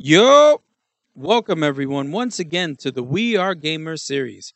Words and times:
Yo, 0.00 0.62
welcome 1.16 1.64
everyone 1.64 2.12
once 2.12 2.38
again 2.38 2.76
to 2.76 2.92
the 2.92 3.02
We 3.02 3.36
Are 3.36 3.56
Gamers 3.56 3.98
series. 3.98 4.52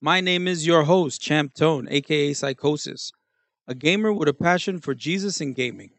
My 0.00 0.20
name 0.20 0.46
is 0.46 0.68
your 0.68 0.84
host, 0.84 1.20
Champ 1.20 1.52
Tone, 1.52 1.88
aka 1.90 2.32
Psychosis, 2.32 3.10
a 3.66 3.74
gamer 3.74 4.12
with 4.12 4.28
a 4.28 4.32
passion 4.32 4.78
for 4.78 4.94
Jesus 4.94 5.40
and 5.40 5.52
gaming. 5.52 5.90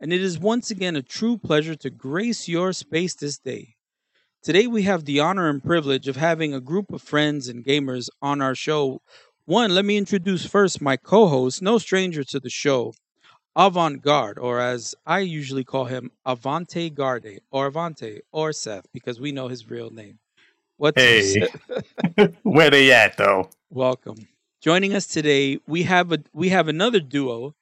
And 0.00 0.12
it 0.12 0.20
is 0.20 0.40
once 0.40 0.72
again 0.72 0.96
a 0.96 1.02
true 1.02 1.38
pleasure 1.38 1.76
to 1.76 1.88
grace 1.88 2.48
your 2.48 2.72
space 2.72 3.14
this 3.14 3.38
day. 3.38 3.76
Today 4.42 4.66
we 4.66 4.82
have 4.82 5.04
the 5.04 5.20
honor 5.20 5.48
and 5.48 5.62
privilege 5.62 6.08
of 6.08 6.16
having 6.16 6.52
a 6.52 6.60
group 6.60 6.92
of 6.92 7.00
friends 7.00 7.46
and 7.46 7.64
gamers 7.64 8.08
on 8.20 8.42
our 8.42 8.56
show. 8.56 9.02
One, 9.44 9.72
let 9.72 9.84
me 9.84 9.96
introduce 9.96 10.44
first 10.44 10.82
my 10.82 10.96
co 10.96 11.28
host, 11.28 11.62
no 11.62 11.78
stranger 11.78 12.24
to 12.24 12.40
the 12.40 12.50
show, 12.50 12.94
Avant 13.54 14.00
Garde, 14.00 14.38
or 14.38 14.60
as 14.60 14.94
I 15.04 15.18
usually 15.20 15.64
call 15.64 15.84
him, 15.84 16.10
Avante 16.26 16.92
Garde, 16.92 17.40
or 17.50 17.70
Avante, 17.70 18.20
or 18.32 18.52
Seth, 18.52 18.86
because 18.94 19.20
we 19.20 19.30
know 19.30 19.48
his 19.48 19.68
real 19.68 19.90
name. 19.90 20.18
What's 20.78 21.00
Hey. 21.00 21.48
Where 22.42 22.70
they 22.70 22.92
at 22.92 23.18
though? 23.18 23.50
Welcome. 23.68 24.26
Joining 24.62 24.94
us 24.94 25.06
today, 25.06 25.58
we 25.66 25.82
have 25.82 26.12
a 26.12 26.18
we 26.32 26.48
have 26.48 26.68
another 26.68 26.98
duo. 26.98 27.54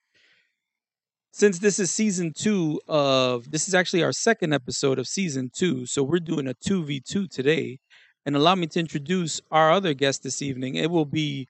Since 1.33 1.59
this 1.59 1.80
is 1.80 1.91
season 1.91 2.35
two 2.37 2.80
of 2.87 3.51
this 3.51 3.66
is 3.66 3.75
actually 3.75 4.05
our 4.05 4.13
second 4.13 4.52
episode 4.52 4.99
of 5.01 5.09
season 5.09 5.51
two, 5.52 5.87
so 5.87 6.05
we're 6.05 6.21
doing 6.21 6.47
a 6.47 6.55
two 6.55 6.85
v 6.85 7.01
two 7.01 7.27
today. 7.27 7.80
And 8.25 8.37
allow 8.37 8.55
me 8.55 8.66
to 8.69 8.79
introduce 8.80 9.41
our 9.51 9.73
other 9.73 9.95
guest 9.95 10.23
this 10.23 10.41
evening. 10.41 10.77
It 10.77 10.91
will 10.91 11.07
be 11.07 11.49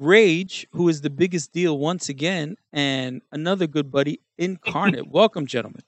Raije, 0.00 0.66
who 0.72 0.88
is 0.88 1.00
the 1.00 1.10
biggest 1.10 1.52
deal 1.52 1.78
once 1.78 2.08
again, 2.08 2.56
and 2.72 3.20
another 3.32 3.66
good 3.66 3.90
buddy, 3.90 4.20
Incarnate. 4.38 5.08
Welcome, 5.10 5.46
gentlemen. 5.46 5.82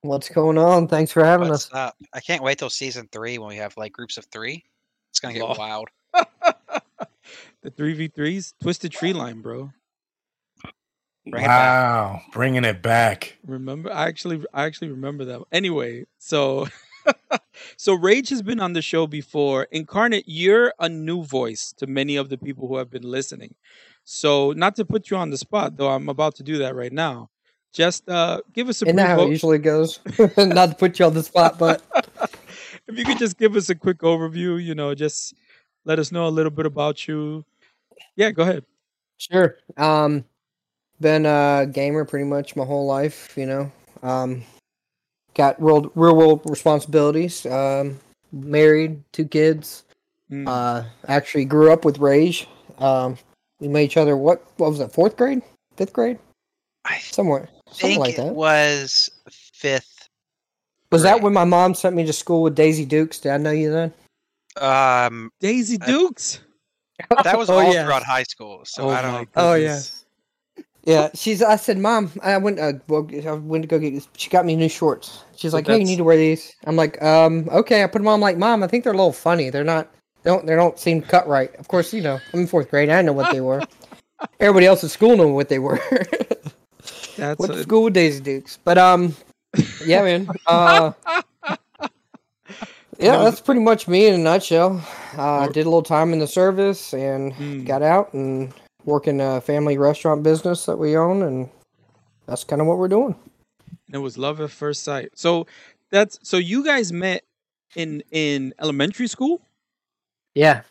What's 0.00 0.28
going 0.28 0.56
on? 0.56 0.88
Thanks 0.88 1.12
for 1.12 1.24
having 1.24 1.48
What's 1.48 1.66
us. 1.66 1.74
up? 1.74 1.96
I 2.14 2.20
can't 2.20 2.42
wait 2.42 2.58
till 2.58 2.70
season 2.70 3.08
three 3.12 3.38
when 3.38 3.48
we 3.48 3.56
have 3.56 3.76
like 3.76 3.92
groups 3.92 4.16
of 4.16 4.24
three. 4.26 4.64
It's 5.10 5.20
gonna 5.20 5.34
get 5.34 5.42
Lol. 5.42 5.56
wild. 5.58 5.88
the 7.62 7.70
three 7.76 7.92
v 7.92 8.08
threes, 8.08 8.54
twisted 8.62 8.92
tree 8.92 9.12
line, 9.12 9.40
bro. 9.40 9.72
Bring 11.28 11.44
it 11.44 11.48
wow, 11.48 12.22
bringing 12.32 12.64
it 12.64 12.82
back. 12.82 13.36
Remember, 13.44 13.92
I 13.92 14.06
actually, 14.06 14.44
I 14.54 14.64
actually 14.64 14.90
remember 14.90 15.24
that. 15.24 15.42
Anyway, 15.50 16.04
so, 16.18 16.68
so 17.76 17.96
Raije 17.96 18.30
has 18.30 18.42
been 18.42 18.60
on 18.60 18.72
the 18.72 18.82
show 18.82 19.06
before. 19.06 19.64
Incarnate, 19.70 20.24
you're 20.26 20.72
a 20.78 20.88
new 20.88 21.22
voice 21.22 21.72
to 21.78 21.86
many 21.86 22.16
of 22.16 22.28
the 22.28 22.38
people 22.38 22.68
who 22.68 22.76
have 22.76 22.90
been 22.90 23.02
listening. 23.02 23.54
So, 24.04 24.52
not 24.52 24.76
to 24.76 24.84
put 24.84 25.10
you 25.10 25.16
on 25.16 25.30
the 25.30 25.38
spot, 25.38 25.76
though, 25.76 25.88
I'm 25.88 26.08
about 26.08 26.36
to 26.36 26.44
do 26.44 26.58
that 26.58 26.76
right 26.76 26.92
now. 26.92 27.30
Just 27.72 28.08
uh, 28.08 28.40
give 28.54 28.68
us 28.68 28.80
a 28.80 28.86
Isn't 28.86 28.96
that 28.96 29.08
how 29.08 29.22
it 29.22 29.30
usually 29.30 29.58
goes? 29.58 30.00
Not 30.38 30.70
to 30.70 30.74
put 30.76 30.98
you 30.98 31.04
on 31.04 31.12
the 31.12 31.22
spot, 31.22 31.58
but 31.58 31.82
if 32.86 32.96
you 32.96 33.04
could 33.04 33.18
just 33.18 33.36
give 33.36 33.54
us 33.54 33.68
a 33.68 33.74
quick 33.74 33.98
overview, 33.98 34.62
you 34.62 34.74
know, 34.74 34.94
just 34.94 35.34
let 35.84 35.98
us 35.98 36.10
know 36.10 36.26
a 36.26 36.30
little 36.30 36.50
bit 36.50 36.64
about 36.64 37.06
you. 37.06 37.44
Yeah, 38.14 38.30
go 38.30 38.44
ahead. 38.44 38.64
sure. 39.18 39.58
Um, 39.76 40.24
been 41.00 41.26
a 41.26 41.66
gamer 41.70 42.04
pretty 42.04 42.24
much 42.24 42.56
my 42.56 42.64
whole 42.64 42.86
life. 42.86 43.36
You 43.36 43.46
know, 43.46 43.72
um, 44.02 44.42
got 45.36 45.62
real 45.62 45.92
real 45.94 46.16
world 46.16 46.40
responsibilities. 46.46 47.46
Um, 47.46 48.00
married, 48.32 49.02
two 49.12 49.26
kids. 49.26 49.84
Mm. 50.30 50.48
Uh, 50.48 50.88
actually 51.06 51.44
grew 51.44 51.72
up 51.72 51.84
with 51.84 51.98
Raije. 51.98 52.46
Um, 52.78 53.16
we 53.60 53.68
met 53.68 53.82
each 53.82 53.96
other. 53.96 54.16
What 54.16 54.44
what 54.56 54.70
was 54.70 54.80
it? 54.80 54.90
Fourth 54.92 55.16
grade, 55.16 55.42
fifth 55.76 55.92
grade, 55.92 56.18
I 56.84 56.98
somewhere, 56.98 57.48
something 57.68 57.88
think 57.90 58.00
like 58.00 58.14
it 58.14 58.16
that. 58.22 58.34
was 58.34 59.10
fifth. 59.30 60.08
Was 60.90 61.02
that 61.02 61.20
when 61.20 61.32
my 61.32 61.44
mom 61.44 61.74
sent 61.74 61.94
me 61.96 62.06
to 62.06 62.12
school 62.12 62.42
with 62.42 62.54
Daisy 62.54 62.84
Dukes? 62.84 63.18
Did 63.20 63.32
I 63.32 63.36
know 63.38 63.50
you 63.50 63.70
then? 63.70 63.92
Um, 64.60 65.30
Daisy 65.40 65.78
uh, 65.80 65.86
Dukes. 65.86 66.40
that 67.24 67.36
was 67.36 67.50
Oh, 67.50 67.58
all 67.58 67.72
yeah. 67.72 67.84
throughout 67.84 68.02
high 68.04 68.22
school. 68.22 68.62
So 68.64 68.84
Oh 68.84 68.90
I 68.90 69.02
don't 69.02 69.12
know. 69.12 69.26
Oh, 69.36 69.54
goodness. 69.54 70.05
Yeah, 70.86 71.10
she's. 71.14 71.42
I 71.42 71.56
said, 71.56 71.78
"Mom, 71.78 72.12
I 72.22 72.36
went. 72.38 72.60
Uh, 72.60 72.74
well, 72.86 73.06
I 73.26 73.32
went 73.32 73.64
to 73.64 73.68
go 73.68 73.78
get. 73.78 74.06
She 74.16 74.30
got 74.30 74.46
me 74.46 74.54
new 74.54 74.68
shorts. 74.68 75.24
She's 75.34 75.52
like, 75.52 75.66
"Hey, 75.66 75.78
you 75.78 75.84
need 75.84 75.96
to 75.96 76.04
wear 76.04 76.16
these." 76.16 76.54
I'm 76.64 76.76
like, 76.76 77.02
"Um, 77.02 77.48
okay." 77.50 77.82
I 77.82 77.88
put 77.88 77.98
them 77.98 78.06
on. 78.06 78.14
I'm 78.14 78.20
like, 78.20 78.38
"Mom, 78.38 78.62
I 78.62 78.68
think 78.68 78.84
they're 78.84 78.92
a 78.92 78.96
little 78.96 79.12
funny. 79.12 79.50
They're 79.50 79.64
not. 79.64 79.92
They 80.22 80.30
don't. 80.30 80.46
They 80.46 80.54
don't 80.54 80.78
seem 80.78 81.02
cut 81.02 81.26
right." 81.26 81.52
Of 81.56 81.66
course, 81.66 81.92
you 81.92 82.02
know, 82.02 82.20
I'm 82.32 82.40
in 82.40 82.46
fourth 82.46 82.70
grade. 82.70 82.88
I 82.88 83.02
know 83.02 83.12
what 83.12 83.32
they 83.32 83.40
were. 83.40 83.62
Everybody 84.40 84.66
else 84.66 84.84
at 84.84 84.90
school 84.90 85.16
knew 85.16 85.32
what 85.34 85.48
they 85.48 85.58
were. 85.58 85.80
That's 87.16 87.38
Went 87.40 87.52
to 87.52 87.58
a- 87.58 87.62
school 87.62 87.82
with 87.82 87.94
Daisy 87.94 88.22
Dukes, 88.22 88.58
but 88.62 88.78
um, 88.78 89.16
yeah, 89.84 90.02
man. 90.02 90.28
Uh, 90.46 90.92
yeah, 92.98 93.18
that's 93.24 93.40
pretty 93.40 93.60
much 93.60 93.88
me 93.88 94.06
in 94.06 94.14
a 94.14 94.18
nutshell. 94.18 94.82
Uh, 95.18 95.46
Or- 95.46 95.52
did 95.52 95.66
a 95.66 95.68
little 95.68 95.82
time 95.82 96.12
in 96.12 96.18
the 96.20 96.26
service 96.26 96.94
and 96.94 97.32
Mm. 97.34 97.66
got 97.66 97.82
out 97.82 98.12
and 98.14 98.52
work 98.86 99.06
in 99.06 99.20
a 99.20 99.42
family 99.42 99.76
restaurant 99.76 100.22
business 100.22 100.64
that 100.64 100.78
we 100.78 100.96
own, 100.96 101.22
and 101.22 101.50
that's 102.24 102.44
kind 102.44 102.62
of 102.62 102.66
what 102.66 102.78
we're 102.78 102.88
doing. 102.88 103.14
It 103.92 103.98
was 103.98 104.16
love 104.16 104.40
at 104.40 104.50
first 104.50 104.82
sight. 104.82 105.10
So 105.14 105.46
that's 105.90 106.18
so 106.22 106.38
you 106.38 106.64
guys 106.64 106.90
met 106.92 107.22
in 107.74 108.02
in 108.10 108.54
elementary 108.58 109.08
school. 109.08 109.42
Yeah. 110.34 110.62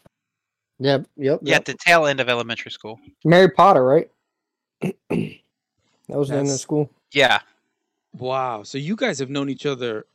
Yep. 0.79 1.07
Yep. 1.15 1.39
Yeah, 1.43 1.55
at 1.55 1.65
the 1.65 1.75
tail 1.75 2.07
end 2.07 2.19
of 2.19 2.27
elementary 2.27 2.71
school. 2.71 2.99
Mary 3.23 3.49
Potter, 3.49 3.85
right? 3.85 4.09
that 4.81 5.39
was 6.09 6.29
the 6.29 6.37
end 6.37 6.49
of 6.49 6.59
school. 6.59 6.89
Yeah, 7.13 7.39
Wow. 8.17 8.63
So 8.63 8.77
you 8.77 8.95
guys 8.95 9.19
have 9.19 9.29
known 9.29 9.49
each 9.49 9.65
other. 9.65 10.05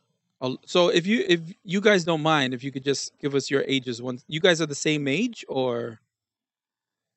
So 0.65 0.89
if 0.89 1.05
you 1.05 1.23
if 1.27 1.39
you 1.63 1.81
guys 1.81 2.03
don't 2.03 2.23
mind, 2.23 2.53
if 2.53 2.63
you 2.63 2.71
could 2.71 2.83
just 2.83 3.17
give 3.19 3.35
us 3.35 3.51
your 3.51 3.63
ages. 3.67 4.01
Once 4.01 4.23
you 4.27 4.39
guys 4.39 4.59
are 4.59 4.65
the 4.65 4.73
same 4.75 5.07
age, 5.07 5.45
or 5.47 5.99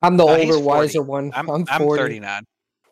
I'm 0.04 0.16
the 0.16 0.24
Uh, 0.24 0.36
older, 0.36 0.58
wiser 0.58 1.02
one. 1.02 1.32
I'm 1.34 1.50
I'm, 1.50 1.64
I'm, 1.70 1.88
39. 1.88 2.44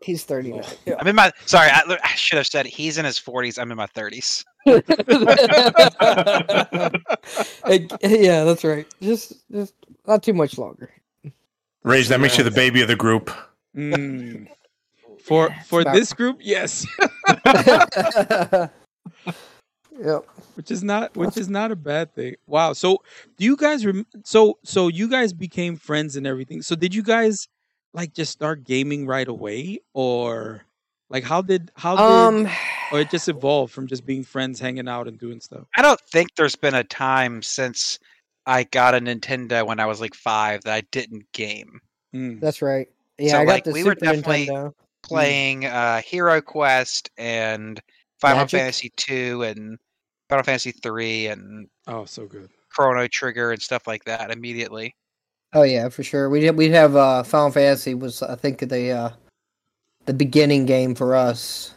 He's 0.02 0.24
39. 0.24 0.64
Yeah. 0.86 0.94
I'm 0.98 1.06
in 1.06 1.14
my. 1.14 1.30
Sorry, 1.46 1.70
I, 1.70 1.82
I 2.02 2.14
should 2.14 2.38
have 2.38 2.46
said 2.46 2.66
he's 2.66 2.98
in 2.98 3.04
his 3.04 3.18
40s. 3.18 3.58
I'm 3.58 3.70
in 3.70 3.76
my 3.76 3.86
30s. 3.86 4.44
Yeah, 8.02 8.44
that's 8.44 8.64
right. 8.64 8.86
Just, 9.00 9.34
just 9.50 9.74
not 10.06 10.22
too 10.22 10.32
much 10.32 10.58
longer. 10.58 10.90
Raije, 11.84 12.08
that 12.08 12.20
makes 12.20 12.38
you 12.38 12.44
the 12.44 12.50
baby 12.50 12.82
of 12.82 12.88
the 12.88 12.96
group. 12.96 13.30
Mm. 13.76 14.48
for 15.22 15.50
for 15.66 15.82
this 15.82 16.12
group, 16.12 16.38
yes, 16.40 16.86
yep. 19.98 20.24
which 20.54 20.70
is 20.70 20.82
not 20.82 21.16
which 21.16 21.36
is 21.36 21.48
not 21.48 21.72
a 21.72 21.76
bad 21.76 22.14
thing. 22.14 22.36
Wow. 22.46 22.72
So 22.72 22.98
do 23.36 23.44
you 23.44 23.56
guys 23.56 23.84
rem- 23.86 24.06
so 24.24 24.58
so 24.64 24.88
you 24.88 25.08
guys 25.08 25.32
became 25.32 25.76
friends 25.76 26.16
and 26.16 26.26
everything. 26.26 26.62
So 26.62 26.74
did 26.76 26.94
you 26.94 27.02
guys 27.02 27.48
like 27.94 28.14
just 28.14 28.32
start 28.32 28.64
gaming 28.64 29.06
right 29.06 29.28
away, 29.28 29.80
or 29.92 30.64
like 31.10 31.24
how 31.24 31.42
did 31.42 31.70
how 31.76 31.96
did 31.96 32.02
Um, 32.46 32.52
or 32.90 33.00
it 33.00 33.10
just 33.10 33.28
evolved 33.28 33.72
from 33.72 33.86
just 33.86 34.06
being 34.06 34.24
friends, 34.24 34.58
hanging 34.60 34.88
out, 34.88 35.08
and 35.08 35.18
doing 35.18 35.40
stuff. 35.40 35.66
I 35.76 35.82
don't 35.82 36.00
think 36.00 36.34
there's 36.36 36.56
been 36.56 36.74
a 36.74 36.84
time 36.84 37.42
since 37.42 37.98
I 38.46 38.64
got 38.64 38.94
a 38.94 38.98
Nintendo 39.00 39.66
when 39.66 39.78
I 39.78 39.86
was 39.86 40.00
like 40.00 40.14
five 40.14 40.62
that 40.64 40.72
I 40.74 40.80
didn't 40.90 41.30
game. 41.32 41.80
Mm. 42.14 42.40
that's 42.40 42.60
right. 42.62 42.88
Yeah, 43.18 43.32
So, 43.32 43.38
I 43.40 43.44
got 43.44 43.52
like, 43.52 43.64
the 43.64 43.72
we 43.72 43.84
were 43.84 43.94
definitely- 43.94 44.46
Nintendo. 44.46 44.72
playing 45.02 45.64
uh, 45.66 46.00
Hero 46.02 46.40
Quest 46.40 47.10
and 47.18 47.80
Final 48.22 48.38
Magic? 48.38 48.60
Fantasy 48.60 48.92
two 48.96 49.42
and 49.42 49.78
Final 50.30 50.44
Fantasy 50.44 50.72
three 50.72 51.26
and 51.26 51.68
Oh, 51.86 52.04
so 52.06 52.26
good. 52.26 52.48
Chrono 52.70 53.06
Trigger 53.08 53.52
and 53.52 53.60
stuff 53.60 53.86
like 53.86 54.04
that 54.04 54.30
immediately. 54.30 54.94
Oh 55.52 55.62
yeah, 55.64 55.88
for 55.90 56.02
sure. 56.02 56.30
We 56.30 56.46
would 56.46 56.56
we'd 56.56 56.70
have 56.72 56.96
uh, 56.96 57.22
Final 57.22 57.50
Fantasy 57.50 57.92
was 57.94 58.22
I 58.22 58.36
think 58.36 58.58
the 58.60 58.90
uh, 58.90 59.10
the 60.06 60.14
beginning 60.14 60.64
game 60.66 60.94
for 60.94 61.14
us. 61.14 61.74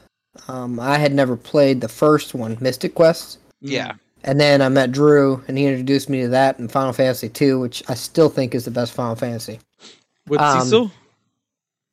Um, 0.47 0.79
I 0.79 0.97
had 0.97 1.13
never 1.13 1.35
played 1.35 1.81
the 1.81 1.87
first 1.89 2.33
one, 2.33 2.57
Mystic 2.61 2.95
Quest. 2.95 3.39
Yeah. 3.61 3.91
Mm. 3.93 3.99
And 4.27 4.39
then 4.39 4.61
I 4.61 4.69
met 4.69 4.91
Drew, 4.91 5.43
and 5.47 5.57
he 5.57 5.65
introduced 5.67 6.09
me 6.09 6.21
to 6.21 6.27
that 6.29 6.57
and 6.57 6.71
Final 6.71 6.93
Fantasy 6.93 7.29
two, 7.29 7.59
which 7.59 7.83
I 7.89 7.93
still 7.93 8.29
think 8.29 8.55
is 8.55 8.65
the 8.65 8.71
best 8.71 8.93
Final 8.93 9.15
Fantasy. 9.15 9.59
With 10.27 10.41
Um, 10.41 10.61
Cecil? 10.61 10.91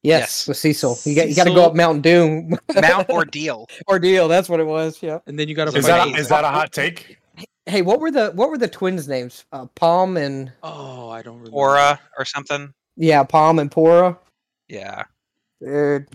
Yes, 0.03 0.21
Yes. 0.21 0.49
with 0.49 0.57
Cecil. 0.57 0.99
You 1.05 1.15
got 1.15 1.29
you 1.29 1.35
got 1.37 1.45
to 1.45 1.55
go 1.55 1.65
up 1.65 1.75
Mountain 1.77 2.03
Doom 2.03 2.59
Mount 2.81 3.09
Ordeal. 3.11 3.67
ordeal. 3.89 4.27
That's 4.29 4.49
what 4.49 4.59
it 4.61 4.67
was. 4.67 5.01
Yeah. 5.03 5.21
And 5.27 5.39
then 5.39 5.49
you 5.49 5.55
got 5.55 5.71
to 5.71 5.77
Is 5.79 5.87
that, 5.87 6.03
amazing. 6.03 6.21
is 6.21 6.29
that 6.29 6.45
a 6.45 6.49
hot 6.49 6.73
take? 6.73 7.19
Hey, 7.67 7.83
what 7.83 8.01
were 8.01 8.11
the 8.11 8.33
what 8.35 8.51
were 8.51 8.59
the 8.59 8.67
twins' 8.67 9.07
names? 9.07 9.45
Uh, 9.53 9.67
Palm 9.77 10.17
and 10.17 10.51
Oh, 10.65 11.09
I 11.11 11.23
don't 11.23 11.37
remember. 11.37 11.57
Aura 11.57 12.01
or 12.19 12.25
something. 12.25 12.75
yeah, 12.97 13.23
Palm 13.23 13.61
and 13.61 13.71
Pora. 13.71 14.19
Yeah, 14.69 15.05
Dude, 15.61 16.09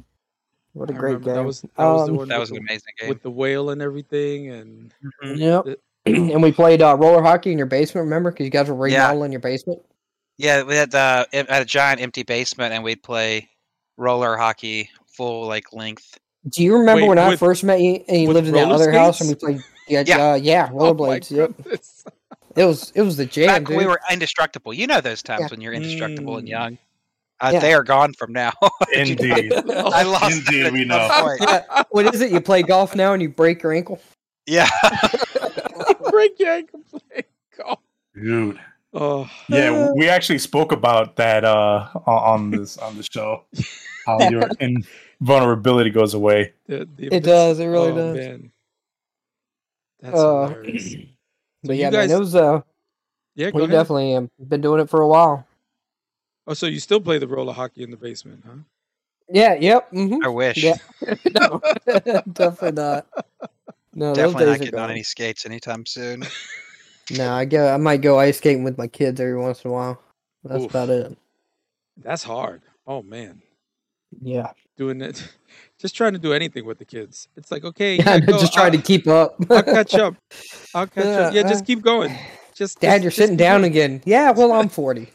what 0.73 0.89
a 0.89 0.93
I 0.93 0.97
great 0.97 1.21
game. 1.23 1.35
That 1.35 1.45
was 1.45 1.61
that 1.61 1.77
was 1.77 2.07
the 2.07 2.11
Um, 2.11 2.17
one 2.17 2.27
that 2.27 2.35
with 2.39 2.49
was 2.49 2.49
an 2.49 2.55
the- 2.55 2.61
amazing 2.63 2.93
game. 2.99 3.09
with 3.09 3.21
the 3.23 3.31
whale 3.31 3.69
and 3.69 3.81
everything, 3.81 4.49
and 4.49 4.93
Mhm. 5.23 5.37
Yep. 5.37 5.63
the- 5.65 5.79
and 6.33 6.43
we 6.43 6.51
played 6.51 6.81
uh, 6.81 6.95
roller 6.97 7.21
hockey 7.23 7.53
in 7.53 7.57
your 7.57 7.67
basement. 7.67 8.03
Remember? 8.03 8.31
Because 8.31 8.43
you 8.43 8.49
guys 8.49 8.69
were 8.69 8.87
Yeah. 8.87 9.03
remodeling 9.07 9.31
your 9.31 9.39
basement. 9.41 9.79
Yeah, 10.37 10.63
we 10.63 10.75
had 10.75 10.93
uh, 10.93 11.25
it 11.31 11.49
had 11.49 11.61
a 11.61 11.65
giant 11.65 12.01
empty 12.01 12.23
basement 12.23 12.73
and 12.73 12.83
we'd 12.83 13.01
play 13.03 13.47
roller 13.97 14.37
hockey 14.37 14.89
full 15.07 15.47
like 15.47 15.73
length. 15.73 16.17
Do 16.49 16.63
you 16.63 16.77
remember 16.77 17.01
Wait, 17.03 17.09
when 17.09 17.19
I 17.19 17.35
first 17.35 17.63
met 17.63 17.81
you 17.81 18.03
and 18.07 18.21
you 18.21 18.31
lived 18.31 18.47
in 18.47 18.53
that 18.53 18.63
roller 18.63 18.75
other 18.75 18.91
house 18.91 19.19
and 19.19 19.29
we 19.29 19.35
played 19.35 19.61
Yeah, 19.87 20.03
Yeah. 20.05 20.31
Uh, 20.31 20.35
yeah, 20.41 20.69
Oh 20.73 21.11
yep. 21.29 21.51
It 22.55 22.65
was 22.65 22.91
it 22.95 23.01
was 23.01 23.17
the 23.17 23.25
jam, 23.25 23.47
Back 23.47 23.59
dude. 23.63 23.69
when 23.69 23.77
we 23.79 23.85
were 23.85 23.99
indestructible. 24.09 24.73
You 24.73 24.87
know 24.87 25.01
those 25.01 25.21
times 25.21 25.41
Yeah. 25.41 25.47
when 25.51 25.61
you're 25.61 25.73
indestructible 25.73 26.37
and 26.37 26.47
Mm. 26.47 26.51
young. 26.51 26.77
Uh, 27.39 27.51
Yeah. 27.53 27.59
They 27.59 27.73
are 27.73 27.83
gone 27.83 28.13
from 28.13 28.33
now. 28.33 28.53
Indeed. 28.95 29.53
I 29.53 30.03
lost. 30.03 30.31
Indeed, 30.47 30.65
it 30.67 30.73
we 30.73 30.85
know. 30.85 31.35
Yeah, 31.39 31.83
what 31.91 32.13
is 32.15 32.21
it? 32.21 32.31
You 32.31 32.41
play 32.41 32.63
golf 32.63 32.95
now 32.95 33.13
and 33.13 33.21
you 33.21 33.29
break 33.29 33.61
your 33.61 33.73
ankle? 33.73 33.99
Yeah. 34.47 34.69
Break 36.09 36.39
your 36.39 36.51
ankle 36.53 36.79
playing 36.89 37.23
golf. 37.57 37.79
Dude. 38.15 38.59
Oh, 38.93 39.29
Yeah, 39.49 39.91
we 39.93 40.09
actually 40.09 40.39
spoke 40.39 40.71
about 40.71 41.15
that 41.17 41.43
uh 41.43 41.87
on- 42.05 42.23
on 42.33 42.51
this 42.51 42.77
on 42.77 42.97
the 42.97 43.03
show. 43.03 43.43
How 44.05 44.21
your 44.29 44.49
invulnerability 45.19 45.89
goes 45.89 46.13
away. 46.13 46.53
the, 46.67 46.87
the 46.95 47.07
It 47.13 47.23
does, 47.23 47.59
it 47.59 47.65
really 47.65 47.91
oh, 47.91 47.95
does. 47.95 48.15
Man. 48.17 48.51
That's 50.01 50.17
Uh, 50.19 50.47
hilarious. 50.47 50.95
But 51.63 51.75
you 51.75 51.81
yeah, 51.81 51.89
guys- 51.89 52.09
man, 52.09 52.17
it 52.17 52.19
was 52.19 52.35
uh, 52.35 52.61
Yeah, 53.35 53.51
go 53.51 53.57
we 53.57 53.63
ahead. 53.63 53.71
definitely 53.71 54.15
um, 54.15 54.29
been 54.47 54.61
doing 54.61 54.79
it 54.79 54.89
for 54.89 55.01
a 55.01 55.07
while. 55.07 55.45
Oh, 56.45 56.53
so 56.53 56.65
you 56.67 56.79
still 56.79 57.01
play 57.01 57.17
the 57.17 57.27
roller 57.27 57.51
hockey 57.51 57.83
in 57.83 57.91
the 57.91 57.97
basement, 57.97 58.41
huh? 58.47 58.55
Yeah, 59.27 59.55
yep. 59.55 59.89
hmm 59.89 60.23
I 60.23 60.29
wish. 60.29 60.63
Yeah, 60.63 60.77
no, 61.33 61.59
definitely 62.31 62.71
not. 62.71 63.07
No, 63.93 64.13
Definitely 64.13 64.45
not 64.45 64.51
days 64.51 64.55
are 64.61 64.63
getting 64.65 64.79
on 64.79 64.91
any 64.91 65.03
skates 65.03 65.45
anytime 65.45 65.85
soon. 65.85 66.23
No, 67.11 67.31
I 67.33 67.45
go. 67.45 67.73
I 67.73 67.77
might 67.77 68.01
go 68.01 68.19
ice 68.19 68.37
skating 68.37 68.63
with 68.63 68.77
my 68.77 68.87
kids 68.87 69.19
every 69.21 69.37
once 69.37 69.63
in 69.63 69.69
a 69.71 69.73
while. 69.73 70.01
That's 70.43 70.63
Oof. 70.63 70.69
about 70.71 70.89
it. 70.89 71.17
That's 71.97 72.23
hard. 72.23 72.61
Oh 72.85 73.01
man, 73.03 73.41
Yeah, 74.21 74.51
doing 74.77 75.01
it, 75.01 75.27
just 75.79 75.95
trying 75.95 76.13
to 76.13 76.19
do 76.19 76.33
anything 76.33 76.65
with 76.65 76.77
the 76.79 76.85
kids. 76.85 77.27
It's 77.35 77.51
like 77.51 77.63
okay, 77.63 77.95
yeah. 77.97 78.03
yeah, 78.15 78.19
go, 78.19 78.37
just 78.39 78.53
trying 78.53 78.71
to 78.73 78.77
I'll, 78.77 78.83
keep 78.83 79.07
up. 79.07 79.35
I'll 79.49 79.63
catch 79.63 79.93
up. 79.95 80.15
I'll 80.75 80.87
catch 80.87 81.05
up. 81.05 81.33
Yeah, 81.33 81.41
Yeah, 81.43 81.49
just 81.49 81.65
keep 81.65 81.81
going. 81.81 82.13
Just 82.53 82.79
Dad, 82.79 83.01
just- 83.01 83.03
you're 83.03 83.09
just 83.09 83.17
sitting 83.17 83.37
down 83.37 83.61
going. 83.61 83.71
again. 83.71 84.01
Yeah, 84.05 84.31
well, 84.31 84.51
I'm 84.51 84.69
40. 84.69 85.09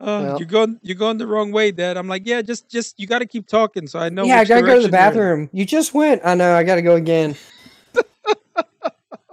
Uh, 0.00 0.04
Well. 0.22 0.38
you're 0.38 0.48
going, 0.48 0.80
you're 0.82 0.96
going 0.96 1.18
the 1.18 1.26
wrong 1.26 1.52
way, 1.52 1.70
Dad. 1.70 1.96
I'm 1.98 2.08
like, 2.08 2.26
yeah, 2.26 2.40
just, 2.42 2.70
just 2.70 2.98
you 2.98 3.06
got 3.06 3.18
to 3.18 3.26
keep 3.26 3.46
talking, 3.46 3.86
so 3.86 3.98
I 3.98 4.08
know. 4.08 4.24
yeah, 4.24 4.38
I 4.40 4.44
gotta 4.46 4.62
go 4.62 4.74
to 4.76 4.82
the 4.82 4.88
direction 4.88 4.92
you're 4.92 5.00
in. 5.08 5.12
bathroom. 5.12 5.50
You 5.52 5.64
just 5.66 5.92
went. 5.92 6.22
I 6.24 6.34
know. 6.34 6.54
I 6.54 6.62
gotta 6.64 6.82
go 6.82 6.96
again. 6.96 7.36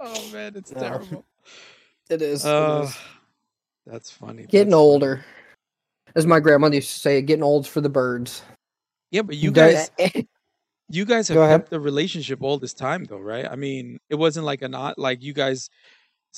Oh 0.00 0.28
man, 0.32 0.52
it's 0.56 0.72
No. 0.72 0.80
terrible. 0.80 1.24
It 2.08 2.22
is. 2.22 2.44
Uh, 2.44 2.90
that's 3.86 4.10
funny. 4.10 4.44
Getting 4.46 4.68
That's 4.68 4.74
funny. 4.74 4.74
older. 4.74 5.24
As 6.14 6.24
my 6.26 6.40
grandmother 6.40 6.76
used 6.76 6.90
to 6.94 7.00
say, 7.00 7.20
getting 7.20 7.42
old's 7.42 7.68
for 7.68 7.80
the 7.80 7.88
birds. 7.88 8.42
Yeah, 9.10 9.22
but 9.22 9.36
you 9.36 9.50
guys, 9.50 9.90
you 10.88 11.04
guys 11.04 11.28
have 11.28 11.34
Go 11.34 11.46
kept 11.48 11.70
the 11.70 11.80
relationship 11.80 12.42
all 12.42 12.58
this 12.58 12.72
time, 12.74 13.04
though, 13.04 13.18
right? 13.18 13.44
I 13.44 13.56
mean, 13.56 13.98
it 14.08 14.14
wasn't 14.14 14.46
like 14.46 14.62
a 14.62 14.68
not 14.68 14.98
like 14.98 15.22
you 15.22 15.32
guys 15.34 15.68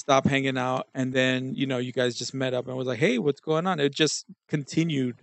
stopped 0.01 0.29
hanging 0.29 0.59
out, 0.59 0.89
and 0.95 1.13
then 1.13 1.55
you 1.55 1.67
know 1.67 1.79
you 1.79 1.93
guys 1.93 2.17
just 2.17 2.35
met 2.35 2.55
up 2.55 2.69
and 2.69 2.77
was 2.77 2.87
like, 2.89 2.99
hey, 2.99 3.19
what's 3.19 3.41
going 3.41 3.67
on? 3.67 3.81
It 3.81 3.95
just 3.95 4.27
continued 4.49 5.17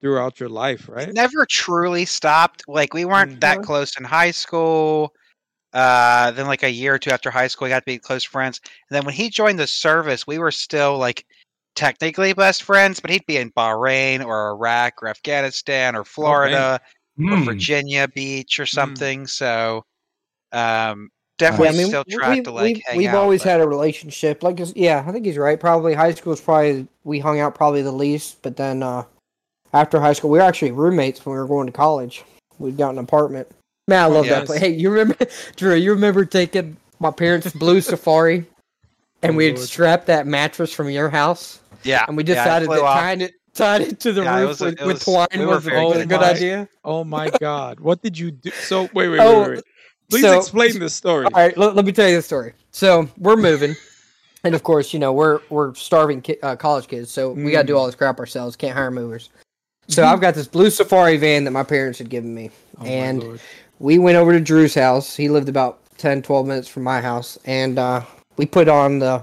throughout 0.00 0.40
your 0.40 0.48
life, 0.48 0.88
It 0.98 1.08
right? 1.08 1.14
never 1.14 1.46
truly 1.46 2.04
stopped. 2.04 2.64
Like 2.68 2.94
we 2.94 3.04
weren't 3.04 3.30
Mm. 3.30 3.40
that 3.40 3.62
close 3.62 3.96
in 3.96 4.04
high 4.04 4.30
school. 4.30 5.12
Uh, 5.72 6.30
then 6.32 6.46
like 6.46 6.62
a 6.62 6.70
year 6.70 6.94
or 6.94 6.98
two 6.98 7.10
after 7.10 7.30
high 7.30 7.48
school, 7.48 7.66
we 7.66 7.70
got 7.70 7.80
to 7.80 7.86
be 7.86 7.98
close 7.98 8.24
friends. 8.24 8.60
And 8.90 8.96
then 8.96 9.04
when 9.04 9.14
he 9.14 9.30
joined 9.30 9.58
the 9.58 9.66
service, 9.66 10.26
we 10.26 10.38
were 10.38 10.50
still 10.52 10.98
like 10.98 11.24
technically 11.74 12.32
best 12.34 12.62
friends, 12.62 13.00
but 13.00 13.10
he'd 13.10 13.26
be 13.26 13.38
in 13.38 13.52
Bahrain 13.52 14.24
or 14.24 14.50
Iraq 14.50 15.02
or 15.02 15.08
Afghanistan 15.08 15.96
or 15.96 16.04
Florida 16.04 16.80
or 17.30 17.38
Hmm. 17.38 17.44
Virginia 17.44 18.08
Beach 18.08 18.60
or 18.60 18.66
Mm. 18.66 18.66
something. 18.66 19.26
So, 19.26 19.84
um, 20.52 21.10
Yeah, 21.42 21.56
I 21.68 21.72
mean, 21.72 21.86
still 21.88 22.04
we- 22.06 22.14
tried 22.14 22.34
we've, 22.34 22.44
to 22.44 22.50
like 22.52 22.64
we've, 22.64 22.82
hang 22.86 22.96
we've 22.98 23.08
out. 23.08 23.16
always 23.16 23.42
but- 23.42 23.50
had 23.50 23.60
a 23.60 23.68
relationship. 23.68 24.42
Like, 24.42 24.54
it's- 24.60 24.72
yeah, 24.76 25.04
I 25.06 25.12
think 25.12 25.26
he's 25.26 25.36
right. 25.38 25.58
Probably 25.58 25.94
high 25.94 26.12
school 26.14 26.32
is 26.32 26.40
probably 26.40 26.86
we 27.04 27.18
hung 27.18 27.40
out 27.40 27.54
probably 27.54 27.82
the 27.82 27.92
least, 27.92 28.42
but 28.42 28.56
then 28.56 28.82
uh, 28.82 29.04
after 29.72 30.00
high 30.00 30.12
school, 30.12 30.30
we 30.30 30.38
were 30.38 30.44
actually 30.44 30.70
roommates 30.72 31.24
when 31.24 31.34
we 31.34 31.38
were 31.40 31.46
going 31.48 31.66
to 31.66 31.72
college. 31.72 32.24
We'd 32.58 32.76
got 32.76 32.90
an 32.90 32.98
apartment. 32.98 33.48
Man, 33.88 34.02
I 34.02 34.06
love 34.06 34.26
yes. 34.26 34.40
that 34.40 34.46
place. 34.46 34.60
Hey, 34.60 34.70
you 34.70 34.90
remember, 34.90 35.16
Drew? 35.56 35.74
You 35.74 35.92
remember 35.92 36.24
taking 36.24 36.76
my 37.00 37.10
parents' 37.10 37.52
blue 37.52 37.80
safari, 37.80 38.46
and 39.22 39.32
Oh, 39.32 39.36
we 39.36 39.46
had 39.46 39.56
Lord. 39.56 39.66
strapped 39.68 40.06
that 40.06 40.26
mattress 40.26 40.72
from 40.72 40.88
your 40.90 41.10
house, 41.10 41.58
yeah, 41.82 42.04
and 42.06 42.16
we 42.16 42.22
decided 42.22 42.66
flew 42.66 42.76
that 42.76 42.84
off. 42.84 42.98
tying 42.98 43.20
it 43.22 43.32
tied 43.54 43.80
it 43.82 44.00
to 44.00 44.12
the 44.12 44.22
Yeah, 44.22 44.38
roof 44.40 44.48
was 44.48 44.60
a- 44.62 44.64
with, 44.66 44.80
it 44.80 44.86
with 44.86 44.94
was- 44.94 45.04
twine 45.04 45.26
we 45.40 45.44
was, 45.46 45.64
very 45.64 45.84
was 45.84 45.92
good 45.94 46.02
a 46.02 46.06
good 46.06 46.22
idea. 46.22 46.68
Oh 46.84 47.02
my 47.04 47.28
God, 47.40 47.80
what 47.80 48.00
did 48.02 48.16
you 48.16 48.30
do? 48.30 48.50
So 48.52 48.82
wait, 48.94 49.08
wait, 49.08 49.18
Oh, 49.20 49.40
wait, 49.40 49.48
wait, 49.48 49.56
wait. 49.56 49.64
Please 50.12 50.22
so- 50.22 50.38
explain 50.38 50.78
this 50.78 50.94
story. 50.94 51.24
All 51.26 51.30
right, 51.32 51.56
let, 51.56 51.74
let 51.74 51.84
me 51.84 51.92
tell 51.92 52.08
you 52.08 52.16
the 52.16 52.22
story. 52.22 52.52
So 52.70 53.08
we're 53.18 53.36
moving, 53.36 53.74
and 54.44 54.54
of 54.54 54.62
course, 54.62 54.92
you 54.92 54.98
know 54.98 55.12
we're 55.12 55.40
we're 55.50 55.74
starving 55.74 56.20
ki- 56.22 56.38
uh, 56.42 56.56
college 56.56 56.86
kids, 56.88 57.10
so 57.10 57.32
we 57.32 57.50
got 57.50 57.62
to 57.62 57.66
do 57.66 57.74
Mm. 57.74 57.78
all 57.78 57.86
this 57.86 57.94
crap 57.94 58.18
ourselves. 58.18 58.56
Can't 58.56 58.76
hire 58.76 58.90
movers. 58.90 59.30
So 59.88 60.04
I've 60.04 60.20
got 60.20 60.34
this 60.34 60.46
blue 60.46 60.70
Safari 60.70 61.16
van 61.16 61.44
that 61.44 61.50
my 61.50 61.64
parents 61.64 61.98
had 61.98 62.08
given 62.08 62.34
me, 62.34 62.50
Oh, 62.80 62.84
and 62.84 63.40
we 63.80 63.98
went 63.98 64.16
over 64.16 64.32
to 64.32 64.40
Drew's 64.40 64.74
house. 64.74 65.14
He 65.16 65.28
lived 65.28 65.48
about 65.48 65.80
10, 65.98 66.22
12 66.22 66.46
minutes 66.46 66.68
from 66.68 66.84
my 66.84 67.00
house, 67.00 67.36
and 67.44 67.78
uh, 67.78 68.02
we 68.36 68.46
put 68.46 68.68
on 68.68 69.00
the 69.00 69.22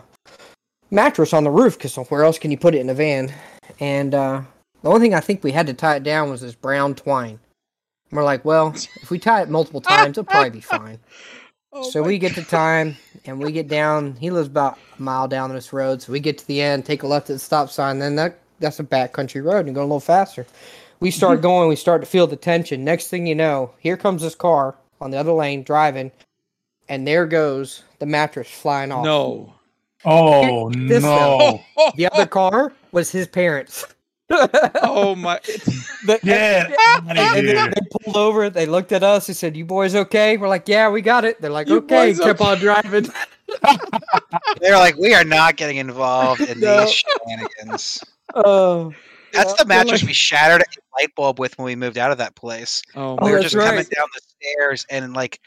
mattress 0.92 1.34
on 1.34 1.44
the 1.44 1.50
roof 1.52 1.78
because 1.78 1.96
where 2.10 2.24
else 2.24 2.38
can 2.38 2.52
you 2.52 2.58
put 2.58 2.76
it 2.76 2.80
in 2.80 2.90
a 2.90 2.94
van? 2.94 3.34
And 3.80 4.14
uh, 4.14 4.42
the 4.82 4.90
only 4.90 5.00
thing 5.02 5.14
I 5.14 5.22
think 5.22 5.44
we 5.44 5.52
had 5.52 5.68
to 5.68 5.74
tie 5.74 5.96
it 5.96 6.04
down 6.04 6.30
was 6.30 6.42
this 6.42 6.56
brown 6.56 6.94
twine. 6.96 7.40
And 8.10 8.18
we're 8.18 8.24
like, 8.24 8.44
well, 8.44 8.74
if 9.02 9.12
we 9.12 9.20
tie 9.20 9.42
it 9.42 9.50
multiple 9.50 9.82
times, 9.82 10.12
it'll 10.18 10.24
probably 10.24 10.50
be 10.50 10.62
fine. 10.62 11.00
Oh 11.72 11.88
so 11.88 12.02
we 12.02 12.18
get 12.18 12.34
to 12.34 12.44
time 12.44 12.98
and 13.26 13.40
we 13.40 13.52
get 13.52 13.68
down. 13.68 14.16
He 14.16 14.32
lives 14.32 14.48
about 14.48 14.80
a 14.98 15.02
mile 15.02 15.28
down 15.28 15.54
this 15.54 15.72
road, 15.72 16.02
so 16.02 16.12
we 16.12 16.20
get 16.20 16.40
to 16.40 16.48
the 16.48 16.62
end, 16.62 16.84
take 16.84 17.04
a 17.04 17.08
left 17.08 17.30
at 17.30 17.34
the 17.34 17.40
stop 17.40 17.70
sign. 17.70 18.00
Then 18.00 18.16
that 18.16 18.40
that's 18.60 18.80
a 18.80 18.84
back 18.84 19.14
country 19.14 19.42
road 19.42 19.68
and 19.68 19.76
go 19.76 19.82
a 19.82 19.84
little 19.84 20.00
faster. 20.00 20.48
We 21.00 21.12
start 21.12 21.36
mm-hmm. 21.36 21.44
going. 21.44 21.70
We 21.70 21.76
start 21.76 22.02
to 22.02 22.08
feel 22.08 22.26
the 22.26 22.36
tension. 22.36 22.84
Next 22.84 23.08
thing 23.08 23.28
you 23.28 23.36
know, 23.36 23.72
here 23.80 23.98
comes 23.98 24.24
this 24.24 24.34
car 24.34 24.76
on 25.00 25.12
the 25.12 25.18
other 25.18 25.32
lane 25.32 25.62
driving, 25.62 26.12
and 26.88 27.08
there 27.08 27.28
goes 27.28 27.84
the 28.00 28.08
mattress 28.08 28.50
flying 28.50 28.92
off. 28.92 29.06
No. 29.06 29.54
Oh 30.06 30.72
This 30.72 31.04
no! 31.04 31.62
the 31.96 32.12
other 32.12 32.26
car 32.26 32.74
was 32.92 33.12
his 33.12 33.28
parents. 33.28 33.86
Oh 34.32 35.16
my. 35.18 35.40
The- 36.06 36.18
Get 36.24 36.72
And 37.08 37.20
outta 37.20 37.42
they, 37.42 37.54
they 37.54 37.88
pulled 38.04 38.16
over. 38.16 38.50
They 38.50 38.66
looked 38.66 38.94
at 38.94 39.04
us. 39.04 39.28
They 39.28 39.34
said, 39.34 39.58
"You 39.58 39.66
boys 39.66 39.96
okay?" 39.96 40.38
We're 40.38 40.48
like, 40.48 40.68
"Yeah, 40.68 40.90
we 40.90 41.02
got 41.02 41.26
it." 41.26 41.42
They're 41.42 41.52
like, 41.52 41.68
You 41.68 41.78
"Okay." 41.80 42.12
boys 42.14 42.20
Kept 42.20 42.40
okay? 42.40 42.52
on 42.52 42.58
driving. 42.60 43.08
They're 44.62 44.78
like, 44.78 44.96
we 44.98 45.14
are 45.14 45.24
not 45.26 45.58
getting 45.58 45.78
involved 45.78 46.42
in 46.42 46.60
No. 46.60 46.82
these 46.86 47.04
shenanigans. 47.28 48.04
Oh, 48.36 48.94
That's 49.34 49.52
Yeah, 49.52 49.56
the 49.60 49.66
mattress 49.66 50.02
like- 50.02 50.08
we 50.08 50.14
shattered 50.14 50.62
a 50.62 50.66
light 51.02 51.14
bulb 51.16 51.40
with 51.40 51.58
when 51.58 51.66
we 51.66 51.76
moved 51.76 51.98
out 51.98 52.12
of 52.12 52.18
that 52.20 52.36
place. 52.36 52.82
Oh 52.96 53.18
Oh, 53.20 53.26
we 53.26 53.28
my. 53.28 53.32
were 53.32 53.42
that's 53.42 53.54
just 53.54 53.66
coming 53.68 53.84
down 53.84 54.08
the 54.16 54.22
stairs 54.40 54.86
and 54.90 55.14
like 55.14 55.40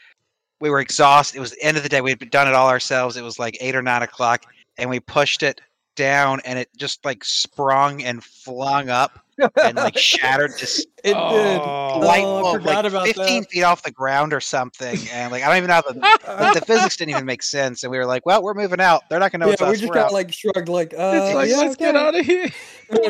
we 0.59 0.69
were 0.69 0.79
exhausted. 0.81 1.37
It 1.37 1.41
was 1.41 1.51
the 1.51 1.63
end 1.63 1.77
of 1.77 1.83
the 1.83 1.89
day. 1.89 2.01
We 2.01 2.11
had 2.11 2.29
done 2.29 2.47
it 2.47 2.53
all 2.53 2.69
ourselves. 2.69 3.17
It 3.17 3.23
was 3.23 3.39
like 3.39 3.57
eight 3.59 3.75
or 3.75 3.81
nine 3.81 4.03
o'clock, 4.03 4.45
and 4.77 4.89
we 4.89 4.99
pushed 4.99 5.41
it 5.43 5.59
down, 5.95 6.41
and 6.45 6.59
it 6.59 6.69
just 6.77 7.03
like 7.05 7.23
sprung 7.23 8.03
and 8.03 8.23
flung 8.23 8.89
up 8.89 9.19
and 9.63 9.77
like 9.77 9.97
shattered 9.97 10.51
this 10.59 10.85
it 11.03 11.13
did. 11.13 11.15
Oh. 11.15 11.99
light 11.99 12.23
Oh, 12.23 12.37
I 12.37 12.41
bulb 12.41 12.65
like 12.65 12.85
about 12.85 13.05
15 13.05 13.41
that. 13.43 13.49
feet 13.51 13.63
off 13.63 13.83
the 13.83 13.91
ground 13.91 14.33
or 14.33 14.39
something. 14.39 14.97
And 15.11 15.31
like 15.31 15.43
I 15.43 15.47
don't 15.47 15.57
even 15.57 15.67
know 15.67 15.73
how 15.75 15.81
the, 15.81 15.93
the, 15.93 16.59
the 16.59 16.65
physics 16.65 16.97
didn't 16.97 17.11
even 17.11 17.25
make 17.25 17.43
sense. 17.43 17.83
And 17.83 17.91
we 17.91 17.97
were 17.97 18.05
like, 18.05 18.25
well, 18.25 18.41
we're 18.41 18.53
moving 18.53 18.79
out. 18.79 19.03
They're 19.09 19.19
not 19.19 19.31
gonna 19.31 19.43
know 19.45 19.49
yeah, 19.49 19.53
it's 19.53 19.61
we 19.61 19.67
us. 19.67 19.79
just 19.79 19.89
We're 19.89 19.95
got 19.95 20.05
out. 20.07 20.13
like 20.13 20.33
shrugged, 20.33 20.69
like, 20.69 20.93
uh, 20.97 21.11
It's 21.15 21.35
like, 21.35 21.49
yeah, 21.49 21.57
let's 21.57 21.75
get 21.75 21.95
out 21.95 22.15
of 22.17 22.25
here. 22.25 22.49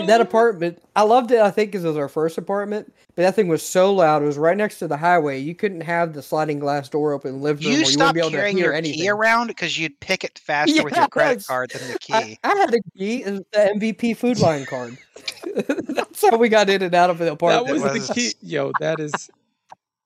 That 0.08 0.22
apartment, 0.22 0.82
I 0.96 1.02
loved 1.04 1.32
it. 1.32 1.40
I 1.40 1.52
think 1.52 1.72
because 1.72 1.84
it 1.84 1.88
was 1.90 1.98
our 1.98 2.08
first 2.08 2.38
apartment, 2.38 2.94
but 3.16 3.24
that 3.24 3.36
thing 3.36 3.48
was 3.50 3.62
so 3.62 3.94
loud. 3.94 4.22
It 4.22 4.26
was 4.26 4.38
right 4.38 4.56
next 4.56 4.80
to 4.80 4.88
the 4.88 4.96
highway. 4.96 5.40
You 5.40 5.56
couldn't 5.56 5.82
have 5.82 6.14
the 6.14 6.22
sliding 6.22 6.60
glass 6.60 6.88
door 6.88 7.12
open 7.12 7.32
in 7.32 7.38
the 7.40 7.44
living 7.44 7.66
room. 7.66 7.74
you 7.74 7.80
where 7.82 7.92
you 7.92 7.98
wouldn't 7.98 8.00
stopped 8.00 8.14
be 8.14 8.20
able 8.22 8.30
to 8.32 8.38
carrying 8.38 8.56
hear 8.58 8.68
your 8.68 8.74
anything. 8.74 9.00
key 9.02 9.10
around 9.10 9.48
because 9.48 9.78
you'd 9.78 10.00
pick 10.00 10.24
it 10.24 10.40
faster 10.40 10.84
with 10.84 10.96
your 10.96 11.08
credit 11.10 11.46
card 11.46 11.72
than 11.72 11.92
the 11.92 12.00
key. 12.00 12.40
I 12.44 12.56
had 12.56 12.74
a 12.74 12.80
key, 12.98 13.24
it 13.24 13.46
the 13.52 13.60
MVP 13.76 14.16
Food 14.16 14.40
Lion 14.40 14.66
card. 14.66 14.98
That's 15.56 16.22
how 16.22 16.38
we 16.38 16.48
got 16.50 16.70
in 16.70 16.82
and 16.82 16.96
out 16.96 17.10
of 17.10 17.18
the 17.18 17.26
That 17.26 17.34
apartment. 17.34 17.83
Was 17.84 17.94
was- 17.94 18.08
the 18.08 18.14
key. 18.14 18.34
Yo, 18.42 18.72
that 18.80 19.00
is 19.00 19.30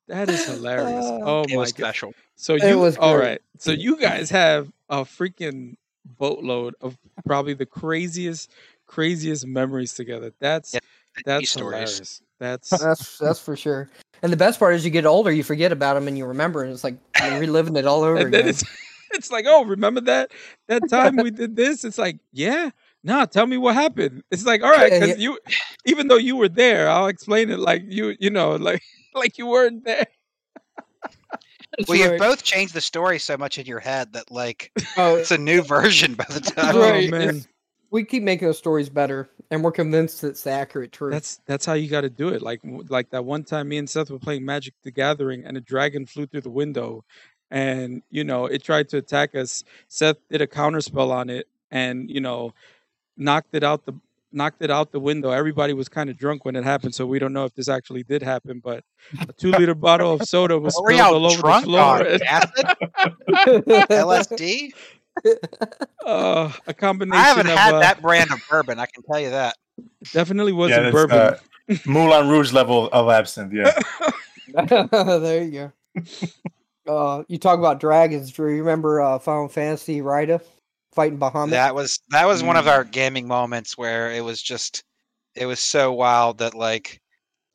that 0.07 0.29
is 0.29 0.45
hilarious. 0.45 1.05
Uh, 1.05 1.19
Oh 1.23 1.43
it 1.43 1.49
my 1.51 1.55
was 1.57 1.73
god. 1.73 1.87
special. 1.87 2.13
So 2.35 2.55
It 2.55 2.63
you 2.69 2.79
was 2.79 2.97
all 2.97 3.15
great. 3.17 3.27
right. 3.27 3.41
So 3.59 3.71
you 3.71 3.97
guys 3.97 4.29
have 4.29 4.71
a 4.89 5.01
freaking 5.03 5.75
boatload 6.05 6.75
of 6.81 6.97
probably 7.25 7.53
the 7.53 7.65
craziest, 7.65 8.51
craziest 8.85 9.45
memories 9.45 9.93
together. 9.93 10.31
That's 10.39 10.73
Yeah, 10.73 10.79
that's 11.25 11.39
These 11.41 11.49
stories. 11.51 12.21
That's 12.39 12.69
That's 12.79 13.17
that's 13.17 13.39
for 13.39 13.55
sure. 13.57 13.89
And 14.23 14.31
the 14.31 14.37
best 14.37 14.57
part 14.59 14.73
is, 14.75 14.83
you 14.85 14.91
get 14.91 15.05
older, 15.05 15.31
you 15.31 15.43
forget 15.43 15.71
about 15.71 15.93
them, 15.95 16.07
and 16.07 16.17
you 16.17 16.25
remember, 16.25 16.63
and 16.63 16.71
it's 16.71 16.83
like 16.83 16.95
you're 17.21 17.39
reliving 17.39 17.75
it 17.75 17.85
all 17.85 18.03
over 18.03 18.15
and 18.17 18.33
then 18.33 18.41
again. 18.41 18.49
it's 18.49 18.63
it's 19.11 19.31
like, 19.31 19.45
oh, 19.47 19.63
remember 19.65 20.01
that 20.01 20.31
that 20.67 20.87
time 20.89 21.15
we 21.17 21.31
did 21.31 21.55
this? 21.55 21.83
It's 21.83 21.97
like, 21.97 22.17
yeah. 22.31 22.69
Nah, 23.07 23.25
tell 23.25 23.47
me 23.47 23.55
what 23.55 23.73
happened. 23.73 24.21
It's 24.31 24.45
like, 24.45 24.61
all 24.61 24.69
right, 24.69 24.91
Yeah, 24.91 24.99
because 24.99 25.17
you, 25.17 25.39
even 25.85 26.09
though 26.09 26.17
you 26.17 26.35
were 26.35 26.49
there, 26.49 26.89
I'll 26.89 27.07
explain 27.07 27.49
it 27.49 27.57
like 27.57 27.83
you, 27.87 28.17
you 28.19 28.29
know, 28.29 28.57
like 28.57 28.83
like 29.15 29.37
you 29.37 29.47
weren't 29.47 29.85
there. 29.85 30.05
That's 31.77 31.87
Well, 31.87 31.97
you've 31.97 32.19
both 32.19 32.43
changed 32.43 32.73
the 32.73 32.81
story 32.81 33.17
so 33.17 33.37
much 33.37 33.57
in 33.57 33.65
your 33.65 33.79
head 33.79 34.11
that 34.11 34.29
like 34.29 34.73
Oh, 34.97 35.15
it's 35.15 35.31
a 35.31 35.37
new 35.37 35.61
version 35.61 36.15
by 36.15 36.25
the 36.27 36.41
time. 36.41 36.75
Oh 36.75 36.91
Right. 36.91 37.09
man, 37.09 37.45
we 37.91 38.03
keep 38.03 38.23
making 38.23 38.45
those 38.45 38.57
stories 38.57 38.89
better, 38.89 39.29
and 39.51 39.63
we're 39.63 39.71
convinced 39.71 40.25
it's 40.25 40.43
the 40.43 40.51
accurate 40.51 40.91
truth. 40.91 41.13
that's 41.13 41.39
that's 41.45 41.65
how 41.65 41.73
you 41.73 41.89
got 41.89 42.01
to 42.01 42.09
do 42.09 42.27
it. 42.27 42.41
Like 42.41 42.59
like 42.89 43.09
that 43.11 43.23
one 43.23 43.45
time 43.45 43.69
me 43.69 43.77
and 43.77 43.89
Seth 43.89 44.11
were 44.11 44.19
playing 44.19 44.43
Magic 44.43 44.73
the 44.83 44.91
Gathering, 44.91 45.45
and 45.45 45.55
a 45.55 45.61
dragon 45.61 46.05
flew 46.05 46.27
through 46.27 46.41
the 46.41 46.49
window, 46.49 47.05
and 47.51 48.03
you 48.09 48.25
know 48.25 48.47
it 48.47 48.63
tried 48.63 48.89
to 48.89 48.97
attack 48.97 49.33
us. 49.33 49.63
Seth 49.87 50.17
did 50.29 50.41
a 50.41 50.47
counter 50.47 50.81
spell 50.81 51.13
on 51.13 51.29
it, 51.29 51.47
and 51.71 52.09
you 52.09 52.19
know 52.19 52.53
knocked 53.17 53.53
it 53.53 53.63
out 53.63 53.85
the 53.85 53.93
knocked 54.31 54.61
it 54.61 54.69
out 54.71 54.91
the 54.91 54.99
window. 54.99 55.31
Everybody 55.31 55.73
was 55.73 55.89
kind 55.89 56.09
of 56.09 56.17
drunk 56.17 56.45
when 56.45 56.55
it 56.55 56.63
happened, 56.63 56.93
so 56.95 57.05
we 57.05 57.19
don't 57.19 57.33
know 57.33 57.45
if 57.45 57.53
this 57.55 57.69
actually 57.69 58.03
did 58.03 58.21
happen. 58.21 58.61
But 58.63 58.83
a 59.27 59.33
two 59.33 59.51
liter 59.51 59.75
bottle 59.75 60.13
of 60.13 60.23
soda 60.23 60.57
was 60.59 60.75
What 60.75 60.93
spilled 60.93 61.15
all 61.15 61.25
over 61.25 61.41
drunk 61.41 61.65
the 61.65 61.71
floor. 61.71 62.07
Acid? 62.25 62.65
LSD? 63.89 64.71
uh, 66.05 66.51
a 66.67 66.73
combination. 66.73 67.19
I 67.19 67.23
haven't 67.23 67.47
of, 67.47 67.57
had 67.57 67.73
uh, 67.73 67.79
that 67.79 68.01
brand 68.01 68.31
of 68.31 68.39
bourbon. 68.49 68.79
I 68.79 68.85
can 68.85 69.03
tell 69.03 69.19
you 69.19 69.31
that. 69.31 69.55
Definitely 70.13 70.53
wasn't 70.53 70.83
that's, 70.83 70.93
bourbon. 70.93 71.17
uh, 71.17 71.37
Moulin 71.85 72.29
Rouge 72.29 72.53
level 72.53 72.87
of 72.89 73.09
absinthe. 73.09 73.53
Yeah. 73.53 73.77
there 74.87 75.43
you 75.43 75.71
go. 75.95 76.01
Uh, 76.87 77.23
you 77.27 77.37
talk 77.37 77.59
about 77.59 77.79
dragons, 77.79 78.31
Drew. 78.31 78.53
You 78.53 78.61
remember 78.61 79.01
uh, 79.01 79.19
Final 79.19 79.49
Fantasy 79.49 80.01
Rydia 80.01 80.41
fighting 80.97 81.19
Bahamut? 81.19 81.51
That 81.51 81.73
was 81.75 81.99
that 82.09 82.25
was 82.25 82.41
one 82.43 82.57
of 82.57 82.65
Mm. 82.65 82.71
our 82.71 82.83
gaming 82.83 83.27
moments 83.27 83.77
where 83.77 84.11
it 84.11 84.23
was 84.23 84.41
just 84.41 84.83
it 85.35 85.45
was 85.45 85.59
so 85.59 85.93
wild 85.93 86.39
that 86.39 86.53
like 86.55 86.99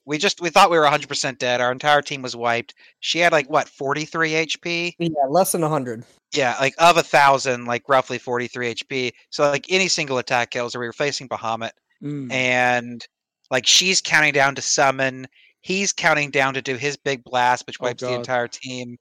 we 0.04 0.16
just 0.18 0.40
we 0.40 0.48
thought 0.50 0.70
we 0.70 0.78
were 0.78 0.84
100% 0.86 1.38
dead. 1.38 1.60
Our 1.60 1.70
entire 1.72 2.00
team 2.02 2.22
was 2.22 2.34
wiped. 2.36 2.74
She 3.00 3.18
had 3.18 3.32
like 3.32 3.50
what 3.50 3.68
43 3.68 4.30
HP. 4.46 4.94
Yeah, 4.98 5.08
less 5.28 5.52
than 5.52 5.62
hundred. 5.62 6.04
Yeah, 6.32 6.56
like 6.60 6.74
of 6.78 6.96
a 6.96 7.02
thousand, 7.02 7.66
like 7.66 7.82
roughly 7.88 8.18
43 8.18 8.74
HP. 8.74 9.12
So 9.30 9.50
like 9.50 9.66
any 9.68 9.88
single 9.88 10.18
attack 10.18 10.50
kills, 10.50 10.74
or 10.74 10.80
we 10.80 10.86
were 10.86 10.92
facing 10.92 11.28
Bahamut, 11.28 11.72
Mm. 12.02 12.32
and 12.32 13.06
like 13.50 13.66
she's 13.66 14.00
counting 14.00 14.32
down 14.32 14.54
to 14.54 14.62
summon. 14.62 15.26
He's 15.60 15.92
counting 15.92 16.30
down 16.30 16.54
to 16.54 16.62
do 16.62 16.76
his 16.76 16.96
big 16.96 17.22
blast, 17.22 17.66
which 17.66 17.76
Oh, 17.80 17.84
wipes 17.84 18.02
the 18.02 18.14
entire 18.14 18.48
team. 18.48 18.96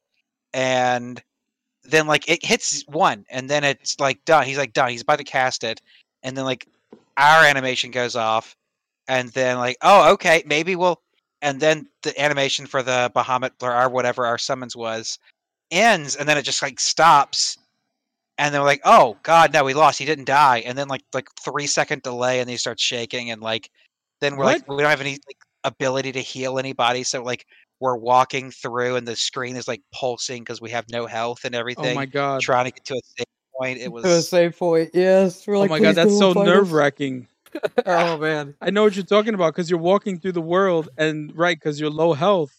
And 0.54 1.22
then 1.84 2.08
like 2.08 2.30
it 2.30 2.46
hits 2.46 2.84
one, 2.88 3.26
and 3.30 3.50
then 3.50 3.64
it's 3.64 4.00
like 4.00 4.24
done. 4.26 4.46
He's 4.46 4.58
like 4.58 4.74
done. 4.74 4.90
He's 4.90 5.02
about 5.02 5.20
to 5.20 5.24
cast 5.24 5.64
it, 5.64 5.82
and 6.24 6.38
then 6.38 6.46
like 6.46 6.68
our 7.18 7.46
animation 7.46 7.92
goes 7.92 8.16
off, 8.16 8.56
and 9.08 9.30
then 9.30 9.58
like 9.58 9.78
oh 9.82 10.12
okay 10.14 10.44
maybe 10.46 10.76
we'll, 10.76 11.02
and 11.42 11.60
then 11.60 11.88
the 12.04 12.20
animation 12.22 12.66
for 12.66 12.84
the 12.84 13.12
Bahamut 13.16 13.52
or 13.62 13.72
our 13.72 13.90
whatever 13.90 14.26
our 14.26 14.38
summons 14.38 14.76
was 14.76 15.20
ends, 15.72 16.16
and 16.16 16.28
then 16.28 16.38
it 16.38 16.44
just 16.44 16.62
like 16.62 16.80
stops. 16.80 17.58
And 18.38 18.54
then 18.54 18.62
we're 18.62 18.68
like, 18.68 18.82
"Oh 18.86 19.18
God, 19.24 19.54
no, 19.54 19.64
we 19.64 19.74
lost. 19.74 20.00
He 20.00 20.06
didn't 20.06 20.26
die." 20.26 20.60
And 20.60 20.78
then 20.78 20.88
like 20.88 21.04
like 21.14 21.30
three 21.40 21.68
second 21.68 22.02
delay, 22.04 22.40
and 22.40 22.50
he 22.50 22.58
starts 22.58 22.82
shaking, 22.84 23.32
and 23.32 23.42
like 23.42 23.70
then 24.20 24.36
we're 24.38 24.46
like, 24.46 24.68
we 24.70 24.78
don't 24.78 24.90
have 24.90 25.02
any 25.02 25.20
like, 25.28 25.38
ability 25.64 26.12
to 26.14 26.22
heal 26.22 26.58
anybody, 26.60 27.04
so 27.04 27.24
like 27.24 27.46
we're 27.82 27.98
walking 27.98 28.52
through, 28.52 28.96
and 28.96 29.08
the 29.08 29.16
screen 29.16 29.56
is 29.58 29.68
like 29.68 29.82
pulsing 29.92 30.44
because 30.44 30.62
we 30.62 30.70
have 30.70 30.86
no 30.90 31.08
health 31.08 31.40
and 31.44 31.54
everything. 31.56 31.92
Oh 31.92 31.96
my 31.96 32.06
god. 32.06 32.40
trying 32.40 32.66
to 32.66 32.72
get 32.72 32.86
to 32.86 32.94
a 32.94 33.00
save 33.18 33.26
point. 33.60 33.80
It 33.80 33.84
To 33.86 33.90
a 33.90 33.92
was 33.92 34.30
save 34.30 34.58
point. 34.58 34.92
Yes. 34.94 35.46
We're 35.46 35.56
Oh 35.56 35.68
my 35.68 35.80
god, 35.80 35.96
that's 35.96 36.18
so 36.18 36.32
nerve 36.32 36.72
wracking. 36.72 37.28
oh 37.86 38.18
man. 38.18 38.56
I 38.62 38.70
know 38.70 38.84
what 38.84 38.96
you're 38.96 39.04
talking 39.04 39.34
about 39.34 39.54
because 39.54 39.70
you're 39.70 39.80
walking 39.80 40.20
through 40.20 40.32
the 40.34 40.42
world 40.42 40.88
and 40.98 41.36
right 41.36 41.58
because 41.58 41.80
you're 41.80 41.90
low 41.90 42.14
health, 42.14 42.56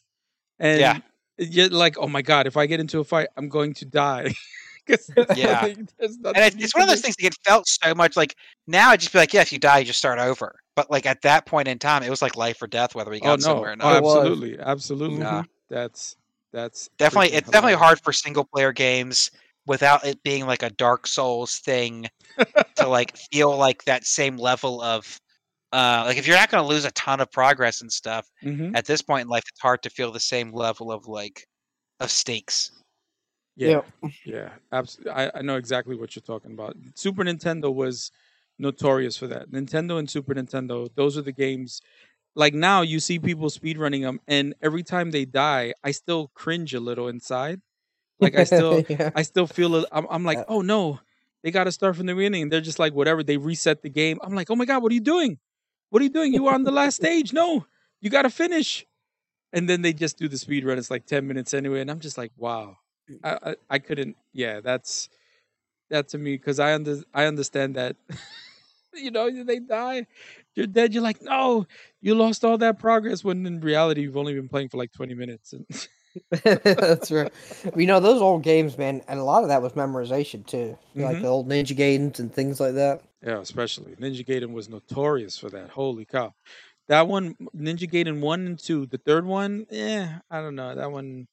and 0.59 0.83
eh, 0.83 0.99
Yeah. 1.39 1.47
you're 1.49 1.69
like, 1.71 1.97
oh 1.99 2.09
my 2.09 2.21
god, 2.21 2.47
if 2.47 2.57
I 2.57 2.67
get 2.67 2.81
into 2.81 2.99
a 2.99 3.05
fight, 3.05 3.29
I'm 3.37 3.49
going 3.49 3.73
to 3.75 3.85
die. 3.87 4.35
Yeah. 5.37 5.69
there's 5.99 6.17
and 6.25 6.37
it's, 6.37 6.57
it's 6.57 6.75
one 6.75 6.83
of 6.83 6.89
those 6.89 7.01
things 7.01 7.17
that 7.17 7.27
it 7.27 7.37
felt 7.45 7.67
so 7.69 7.95
much 7.95 8.17
like 8.17 8.35
now 8.67 8.91
I'd 8.91 9.01
just 9.01 9.13
be 9.13 9.19
like, 9.19 9.33
yeah, 9.33 9.41
if 9.43 9.53
you 9.53 9.59
die, 9.59 9.79
you 9.81 9.85
just 9.85 9.99
start 9.99 10.19
over. 10.19 10.55
But 10.75 10.91
like 10.91 11.07
at 11.07 11.23
that 11.23 11.47
point 11.47 11.69
in 11.69 11.79
time, 11.79 12.03
it 12.03 12.11
was 12.11 12.23
like 12.23 12.37
life 12.37 12.61
or 12.63 12.67
death, 12.67 12.95
whether 12.95 13.11
we 13.11 13.21
Oh 13.21 13.25
got 13.25 13.41
no! 13.41 13.47
somewhere 13.47 13.71
or 13.71 13.73
Oh, 13.73 13.77
not. 13.77 14.03
Was. 14.03 14.17
absolutely, 14.17 14.59
absolutely. 14.59 15.19
Yeah. 15.19 15.43
That's 15.69 16.17
that's 16.53 16.89
definitely, 16.99 17.33
it's 17.37 17.49
definitely 17.51 17.79
hard 17.79 17.99
for 18.03 18.13
single 18.13 18.45
player 18.45 18.73
games 18.73 19.31
without 19.67 20.05
it 20.05 20.23
being 20.23 20.47
like 20.47 20.63
a 20.63 20.71
Dark 20.71 21.07
Souls 21.07 21.57
thing 21.61 22.07
to 22.77 22.89
like 22.89 23.17
feel 23.33 23.57
like 23.57 23.85
that 23.85 24.05
same 24.05 24.37
level 24.37 24.83
of 24.83 25.17
uh 25.73 26.03
like 26.07 26.19
if 26.19 26.27
you're 26.27 26.37
not 26.37 26.51
going 26.51 26.63
to 26.63 26.69
lose 26.69 26.85
a 26.85 26.91
ton 26.91 27.21
of 27.21 27.31
progress 27.33 27.81
and 27.81 27.91
stuff 27.91 28.27
Mhm. 28.45 28.77
at 28.77 28.85
this 28.85 29.01
point 29.03 29.23
in 29.23 29.29
life, 29.29 29.45
it's 29.49 29.61
hard 29.61 29.83
to 29.85 29.91
feel 29.91 30.13
the 30.13 30.21
same 30.21 30.53
level 30.53 30.91
of 30.93 31.07
like 31.07 31.47
of 32.01 32.11
stakes. 32.11 32.71
Yeah, 33.55 33.83
yeah, 34.25 34.51
absolutely. 34.73 35.13
I, 35.13 35.31
I 35.35 35.43
know 35.43 35.57
exactly 35.57 35.95
what 35.95 36.17
you're 36.17 36.23
talking 36.23 36.53
about. 36.53 36.77
Super 36.95 37.23
Nintendo 37.23 37.73
was 37.73 38.11
notorious 38.59 39.17
for 39.17 39.27
that. 39.27 39.51
Nintendo 39.51 39.99
and 39.99 40.09
Super 40.09 40.35
Nintendo, 40.35 40.89
those 40.95 41.19
are 41.19 41.23
the 41.23 41.33
games. 41.33 41.83
Like 42.35 42.55
now, 42.55 42.81
you 42.81 42.99
see 42.99 43.19
people 43.19 43.51
speedrunning 43.51 44.03
them, 44.03 44.21
and 44.27 44.55
every 44.63 44.83
time 44.83 45.11
they 45.11 45.27
die, 45.27 45.75
I 45.85 45.91
still 45.91 46.29
cringe 46.35 46.73
a 46.73 46.81
little 46.81 47.09
inside. 47.09 47.61
Like 48.21 48.37
I 48.37 48.45
still, 48.45 48.83
yeah. 48.89 49.11
I 49.15 49.23
still 49.23 49.47
feel. 49.47 49.77
A, 49.77 49.85
I'm, 49.93 50.07
I'm 50.09 50.25
like, 50.25 50.39
Uh, 50.39 50.45
oh 50.49 50.63
no, 50.63 51.01
they 51.43 51.51
got 51.51 51.65
to 51.65 51.73
start 51.73 51.97
from 51.97 52.07
the 52.07 52.15
beginning. 52.15 52.49
They're 52.49 52.63
just 52.63 52.79
like 52.79 52.95
whatever. 52.95 53.23
They 53.23 53.37
reset 53.37 53.83
the 53.83 53.91
game. 53.91 54.19
I'm 54.23 54.35
like, 54.35 54.51
oh 54.51 54.57
my 54.57 54.65
god, 54.65 54.83
what 54.83 54.93
are 54.93 54.95
you 54.95 55.01
doing? 55.01 55.39
What 55.91 56.01
are 56.01 56.05
you 56.05 56.11
doing? 56.11 56.33
You 56.33 56.45
were 56.45 56.55
on 56.55 56.63
the 56.63 56.71
last 56.71 56.97
stage. 56.97 57.35
No, 57.35 57.67
you 58.01 58.09
got 58.09 58.23
to 58.23 58.31
finish. 58.31 58.87
And 59.53 59.69
then 59.69 59.83
they 59.83 59.93
just 59.93 60.17
do 60.17 60.29
the 60.29 60.39
speed 60.39 60.65
run. 60.65 60.79
It's 60.79 60.91
like 60.91 61.05
ten 61.05 61.27
minutes 61.27 61.53
anyway, 61.53 61.83
and 61.83 61.91
I'm 61.91 62.01
just 62.01 62.17
like, 62.17 62.33
wow. 62.39 62.79
I, 63.25 63.39
I, 63.51 63.55
I 63.71 63.79
couldn't. 63.79 64.17
Yeah, 64.33 64.61
that's 64.61 65.09
that 65.91 66.09
to 66.11 66.19
me 66.19 66.37
because 66.37 66.59
I 66.59 66.75
under 66.75 67.03
I 67.15 67.25
understand 67.25 67.77
that. 67.77 67.97
you 68.95 69.11
know, 69.11 69.31
they 69.45 69.59
die, 69.59 70.07
you're 70.55 70.67
dead. 70.67 70.95
You're 70.95 71.03
like, 71.03 71.23
no, 71.23 71.67
you 72.01 72.15
lost 72.15 72.45
all 72.45 72.59
that 72.59 72.79
progress. 72.79 73.25
When 73.25 73.47
in 73.47 73.61
reality, 73.61 74.03
you've 74.03 74.17
only 74.17 74.35
been 74.35 74.49
playing 74.49 74.69
for 74.69 74.77
like 74.79 74.93
20 74.93 75.15
minutes. 75.15 75.53
And 75.53 75.67
That's 76.45 77.11
right. 77.11 77.33
You 77.75 77.87
know 77.87 77.99
those 78.01 78.21
old 78.21 78.43
games, 78.43 78.77
man, 78.77 79.03
and 79.09 79.19
a 79.19 79.25
lot 79.25 79.43
of 79.45 79.49
that 79.49 79.63
was 79.63 79.73
memorization 79.73 80.47
too, 80.47 80.77
like 80.95 81.19
Mhm. 81.19 81.23
the 81.23 81.29
old 81.29 81.49
Ninja 81.49 81.77
Gaidens 81.77 82.19
and 82.19 82.33
things 82.33 82.61
like 82.61 82.75
that. 82.75 83.03
yeah, 83.25 83.39
especially 83.41 83.95
Ninja 83.97 84.27
Gaiden 84.27 84.53
was 84.53 84.69
notorious 84.69 85.39
for 85.39 85.49
that. 85.51 85.71
Holy 85.71 86.05
cow, 86.05 86.35
that 86.89 87.09
one, 87.09 87.35
Ninja 87.57 87.91
Gaiden 87.91 88.21
one 88.21 88.47
and 88.47 88.59
two. 88.59 88.85
The 88.87 88.99
third 88.99 89.25
one, 89.25 89.67
yeah, 89.71 90.19
I 90.31 90.43
don't 90.43 90.55
know. 90.55 90.75
That 90.75 90.93
one, 90.93 91.29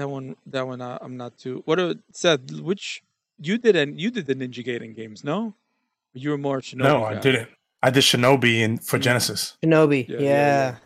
that 0.00 0.08
one, 0.08 0.36
that 0.46 0.66
one. 0.66 0.80
Uh, 0.80 0.98
I'm 1.00 1.16
not 1.16 1.36
too. 1.38 1.62
What 1.66 1.78
are 1.78 1.94
Seth? 2.12 2.50
Which 2.60 3.02
you 3.38 3.58
did? 3.58 3.76
And 3.76 4.00
you 4.00 4.10
did 4.10 4.26
the 4.26 4.34
Ninja 4.34 4.64
Gaiden 4.66 4.94
games? 4.96 5.22
No, 5.24 5.54
you 6.12 6.30
were 6.30 6.38
more 6.38 6.60
Shinobi. 6.60 6.78
No, 6.90 7.04
I 7.04 7.14
didn't. 7.14 7.48
I 7.82 7.90
did 7.90 8.02
Shinobi 8.02 8.60
in 8.60 8.78
for 8.78 8.98
Mm. 8.98 9.02
Genesis. 9.02 9.56
Shinobi, 9.62 10.08
Yeah, 10.08 10.16
yeah. 10.16 10.22
yeah, 10.22 10.28
yeah. 10.28 10.76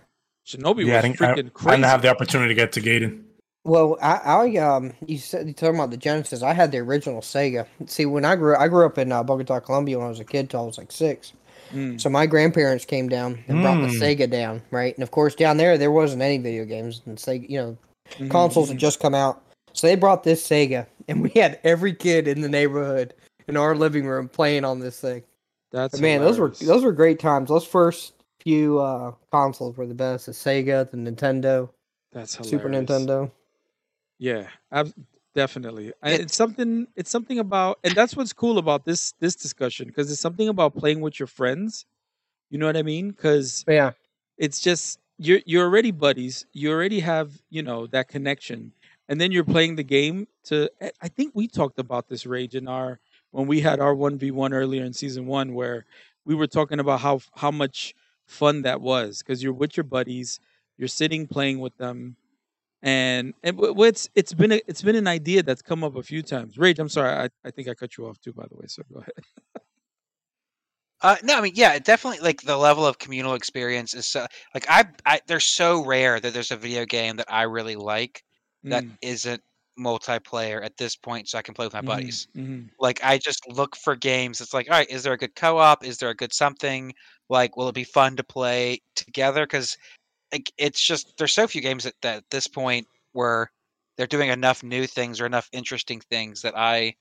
Shinobi 0.46 0.86
yeah, 0.86 0.94
I 0.94 0.96
was 0.96 1.04
didn't, 1.04 1.20
I, 1.22 1.24
freaking 1.34 1.46
I 1.46 1.50
crazy. 1.50 1.70
didn't 1.76 1.84
have 1.90 2.02
the 2.02 2.08
opportunity 2.08 2.48
to 2.48 2.54
get 2.54 2.72
to 2.72 2.80
Gaiden. 2.80 3.22
Well, 3.64 3.96
I, 4.02 4.14
I 4.26 4.56
um, 4.58 4.92
you 5.06 5.16
said 5.18 5.46
you 5.48 5.54
talking 5.54 5.74
about 5.76 5.90
the 5.90 5.96
Genesis. 5.96 6.42
I 6.42 6.52
had 6.52 6.70
the 6.70 6.78
original 6.78 7.20
Sega. 7.22 7.66
See, 7.86 8.04
when 8.06 8.24
I 8.24 8.36
grew, 8.36 8.54
I 8.56 8.68
grew 8.68 8.84
up 8.84 8.98
in 8.98 9.10
uh, 9.10 9.22
Bogota, 9.22 9.58
Colombia 9.60 9.96
when 9.98 10.06
I 10.06 10.10
was 10.10 10.20
a 10.20 10.24
kid 10.24 10.50
till 10.50 10.60
I 10.60 10.64
was 10.64 10.76
like 10.76 10.92
six. 10.92 11.32
Mm. 11.72 11.98
So 11.98 12.10
my 12.10 12.26
grandparents 12.26 12.84
came 12.84 13.08
down 13.08 13.42
and 13.48 13.62
brought 13.62 13.80
the 13.80 13.88
Mm. 13.88 14.00
Sega 14.00 14.30
down, 14.30 14.60
right? 14.70 14.94
And 14.94 15.02
of 15.02 15.10
course, 15.10 15.34
down 15.34 15.56
there 15.56 15.78
there 15.78 15.90
wasn't 15.90 16.20
any 16.22 16.36
video 16.38 16.64
games, 16.66 17.00
and 17.06 17.16
Sega, 17.16 17.48
you 17.48 17.58
know, 17.58 17.78
Mhm, 18.18 18.30
consoles 18.30 18.68
had 18.68 18.78
just 18.78 19.00
come 19.00 19.14
out. 19.14 19.42
So 19.72 19.86
they 19.86 19.96
brought 19.96 20.22
this 20.22 20.46
Sega, 20.46 20.86
and 21.08 21.22
we 21.22 21.30
had 21.30 21.58
every 21.64 21.92
kid 21.94 22.28
in 22.28 22.40
the 22.40 22.48
neighborhood 22.48 23.14
in 23.48 23.56
our 23.56 23.74
living 23.74 24.06
room 24.06 24.28
playing 24.28 24.64
on 24.64 24.78
this 24.78 25.00
thing. 25.00 25.22
That's 25.72 25.92
But 25.92 26.00
man, 26.00 26.20
those 26.20 26.38
were 26.38 26.50
those 26.50 26.84
were 26.84 26.92
great 26.92 27.18
times. 27.18 27.48
Those 27.48 27.66
first 27.66 28.14
few 28.40 28.78
uh, 28.78 29.12
consoles 29.32 29.76
were 29.76 29.86
the 29.86 29.94
best: 29.94 30.26
the 30.26 30.32
Sega, 30.32 30.88
the 30.90 30.96
Nintendo, 30.96 31.68
That's 32.12 32.32
Super. 32.48 32.68
Nintendo. 32.68 33.30
Yeah, 34.18 34.48
ab- 34.70 34.94
definitely. 35.34 35.88
It- 35.88 36.20
it's 36.20 36.36
something. 36.36 36.86
It's 36.94 37.10
something 37.10 37.40
about, 37.40 37.80
and 37.82 37.94
that's 37.96 38.16
what's 38.16 38.32
cool 38.32 38.58
about 38.58 38.84
this 38.84 39.12
this 39.18 39.34
discussion 39.34 39.88
because 39.88 40.10
it's 40.12 40.20
something 40.20 40.48
about 40.48 40.76
playing 40.76 41.00
with 41.00 41.18
your 41.18 41.26
friends. 41.26 41.86
You 42.50 42.58
know 42.58 42.66
what 42.66 42.76
I 42.76 42.82
mean? 42.82 43.10
Because 43.10 43.64
Yeah, 43.66 43.92
it's 44.38 44.60
just 44.60 45.00
you're 45.18 45.40
you're 45.46 45.64
already 45.64 45.90
buddies. 45.90 46.46
You 46.52 46.70
already 46.72 47.00
have 47.00 47.40
you 47.50 47.62
know 47.62 47.86
that 47.88 48.08
connection, 48.08 48.72
and 49.08 49.20
then 49.20 49.32
you're 49.32 49.44
playing 49.44 49.76
the 49.76 49.84
game. 49.84 50.28
To 50.44 50.70
I- 50.82 50.92
I 51.02 51.08
think 51.08 51.32
we 51.34 51.48
talked 51.48 51.78
about 51.78 52.08
this 52.08 52.24
Raije 52.24 52.54
in 52.54 52.68
our 52.68 52.98
when 53.30 53.46
we 53.46 53.60
had 53.60 53.80
our 53.80 53.94
one 53.94 54.18
v 54.18 54.30
one 54.30 54.52
earlier 54.52 54.84
in 54.84 54.92
season 54.92 55.26
one, 55.26 55.54
where 55.54 55.84
we 56.24 56.34
were 56.34 56.46
talking 56.46 56.80
about 56.80 57.00
how 57.00 57.20
how 57.36 57.50
much 57.50 57.94
fun 58.26 58.62
that 58.62 58.80
was 58.80 59.18
because 59.22 59.42
you're 59.42 59.52
with 59.52 59.76
your 59.76 59.84
buddies, 59.84 60.40
you're 60.78 60.88
sitting 60.88 61.26
playing 61.26 61.60
with 61.60 61.76
them, 61.78 62.16
and 62.82 63.34
and 63.44 63.58
it's 63.60 64.08
it's 64.14 64.34
been 64.34 64.52
a, 64.52 64.60
it's 64.66 64.82
been 64.82 64.96
an 64.96 65.08
idea 65.08 65.42
that's 65.42 65.62
come 65.62 65.84
up 65.84 65.96
a 65.96 66.02
few 66.02 66.22
times. 66.22 66.56
Raije, 66.56 66.78
I'm 66.78 66.88
sorry, 66.88 67.10
I, 67.12 67.28
I 67.46 67.50
think 67.50 67.68
I 67.68 67.74
cut 67.74 67.96
you 67.98 68.06
off 68.06 68.20
too, 68.20 68.32
by 68.32 68.46
the 68.50 68.56
way. 68.56 68.66
So 68.68 68.82
go 68.92 69.00
ahead. 69.00 69.14
Uh, 71.04 71.16
no, 71.22 71.36
I 71.36 71.42
mean, 71.42 71.52
yeah, 71.54 71.78
definitely 71.78 72.20
like 72.20 72.42
the 72.42 72.56
level 72.56 72.86
of 72.86 72.98
communal 72.98 73.34
experience 73.34 73.94
is 73.94 74.06
so 74.08 74.26
like 74.54 74.66
I, 74.70 74.86
I 75.06 75.20
they're 75.26 75.40
so 75.40 75.84
rare 75.84 76.18
that 76.20 76.32
there's 76.34 76.50
a 76.50 76.56
video 76.56 76.86
game 76.86 77.16
that 77.16 77.30
I 77.32 77.42
really 77.42 77.76
like 77.76 78.24
that 78.70 78.86
Mm, 78.88 78.98
not 79.26 79.40
multiplayer 79.78 80.64
at 80.64 80.76
this 80.78 80.96
point 80.96 81.28
so 81.28 81.38
I 81.38 81.42
can 81.42 81.54
play 81.54 81.66
with 81.66 81.74
my 81.74 81.82
mhm, 81.82 81.82
buddies. 81.82 82.26
mhm. 82.34 82.70
Like 82.80 83.00
I 83.04 83.18
just 83.18 83.46
look 83.48 83.76
for 83.76 83.96
games. 83.96 84.40
It's 84.40 84.54
like, 84.54 84.68
all 84.70 84.78
right, 84.78 84.90
is 84.90 85.02
there 85.04 85.14
a 85.14 85.18
good 85.18 85.36
co-op? 85.36 85.84
Is 85.84 85.98
there 85.98 86.10
a 86.10 86.16
good 86.16 86.32
something? 86.34 86.94
Like, 87.28 87.56
will 87.56 87.68
it 87.68 87.76
be 87.76 87.84
fun 87.84 88.16
to 88.18 88.24
play 88.24 88.80
together? 88.96 89.44
Because 89.44 89.76
like 90.32 90.52
it's 90.58 90.82
just 90.86 91.14
there's 91.18 91.34
so 91.34 91.46
few 91.48 91.62
games 91.62 91.86
at, 91.86 91.94
that 92.02 92.18
at 92.18 92.30
this 92.30 92.48
point 92.48 92.88
where 93.12 93.52
they're 93.98 94.08
doing 94.08 94.30
enough 94.30 94.62
new 94.64 94.86
things 94.88 95.20
or 95.20 95.26
enough 95.26 95.50
interesting 95.52 96.00
things 96.00 96.42
that 96.42 96.56
I 96.56 96.94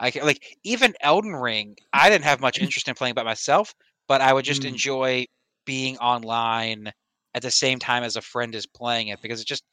I 0.00 0.10
can 0.10 0.24
like 0.24 0.56
even 0.64 0.94
Elden 1.00 1.34
Ring. 1.34 1.76
I 1.92 2.10
didn't 2.10 2.24
have 2.24 2.40
much 2.40 2.58
interest 2.58 2.88
in 2.88 2.94
playing 2.94 3.14
by 3.14 3.22
myself, 3.22 3.74
but 4.08 4.20
I 4.20 4.32
would 4.32 4.44
just 4.44 4.62
Mm. 4.62 4.68
enjoy 4.68 5.26
being 5.64 5.96
online 5.98 6.92
at 7.34 7.42
the 7.42 7.50
same 7.50 7.78
time 7.78 8.02
as 8.02 8.16
a 8.16 8.22
friend 8.22 8.54
is 8.54 8.66
playing 8.66 9.08
it 9.08 9.20
because 9.22 9.40
it 9.40 9.46
just 9.46 9.64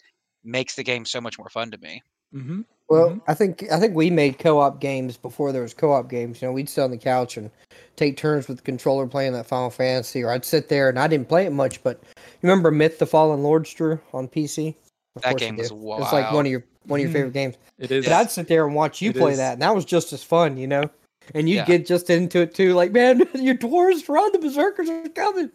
makes 0.44 0.76
the 0.76 0.84
game 0.84 1.06
so 1.06 1.22
much 1.22 1.38
more 1.38 1.50
fun 1.50 1.72
to 1.72 1.78
me. 1.78 2.02
Mhm. 2.34 2.66
Well, 2.90 3.12
Mhm. 3.12 3.22
I 3.28 3.34
think 3.34 3.64
I 3.72 3.80
think 3.80 3.96
we 3.96 4.10
made 4.10 4.40
co-op 4.40 4.80
games 4.82 5.16
before 5.18 5.52
there 5.52 5.62
was 5.62 5.74
co-op 5.74 6.10
games. 6.10 6.42
You 6.42 6.48
know, 6.48 6.52
we'd 6.54 6.68
sit 6.70 6.82
on 6.84 6.92
the 6.92 6.98
couch 6.98 7.38
and 7.38 7.50
take 7.96 8.18
turns 8.18 8.48
with 8.48 8.58
the 8.58 8.64
controller 8.64 9.08
playing 9.08 9.34
that 9.34 9.46
Final 9.48 9.70
Fantasy, 9.70 10.22
or 10.24 10.32
I'd 10.32 10.44
sit 10.46 10.68
there 10.70 10.90
and 10.90 11.00
I 11.00 11.08
didn't 11.08 11.30
play 11.30 11.46
it 11.46 11.52
much, 11.54 11.82
but 11.84 12.02
you 12.04 12.50
remember 12.50 12.72
Myth: 12.72 13.00
The 13.00 13.06
Fallen 13.06 13.42
Lords, 13.44 13.74
Drew, 13.74 14.00
on 14.14 14.28
PC? 14.28 14.76
Of 15.16 15.22
That 15.22 15.38
game 15.38 15.58
was 15.58 15.70
do. 15.70 15.94
It's 16.02 16.12
like 16.12 16.32
one 16.32 16.46
of 16.46 16.52
your 16.52 16.64
one 16.88 17.00
of 17.00 17.02
your 17.04 17.10
Mhm. 17.12 17.14
favorite 17.14 17.34
games. 17.34 17.56
It 17.80 17.92
is. 17.92 18.06
But 18.06 18.14
I'd 18.14 18.32
sit 18.32 18.48
there 18.48 18.66
and 18.66 18.76
watch 18.76 19.02
you 19.02 19.12
It 19.12 19.16
play 19.18 19.32
is. 19.34 19.38
that, 19.38 19.54
and 19.54 19.62
that 19.62 19.74
was 19.76 19.86
just 19.86 20.12
as 20.12 20.24
fun, 20.24 20.58
you 20.58 20.68
know. 20.68 20.84
And 21.34 21.48
you 21.48 21.56
Yeah. 21.56 21.62
would 21.62 21.68
get 21.68 21.86
just 21.86 22.10
into 22.10 22.40
it 22.42 22.54
too, 22.54 22.74
like 22.74 22.92
man, 22.92 23.20
your 23.36 23.56
dwarves 23.56 24.10
run, 24.10 24.32
the 24.32 24.40
berserkers 24.40 24.90
are 24.90 25.08
coming. 25.10 25.52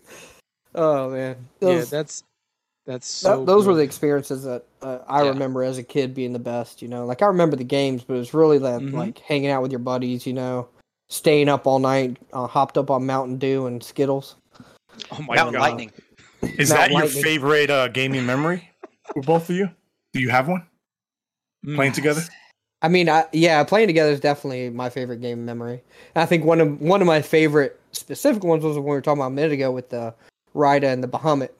Oh 0.75 1.11
man, 1.11 1.37
yeah, 1.61 1.69
those, 1.69 1.91
that's 1.91 2.23
that's 2.87 3.21
that- 3.23 3.29
so. 3.37 3.45
those 3.45 3.67
were 3.67 3.75
the 3.75 3.83
experiences 3.83 4.45
that 4.45 4.65
uh, 4.81 4.99
I 5.09 5.25
Yeah. 5.25 5.31
remember 5.31 5.63
as 5.65 5.77
a 5.77 5.83
kid 5.83 6.15
being 6.15 6.33
the 6.33 6.39
best. 6.39 6.81
You 6.81 6.89
know, 6.89 7.05
like 7.05 7.21
I 7.21 7.27
remember 7.27 7.57
the 7.57 7.65
games, 7.65 8.05
but 8.05 8.15
it 8.15 8.19
was 8.19 8.33
really 8.33 8.59
that 8.59 8.81
Mhm. 8.81 8.93
like 8.95 9.19
hanging 9.19 9.51
out 9.51 9.61
with 9.63 9.73
your 9.73 9.81
buddies. 9.81 10.25
You 10.27 10.35
know, 10.35 10.69
staying 11.11 11.49
up 11.49 11.67
all 11.67 11.81
night, 11.81 12.17
uh, 12.33 12.47
hopped 12.47 12.79
up 12.79 12.91
on 12.91 13.05
Mountain 13.05 13.39
Dew 13.39 13.67
and 13.67 13.83
Skittles. 13.83 14.37
Oh 15.13 15.21
my 15.27 15.35
Mountain 15.35 15.55
god! 15.55 15.61
Lightning. 15.61 15.93
Is 16.57 16.71
Not 16.71 16.77
that 16.77 16.91
your 16.93 17.01
lightning. 17.03 17.23
favorite 17.23 17.71
uh, 17.71 17.89
gaming 17.89 18.25
memory 18.25 18.71
for 19.13 19.23
both 19.23 19.51
of 19.51 19.57
you? 19.57 19.71
Do 20.13 20.21
you 20.21 20.31
have 20.31 20.49
one 20.49 20.67
Mm. 21.67 21.75
playing 21.75 21.93
together? 21.93 22.23
I 22.83 22.89
mean, 22.89 23.09
I, 23.09 23.25
yeah, 23.33 23.65
playing 23.65 23.89
together 23.89 24.13
is 24.13 24.21
definitely 24.21 24.71
my 24.71 24.89
favorite 24.89 25.21
game 25.21 25.45
memory. 25.45 25.83
And 26.15 26.23
I 26.23 26.27
think 26.27 26.45
one 26.45 26.61
of 26.61 26.81
one 26.81 27.01
of 27.01 27.07
my 27.07 27.21
favorite 27.21 27.81
specific 27.93 28.45
ones 28.45 28.63
was 28.63 28.77
when 28.77 28.85
we 28.85 28.91
were 28.91 29.01
talking 29.01 29.21
about 29.21 29.29
a 29.29 29.35
minute 29.35 29.53
ago 29.53 29.73
with 29.73 29.89
the 29.89 30.15
Rydia 30.55 30.93
and 30.93 31.03
the 31.03 31.09
Bahamut. 31.09 31.51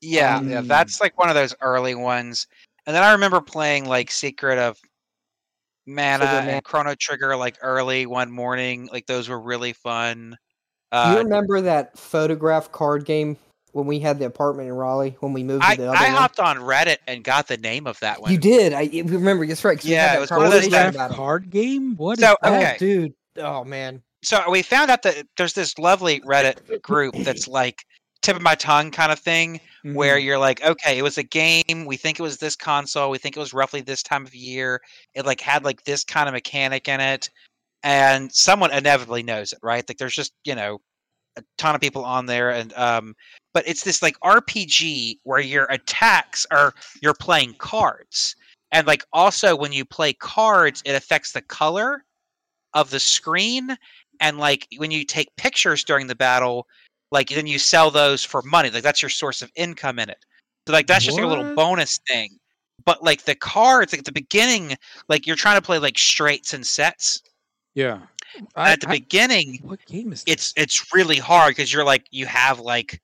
Yeah, 0.00 0.42
yeah, 0.42 0.58
Um, 0.58 0.66
that's 0.66 1.00
like 1.00 1.16
one 1.18 1.28
of 1.28 1.34
those 1.36 1.54
early 1.60 1.94
ones. 1.94 2.48
And 2.86 2.94
then 2.94 3.02
I 3.02 3.12
remember 3.12 3.40
playing 3.40 3.86
like 3.86 4.10
Secret 4.10 4.58
of 4.58 4.78
Mana 5.86 6.24
Secret 6.24 6.48
and 6.48 6.64
Chrono 6.64 6.94
Trigger 6.96 7.36
like 7.36 7.56
early 7.62 8.06
one 8.06 8.30
morning. 8.30 8.88
Like 8.92 9.06
those 9.06 9.28
were 9.28 9.40
really 9.40 9.72
fun. 9.72 10.30
Do 10.92 10.98
you 10.98 11.18
Uh, 11.18 11.22
remember 11.22 11.60
that 11.60 11.96
photograph 11.98 12.72
card 12.72 13.04
game 13.04 13.36
when 13.76 13.86
we 13.86 13.98
had 14.00 14.18
the 14.18 14.24
apartment 14.24 14.68
in 14.68 14.74
Raleigh 14.74 15.16
when 15.20 15.34
we 15.34 15.44
moved 15.44 15.62
to 15.62 15.68
I, 15.68 15.76
the 15.76 15.90
other 15.92 15.98
I 15.98 16.06
one? 16.08 16.16
hopped 16.16 16.40
on 16.40 16.56
Reddit 16.56 16.96
and 17.06 17.22
got 17.22 17.46
the 17.46 17.58
name 17.58 17.86
of 17.86 18.00
that 18.00 18.22
one. 18.22 18.32
You 18.32 18.38
did. 18.38 18.72
I 18.72 18.84
remember. 19.04 19.46
That's 19.46 19.62
right. 19.64 19.76
'cause 19.78 19.84
we 19.84 19.90
Yeah, 19.92 20.08
had 20.08 20.12
it 20.12 20.14
that 20.14 20.20
was 20.20 20.30
one 20.30 20.46
of 20.46 20.52
those 20.52 20.66
about 20.66 21.10
card 21.12 21.50
game. 21.50 21.94
What? 21.96 22.18
So, 22.18 22.36
that? 22.42 22.48
okay. 22.52 22.72
Oh, 22.74 22.78
dude. 22.78 23.12
Oh 23.36 23.64
man. 23.64 24.02
so 24.22 24.50
we 24.50 24.62
found 24.62 24.90
out 24.90 25.02
that 25.02 25.26
there's 25.36 25.52
this 25.52 25.78
lovely 25.78 26.20
Reddit 26.20 26.80
group 26.80 27.14
that's 27.22 27.46
like 27.46 27.84
tip 28.22 28.34
of 28.34 28.40
my 28.42 28.54
tongue 28.54 28.90
kind 28.90 29.12
of 29.12 29.18
thing 29.18 29.60
where 29.92 30.16
Mhm. 30.18 30.24
you're 30.24 30.38
like, 30.38 30.64
okay, 30.64 30.96
it 30.98 31.02
was 31.02 31.18
a 31.18 31.22
game. 31.22 31.84
We 31.84 31.98
think 31.98 32.18
it 32.18 32.22
was 32.22 32.38
this 32.38 32.56
console. 32.56 33.10
We 33.10 33.18
think 33.18 33.36
it 33.36 33.40
was 33.40 33.52
roughly 33.52 33.82
this 33.82 34.02
time 34.02 34.24
of 34.24 34.34
year. 34.34 34.80
It 35.14 35.26
like 35.26 35.40
had 35.42 35.64
like 35.64 35.84
this 35.84 36.02
kind 36.02 36.28
of 36.28 36.32
mechanic 36.32 36.88
in 36.88 37.00
it, 37.00 37.28
and 37.82 38.32
someone 38.34 38.72
inevitably 38.72 39.22
knows 39.22 39.52
it, 39.52 39.58
right? 39.62 39.84
Like 39.86 39.98
there's 39.98 40.14
just 40.14 40.32
you 40.44 40.54
know 40.54 40.78
a 41.36 41.42
ton 41.58 41.74
of 41.74 41.80
people 41.80 42.04
on 42.04 42.26
there, 42.26 42.50
and 42.50 42.72
um, 42.74 43.14
but 43.54 43.66
it's 43.66 43.84
this 43.84 44.02
like 44.02 44.18
RPG 44.20 45.18
where 45.24 45.40
your 45.40 45.66
attacks 45.66 46.46
are 46.50 46.74
you're 47.02 47.14
playing 47.14 47.54
cards, 47.54 48.36
and 48.72 48.86
like 48.86 49.04
also 49.12 49.56
when 49.56 49.72
you 49.72 49.84
play 49.84 50.12
cards, 50.12 50.82
it 50.84 50.92
affects 50.92 51.32
the 51.32 51.42
color 51.42 52.04
of 52.74 52.90
the 52.90 53.00
screen, 53.00 53.76
and 54.20 54.38
like 54.38 54.66
when 54.78 54.90
you 54.90 55.04
take 55.04 55.34
pictures 55.36 55.84
during 55.84 56.06
the 56.06 56.14
battle 56.14 56.66
like 57.10 57.28
then 57.28 57.46
you 57.46 57.58
sell 57.58 57.90
those 57.90 58.24
for 58.24 58.42
money 58.42 58.70
like 58.70 58.82
that's 58.82 59.02
your 59.02 59.08
source 59.08 59.42
of 59.42 59.50
income 59.56 59.98
in 59.98 60.10
it. 60.10 60.24
So 60.66 60.72
like 60.72 60.86
that's 60.86 61.04
just 61.04 61.16
like 61.16 61.24
a 61.24 61.28
little 61.28 61.54
bonus 61.54 61.98
thing. 62.08 62.38
But 62.84 63.02
like 63.02 63.24
the 63.24 63.34
cards 63.34 63.92
like 63.92 64.00
at 64.00 64.04
the 64.04 64.12
beginning 64.12 64.76
like 65.08 65.26
you're 65.26 65.36
trying 65.36 65.56
to 65.56 65.64
play 65.64 65.78
like 65.78 65.98
straights 65.98 66.54
and 66.54 66.66
sets. 66.66 67.22
Yeah. 67.74 68.00
I- 68.54 68.72
at 68.72 68.80
the 68.80 68.88
I- 68.88 68.92
beginning 68.92 69.60
what 69.62 69.84
game 69.86 70.12
is 70.12 70.22
it's 70.26 70.52
it's 70.56 70.92
really 70.94 71.18
hard 71.18 71.50
because 71.50 71.72
you're 71.72 71.84
like 71.84 72.06
you 72.10 72.26
have 72.26 72.60
like 72.60 73.00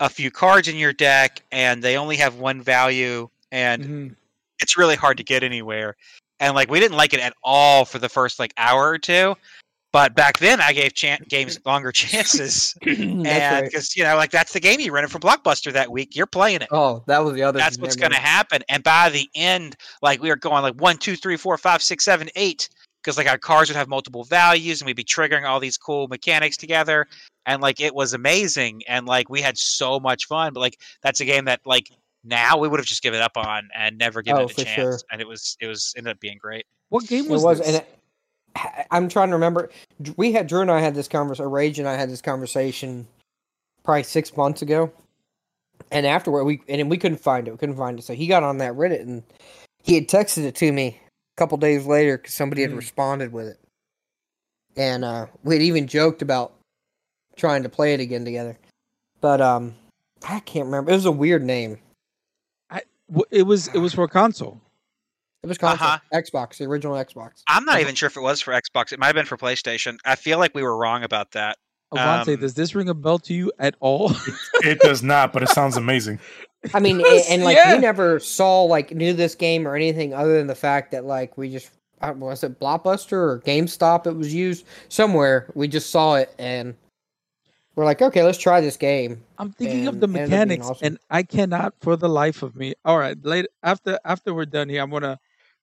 a 0.00 0.08
few 0.08 0.30
cards 0.30 0.68
in 0.68 0.76
your 0.76 0.92
deck 0.92 1.42
and 1.52 1.82
they 1.82 1.96
only 1.96 2.16
have 2.16 2.36
one 2.36 2.60
value 2.62 3.28
and 3.52 3.84
Mhm. 3.84 4.16
it's 4.60 4.76
really 4.76 4.96
hard 4.96 5.16
to 5.18 5.22
get 5.24 5.42
anywhere 5.42 5.96
and 6.40 6.54
like 6.54 6.70
we 6.70 6.80
didn't 6.80 6.96
like 6.96 7.12
it 7.14 7.20
at 7.20 7.34
all 7.44 7.84
for 7.84 7.98
the 7.98 8.08
first 8.08 8.38
like 8.38 8.52
hour 8.56 8.88
or 8.88 8.98
two 8.98 9.36
but 9.92 10.14
back 10.14 10.38
then 10.38 10.60
i 10.60 10.72
gave 10.72 10.94
chan- 10.94 11.24
games 11.28 11.58
longer 11.66 11.92
chances 11.92 12.74
and 12.86 13.26
right. 13.26 13.62
because 13.64 13.94
you 13.96 14.02
know 14.02 14.16
like 14.16 14.30
that's 14.32 14.52
the 14.52 14.58
game 14.60 14.80
you 14.80 14.90
rented 14.90 15.10
from 15.12 15.20
blockbuster 15.20 15.72
that 15.72 15.90
week 15.92 16.16
you're 16.16 16.26
playing 16.26 16.62
it 16.62 16.68
Oh, 16.72 17.04
that 17.06 17.22
was 17.24 17.34
the 17.34 17.42
other. 17.42 17.58
that's 17.58 17.78
what's 17.78 17.94
going 17.96 18.12
to 18.12 18.18
happen 18.18 18.62
and 18.68 18.82
by 18.82 19.08
the 19.10 19.28
end 19.36 19.76
like 20.00 20.20
we 20.20 20.30
were 20.30 20.36
going 20.36 20.62
like 20.62 20.74
one 20.80 20.96
two 20.96 21.14
three 21.14 21.36
four 21.36 21.56
five 21.58 21.82
six 21.82 22.04
seven 22.04 22.28
eight 22.34 22.68
because 23.02 23.16
like 23.16 23.28
our 23.28 23.38
cars 23.38 23.68
would 23.68 23.76
have 23.76 23.88
multiple 23.88 24.24
values 24.24 24.80
and 24.80 24.86
we'd 24.86 24.96
be 24.96 25.04
triggering 25.04 25.44
all 25.48 25.58
these 25.60 25.76
cool 25.76 26.06
mechanics 26.08 26.56
together 26.56 27.06
and 27.46 27.60
like 27.60 27.80
it 27.80 27.94
was 27.94 28.14
amazing 28.14 28.82
and 28.88 29.06
like 29.06 29.28
we 29.28 29.40
had 29.40 29.58
so 29.58 29.98
much 29.98 30.26
fun 30.26 30.52
but 30.52 30.60
like 30.60 30.78
that's 31.02 31.20
a 31.20 31.24
game 31.24 31.44
that 31.46 31.60
like 31.64 31.90
now 32.24 32.56
we 32.56 32.68
would 32.68 32.78
have 32.78 32.86
just 32.86 33.02
given 33.02 33.20
up 33.20 33.36
on 33.36 33.68
and 33.74 33.98
never 33.98 34.22
given 34.22 34.40
Oh, 34.42 34.44
it 34.44 34.52
a 34.52 34.54
for 34.54 34.60
chance 34.64 34.76
sure. 34.76 34.98
and 35.10 35.20
it 35.20 35.26
was 35.26 35.56
it 35.60 35.66
was 35.66 35.92
ended 35.96 36.12
up 36.12 36.20
being 36.20 36.38
great 36.38 36.64
What 36.90 37.06
game 37.06 37.28
was 37.28 37.42
It 37.42 37.46
was, 37.46 37.58
was, 37.58 37.58
this? 37.58 37.66
and 37.68 37.76
it, 37.76 37.98
I- 38.54 38.84
I'm 38.90 39.08
trying 39.08 39.28
to 39.30 39.34
remember. 39.34 39.70
We 40.18 40.32
had 40.32 40.46
Drew 40.46 40.60
and 40.60 40.70
I 40.70 40.80
had 40.80 40.94
this 40.94 41.08
conversation. 41.08 41.50
Raije 41.50 41.78
and 41.78 41.88
I 41.88 41.96
had 41.96 42.10
this 42.10 42.20
conversation 42.20 43.08
probably 43.82 44.02
six 44.02 44.36
months 44.36 44.60
ago, 44.60 44.92
and 45.90 46.04
afterward 46.06 46.44
we 46.44 46.60
and 46.68 46.90
we 46.90 46.98
couldn't 46.98 47.16
find 47.18 47.48
it. 47.48 47.50
We 47.52 47.56
couldn't 47.56 47.76
find 47.78 47.98
it. 47.98 48.02
So 48.02 48.12
he 48.14 48.26
got 48.26 48.42
on 48.42 48.58
that 48.58 48.74
Reddit 48.74 49.00
and 49.00 49.22
he 49.82 49.94
had 49.94 50.06
texted 50.06 50.44
it 50.44 50.54
to 50.56 50.70
me 50.70 51.00
a 51.01 51.01
couple 51.42 51.58
days 51.58 51.84
later 51.86 52.16
because 52.18 52.34
somebody 52.34 52.62
had 52.62 52.70
Mm. 52.70 52.76
responded 52.76 53.32
with 53.32 53.48
it, 53.48 53.58
and 54.76 55.04
uh, 55.04 55.26
we 55.42 55.56
had 55.56 55.62
even 55.62 55.88
joked 55.88 56.22
about 56.22 56.52
trying 57.36 57.64
to 57.64 57.68
play 57.68 57.94
it 57.94 58.00
again 58.00 58.24
together. 58.24 58.56
But 59.20 59.40
um, 59.40 59.74
I 60.28 60.38
can't 60.40 60.66
remember. 60.66 60.92
It 60.92 60.94
was 60.94 61.04
a 61.06 61.10
weird 61.12 61.42
name. 61.42 61.78
W- 63.10 63.26
it 63.30 63.42
was 63.42 63.66
it 63.68 63.78
was 63.78 63.92
for 63.92 64.06
console. 64.08 64.60
It 65.42 65.48
was 65.48 65.58
console, 65.58 65.88
Uh-huh. 65.88 65.98
Xbox, 66.14 66.58
the 66.58 66.64
original 66.64 66.94
Xbox. 66.94 67.42
i'm 67.48 67.64
not 67.64 67.72
Uh-huh. 67.74 67.80
even 67.82 67.94
sure 67.96 68.06
if 68.06 68.16
it 68.16 68.22
was 68.22 68.40
for 68.40 68.52
xbox 68.54 68.92
it 68.92 68.98
might 69.00 69.06
have 69.08 69.16
been 69.16 69.26
for 69.26 69.36
playstation 69.36 69.98
i 70.04 70.14
feel 70.14 70.38
like 70.38 70.54
we 70.54 70.62
were 70.62 70.76
wrong 70.76 71.02
about 71.02 71.32
that 71.32 71.58
Avante, 71.92 72.34
Um, 72.34 72.40
does 72.40 72.54
this 72.54 72.74
ring 72.76 72.88
a 72.88 72.94
bell 72.94 73.18
to 73.18 73.34
you 73.34 73.52
at 73.58 73.74
all? 73.80 74.12
It 74.62 74.78
does 74.80 75.02
not, 75.02 75.32
but 75.34 75.42
it 75.42 75.48
sounds 75.50 75.76
amazing. 75.76 76.20
I 76.74 76.80
mean, 76.80 77.00
a- 77.00 77.02
Yes, 77.14 77.30
and 77.30 77.44
like 77.44 77.56
yeah. 77.56 77.74
we 77.74 77.80
never 77.80 78.18
saw 78.20 78.62
like 78.62 78.92
knew 78.92 79.12
this 79.12 79.34
game 79.34 79.66
or 79.66 79.74
anything 79.74 80.14
other 80.14 80.36
than 80.38 80.46
the 80.46 80.54
fact 80.54 80.90
that 80.92 81.04
like 81.04 81.36
we 81.36 81.50
just 81.50 81.70
uh, 82.00 82.12
was 82.16 82.42
it 82.42 82.58
Blockbuster 82.58 83.12
or 83.12 83.42
GameStop? 83.44 84.06
It 84.06 84.16
was 84.16 84.34
used 84.34 84.66
somewhere. 84.88 85.50
We 85.54 85.68
just 85.68 85.90
saw 85.90 86.16
it 86.16 86.34
and 86.38 86.74
we're 87.74 87.84
like, 87.84 88.02
okay, 88.02 88.22
let's 88.22 88.38
try 88.38 88.60
this 88.60 88.76
game. 88.76 89.22
I'm 89.38 89.50
thinking 89.52 89.86
of 89.86 90.00
the 90.00 90.06
ended 90.06 90.22
up 90.22 90.28
being 90.28 90.30
mechanics, 90.30 90.66
awesome. 90.66 90.86
and 90.86 90.98
I 91.10 91.22
cannot 91.22 91.74
for 91.80 91.96
the 91.96 92.08
life 92.08 92.42
of 92.42 92.54
me. 92.54 92.74
All 92.84 92.98
right, 92.98 93.16
later 93.24 93.48
after 93.62 93.98
after 94.04 94.34
we're 94.34 94.46
done 94.46 94.68
here, 94.68 94.82
I'm 94.82 94.90
gonna 94.90 95.18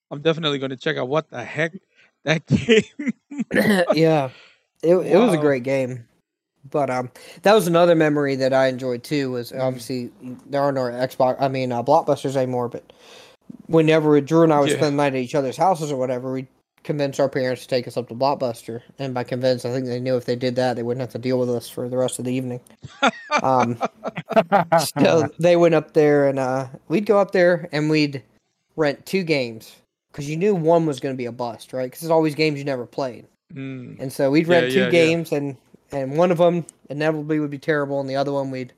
I'm 0.10 0.22
definitely 0.22 0.60
gonna 0.60 0.78
check 0.78 0.98
out 0.98 1.08
what 1.08 1.30
the 1.30 1.44
heck 1.44 1.74
that 2.24 2.46
game. 2.48 3.14
yeah, 3.94 4.30
it 4.82 4.96
it 4.96 5.18
was 5.18 5.34
a 5.34 5.38
great 5.38 5.64
game. 5.64 6.08
But 6.70 6.90
um, 6.90 7.10
that 7.44 7.54
was 7.54 7.68
another 7.68 7.96
memory 7.96 8.36
that 8.36 8.54
I 8.54 8.68
enjoyed 8.68 9.04
too. 9.04 9.32
Was 9.32 9.52
Mm. 9.52 9.62
obviously 9.62 10.12
there 10.48 10.62
are 10.62 10.72
no 10.72 10.82
Xbox. 10.82 11.38
I 11.40 11.48
mean, 11.48 11.72
uh, 11.72 11.82
Blockbusters 11.84 12.36
anymore. 12.36 12.68
But 12.70 12.92
whenever 13.68 14.20
Drew 14.22 14.44
and 14.44 14.54
I 14.54 14.60
would 14.60 14.70
Yeah. 14.70 14.76
spend 14.78 14.94
the 14.94 14.98
night 15.04 15.14
at 15.16 15.20
each 15.20 15.36
other's 15.36 15.58
houses 15.58 15.92
or 15.92 15.96
whatever, 15.98 16.32
we 16.34 16.48
convince 16.84 17.20
our 17.20 17.30
parents 17.30 17.62
to 17.64 17.68
take 17.68 17.88
us 17.88 17.98
up 17.98 18.08
to 18.10 18.14
Blockbuster. 18.16 18.82
And 19.00 19.14
by 19.14 19.24
convince, 19.24 19.66
I 19.66 19.72
think 19.72 19.86
they 19.86 20.00
knew 20.00 20.16
if 20.18 20.26
they 20.26 20.36
did 20.36 20.56
that, 20.58 20.76
they 20.76 20.84
wouldn't 20.84 21.02
have 21.02 21.12
to 21.12 21.18
deal 21.20 21.40
with 21.40 21.50
us 21.50 21.70
for 21.70 21.88
the 21.90 21.98
rest 21.98 22.20
of 22.20 22.26
the 22.26 22.34
evening. 22.34 22.60
Um, 23.42 23.78
so 24.96 25.30
they 25.40 25.56
went 25.56 25.76
up 25.76 25.94
there, 25.94 26.28
and 26.28 26.40
uh, 26.40 26.68
we'd 26.88 27.06
go 27.06 27.20
up 27.20 27.32
there 27.32 27.68
and 27.72 27.90
we'd 27.90 28.22
rent 28.76 29.06
two 29.06 29.24
games 29.24 29.76
because 30.12 30.30
you 30.30 30.38
knew 30.38 30.56
one 30.56 30.86
was 30.86 31.00
going 31.00 31.14
to 31.14 31.18
be 31.18 31.26
a 31.26 31.32
bust, 31.32 31.74
right? 31.74 31.86
Because 31.86 32.02
it's 32.04 32.12
always 32.12 32.36
games 32.36 32.58
you 32.60 32.66
never 32.66 32.86
played. 32.86 33.26
Mm. 33.54 34.00
And 34.00 34.12
so 34.14 34.32
we'd 34.32 34.48
Yeah, 34.48 34.60
rent 34.60 34.72
two 34.72 34.80
yeah, 34.80 34.86
yeah. 34.86 34.92
games, 34.92 35.32
and 35.32 35.58
and 35.92 36.18
one 36.18 36.32
of 36.32 36.38
them 36.38 36.66
inevitably 36.90 37.40
would 37.40 37.50
be 37.52 37.60
terrible, 37.60 38.00
and 38.00 38.10
the 38.10 38.16
other 38.16 38.32
one 38.32 38.52
we'd 38.52 38.74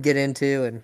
get 0.00 0.16
into. 0.16 0.64
And 0.64 0.82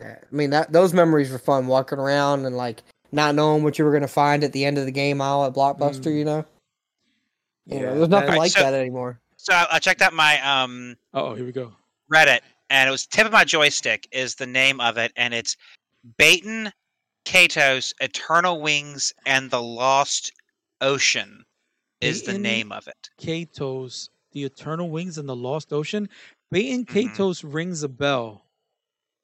uh, 0.00 0.14
I 0.20 0.34
mean 0.34 0.50
that 0.50 0.72
those 0.72 0.92
memories 0.92 1.30
were 1.30 1.38
fun, 1.38 1.66
walking 1.66 1.98
around 1.98 2.44
and 2.46 2.56
like 2.56 2.82
not 3.12 3.34
knowing 3.34 3.62
what 3.62 3.78
you 3.78 3.84
were 3.84 3.92
gonna 3.92 4.08
find 4.08 4.42
at 4.44 4.52
the 4.52 4.64
end 4.64 4.78
of 4.78 4.84
the 4.86 4.90
game 4.92 5.20
aisle 5.20 5.44
at 5.44 5.54
Blockbuster. 5.54 6.12
Mm. 6.12 6.18
You 6.18 6.24
know, 6.24 6.44
you 7.66 7.80
know, 7.80 7.88
Yeah, 7.90 7.94
there's 7.94 8.08
nothing 8.08 8.30
that- 8.30 8.38
like 8.38 8.50
So- 8.52 8.60
that 8.60 8.74
anymore. 8.74 9.20
So 9.38 9.52
I, 9.52 9.66
I 9.72 9.78
checked 9.78 10.02
out 10.02 10.12
my 10.12 10.40
um 10.40 10.96
Oh, 11.14 11.34
here 11.34 11.44
we 11.44 11.52
go. 11.52 11.72
Reddit, 12.12 12.40
and 12.70 12.88
it 12.88 12.90
was 12.90 13.06
tip 13.06 13.26
of 13.26 13.32
my 13.32 13.44
joystick 13.44 14.08
is 14.12 14.34
the 14.36 14.46
name 14.46 14.80
of 14.80 14.96
it, 14.96 15.12
and 15.16 15.32
it's 15.34 15.56
Baten, 16.18 16.72
Kaitos, 17.24 17.92
Eternal 18.00 18.60
Wings, 18.60 19.12
and 19.24 19.50
the 19.50 19.60
Lost 19.62 20.32
Ocean 20.80 21.44
is 22.00 22.22
the 22.22 22.38
name 22.38 22.70
of 22.72 22.86
it. 22.86 23.08
Kaitos, 23.20 24.08
the 24.36 24.44
Eternal 24.44 24.90
Wings 24.90 25.16
and 25.16 25.26
the 25.26 25.34
Lost 25.34 25.72
Ocean. 25.72 26.10
Baten. 26.54 26.84
Kaitos 26.84 27.42
rings 27.42 27.82
a 27.82 27.88
bell 27.88 28.44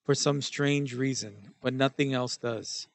for 0.07 0.15
some 0.15 0.41
strange 0.41 0.95
reason, 0.95 1.53
but 1.63 1.75
nothing 1.75 2.15
else 2.15 2.39
does. 2.39 2.89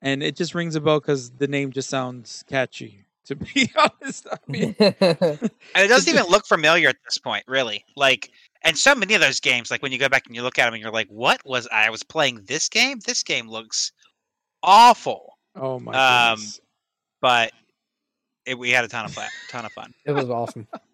And 0.00 0.22
it 0.22 0.36
just 0.36 0.54
rings 0.54 0.76
a 0.76 0.80
bell 0.80 1.00
because 1.00 1.32
the 1.32 1.48
name 1.48 1.72
just 1.72 1.90
sounds 1.90 2.44
catchy. 2.48 3.00
To 3.26 3.34
be 3.54 3.68
honest, 3.76 4.28
I 4.30 4.36
mean, 4.46 4.76
And 4.78 5.00
it 5.00 5.88
doesn't 5.88 6.14
even 6.14 6.26
look 6.30 6.46
familiar 6.46 6.88
at 6.90 6.96
this 7.04 7.18
point, 7.18 7.42
really. 7.48 7.84
Like, 7.96 8.30
and 8.62 8.78
so 8.78 8.94
many 8.94 9.14
of 9.14 9.20
those 9.20 9.40
games, 9.40 9.72
like 9.72 9.82
when 9.82 9.90
you 9.90 9.98
go 9.98 10.08
back 10.08 10.26
and 10.28 10.36
you 10.36 10.42
look 10.42 10.58
at 10.60 10.66
them, 10.66 10.74
and 10.74 10.82
you're 10.82 10.92
like, 10.92 11.08
"What 11.08 11.40
was 11.44 11.66
I 11.72 11.90
was 11.90 12.04
playing 12.04 12.42
this 12.44 12.68
game? 12.68 13.00
This 13.04 13.24
game 13.24 13.48
looks 13.48 13.90
awful." 14.62 15.36
oh 15.56 15.80
my 15.80 15.92
Um, 16.30 16.36
goodness. 16.36 16.60
But 17.20 17.52
it, 18.46 18.56
we 18.58 18.70
had 18.70 18.84
a 18.84 18.88
ton 18.88 19.06
of 19.06 19.12
fun. 19.14 19.28
Ton 19.50 19.64
of 19.64 19.72
fun. 19.72 19.92
it 20.04 20.12
was 20.12 20.28
awesome. 20.30 20.68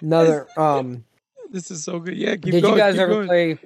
Another. 0.00 0.48
Um, 0.56 1.04
This 1.50 1.70
is 1.70 1.82
so 1.84 1.98
good. 1.98 2.16
Yeah, 2.16 2.36
keep 2.36 2.52
did 2.52 2.62
going. 2.62 2.74
you 2.74 2.78
guys 2.80 2.96
ever 2.96 3.14
going. 3.14 3.26
play 3.28 3.58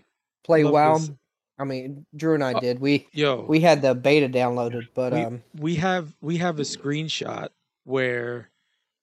play 0.44 0.64
Love 0.64 0.72
WoW? 0.72 0.98
this. 0.98 1.10
I 1.58 1.64
mean, 1.64 2.04
Drew 2.16 2.34
and 2.34 2.42
I 2.42 2.54
Uh, 2.54 2.60
did. 2.60 2.80
We 2.80 3.06
Yo, 3.12 3.44
we 3.48 3.60
had 3.60 3.82
the 3.82 3.94
beta 3.94 4.28
downloaded, 4.28 4.88
but 4.94 5.12
we, 5.12 5.20
um, 5.20 5.42
we 5.54 5.74
have 5.76 6.14
we 6.20 6.38
have 6.38 6.58
a 6.58 6.62
screenshot 6.62 7.48
where 7.84 8.50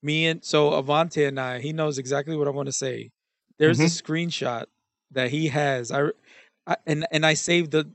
me 0.04 0.26
and 0.28 0.44
so 0.44 0.72
Avante 0.72 1.28
and 1.28 1.40
I, 1.40 1.60
he 1.60 1.72
knows 1.74 1.98
exactly 1.98 2.36
what 2.36 2.48
I 2.48 2.52
want 2.52 2.66
to 2.68 2.74
say. 2.74 3.12
There's 3.60 3.80
a 3.80 3.84
screenshot 3.84 4.66
that 5.12 5.30
he 5.30 5.48
has. 5.50 5.92
I, 5.92 6.10
I 6.68 6.76
and 6.88 7.06
and 7.12 7.26
I 7.26 7.36
saved 7.36 7.72
the 7.72 7.90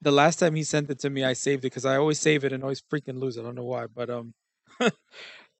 the 0.00 0.12
last 0.12 0.38
time 0.38 0.54
he 0.54 0.62
sent 0.62 0.88
it 0.90 1.00
to 1.00 1.10
me. 1.10 1.24
I 1.24 1.32
saved 1.32 1.64
it 1.64 1.68
because 1.72 1.84
I 1.84 1.96
always 1.96 2.20
save 2.20 2.44
it 2.44 2.52
and 2.52 2.62
always 2.62 2.80
freaking 2.82 3.18
lose. 3.18 3.36
it. 3.36 3.40
I 3.40 3.44
don't 3.44 3.56
know 3.56 3.64
why, 3.64 3.86
but 3.88 4.08
um, 4.08 4.32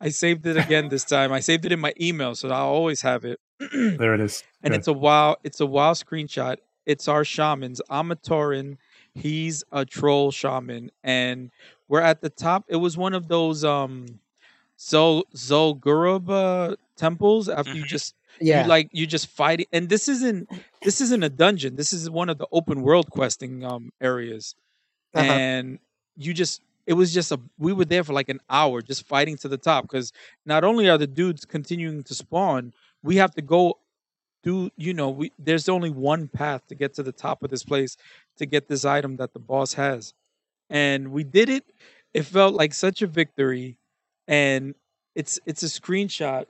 I 0.00 0.10
saved 0.10 0.46
it 0.46 0.56
again 0.56 0.88
this 0.88 1.04
time. 1.16 1.32
I 1.32 1.40
saved 1.40 1.64
it 1.64 1.72
in 1.72 1.80
my 1.80 1.92
email, 2.00 2.34
so 2.34 2.48
I'll 2.50 2.66
always 2.68 3.00
have 3.02 3.24
it. 3.24 3.40
There 3.98 4.14
it 4.14 4.20
is. 4.20 4.44
and 4.62 4.72
Good. 4.72 4.78
it's 4.78 4.88
a 4.88 4.92
wow 4.92 5.36
it's 5.44 5.60
a 5.60 5.66
wow 5.66 5.92
screenshot 5.94 6.56
it's 6.84 7.08
our 7.08 7.24
shamans 7.24 7.80
i'm 7.88 8.10
a 8.12 8.16
Tauren. 8.16 8.76
he's 9.14 9.64
a 9.72 9.84
troll 9.86 10.30
shaman 10.30 10.90
and 11.02 11.50
we're 11.88 12.02
at 12.02 12.20
the 12.20 12.28
top 12.28 12.64
it 12.68 12.76
was 12.76 12.96
one 12.98 13.14
of 13.14 13.28
those 13.28 13.64
um 13.64 14.20
Zol 14.78 15.22
Zul'Gurub 15.34 16.76
temples 16.96 17.48
after 17.48 17.72
you 17.74 17.84
Mhm. 17.84 17.86
just 17.88 18.14
yeah, 18.40 18.62
you 18.62 18.68
like 18.68 18.88
you 18.92 19.06
just 19.06 19.28
fight 19.28 19.60
it 19.60 19.68
and 19.72 19.88
this 19.88 20.08
isn't 20.08 20.48
this 20.82 21.00
isn't 21.00 21.22
a 21.22 21.30
dungeon 21.30 21.76
this 21.76 21.92
is 21.94 22.10
one 22.10 22.28
of 22.28 22.36
the 22.38 22.46
open 22.52 22.82
world 22.82 23.10
questing 23.10 23.64
um 23.64 23.90
areas 24.00 24.54
Uh-huh. 25.14 25.32
and 25.32 25.78
you 26.16 26.34
just 26.34 26.60
it 26.86 26.94
was 26.94 27.12
just 27.12 27.32
a 27.32 27.40
we 27.58 27.72
were 27.72 27.84
there 27.84 28.04
for 28.04 28.12
like 28.12 28.28
an 28.28 28.40
hour 28.48 28.80
just 28.82 29.06
fighting 29.06 29.36
to 29.36 29.48
the 29.48 29.58
top 29.58 29.84
because 29.84 30.12
not 30.44 30.64
only 30.64 30.88
are 30.88 30.98
the 30.98 31.06
dudes 31.06 31.44
continuing 31.44 32.02
to 32.02 32.14
spawn 32.14 32.72
we 33.02 33.16
have 33.16 33.34
to 33.34 33.42
go 33.42 33.78
do 34.42 34.70
you 34.76 34.94
know 34.94 35.10
we 35.10 35.32
there's 35.38 35.68
only 35.68 35.90
one 35.90 36.28
path 36.28 36.66
to 36.68 36.74
get 36.74 36.94
to 36.94 37.02
the 37.02 37.12
top 37.12 37.42
of 37.42 37.50
this 37.50 37.64
place 37.64 37.96
to 38.36 38.46
get 38.46 38.68
this 38.68 38.84
item 38.84 39.16
that 39.16 39.32
the 39.32 39.38
boss 39.38 39.72
has. 39.74 40.14
And 40.70 41.10
we 41.12 41.24
did 41.24 41.48
it. 41.48 41.64
It 42.14 42.22
felt 42.22 42.54
like 42.54 42.74
such 42.74 43.02
a 43.02 43.06
victory. 43.06 43.76
And 44.28 44.74
it's 45.14 45.38
it's 45.46 45.62
a 45.62 45.66
screenshot. 45.66 46.46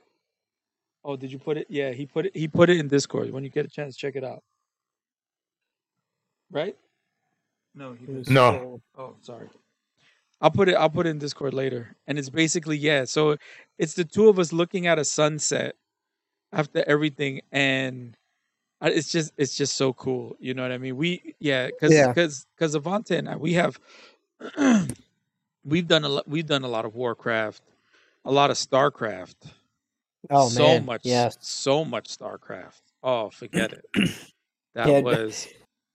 Oh 1.03 1.15
did 1.15 1.31
you 1.31 1.39
put 1.39 1.57
it? 1.57 1.67
Yeah 1.69 1.91
he 1.91 2.05
put 2.05 2.27
it 2.27 2.35
he 2.35 2.47
put 2.47 2.69
it 2.69 2.77
in 2.77 2.87
discord. 2.87 3.31
When 3.31 3.43
you 3.43 3.49
get 3.49 3.65
a 3.65 3.69
chance 3.69 3.95
check 3.95 4.15
it 4.15 4.23
out. 4.23 4.43
Right? 6.51 6.75
No 7.75 7.93
he 7.93 8.05
didn't. 8.05 8.29
No. 8.29 8.81
Oh, 8.97 9.15
sorry. 9.21 9.47
I'll 10.41 10.51
put 10.51 10.69
it. 10.69 10.75
I'll 10.75 10.89
put 10.89 11.07
it 11.07 11.09
in 11.11 11.19
Discord 11.19 11.53
later. 11.53 11.95
And 12.07 12.19
it's 12.19 12.29
basically 12.29 12.77
yeah. 12.77 13.05
So 13.05 13.37
it's 13.77 13.93
the 13.95 14.05
two 14.05 14.29
of 14.29 14.39
us 14.39 14.53
looking 14.53 14.87
at 14.87 14.99
a 14.99 15.05
sunset 15.05 15.75
after 16.51 16.83
everything, 16.87 17.41
and 17.51 18.15
it's 18.81 19.11
just 19.11 19.33
it's 19.37 19.55
just 19.55 19.75
so 19.75 19.93
cool. 19.93 20.35
You 20.39 20.53
know 20.53 20.61
what 20.63 20.71
I 20.71 20.77
mean? 20.77 20.95
We 20.97 21.35
yeah, 21.39 21.67
because 21.67 21.93
Yeah. 21.93 22.07
because 22.07 22.45
because 22.55 22.75
Avante 22.75 23.17
and 23.17 23.29
I 23.29 23.35
we 23.35 23.53
have 23.53 23.79
we've 25.65 25.87
done 25.87 26.03
a 26.03 26.09
lot. 26.09 26.27
We've 26.27 26.45
done 26.45 26.63
a 26.63 26.67
lot 26.67 26.85
of 26.85 26.95
Warcraft, 26.95 27.63
a 28.25 28.31
lot 28.31 28.51
of 28.51 28.57
Starcraft. 28.57 29.35
Oh 30.29 30.49
so 30.49 30.59
man, 30.59 30.85
much, 30.85 31.05
yes. 31.05 31.37
so 31.41 31.85
much 31.85 32.15
Starcraft. 32.17 32.81
Oh, 33.03 33.29
forget 33.29 33.73
it. 33.73 33.85
That 34.75 34.89
Yeah, 34.89 34.99
was 34.99 35.47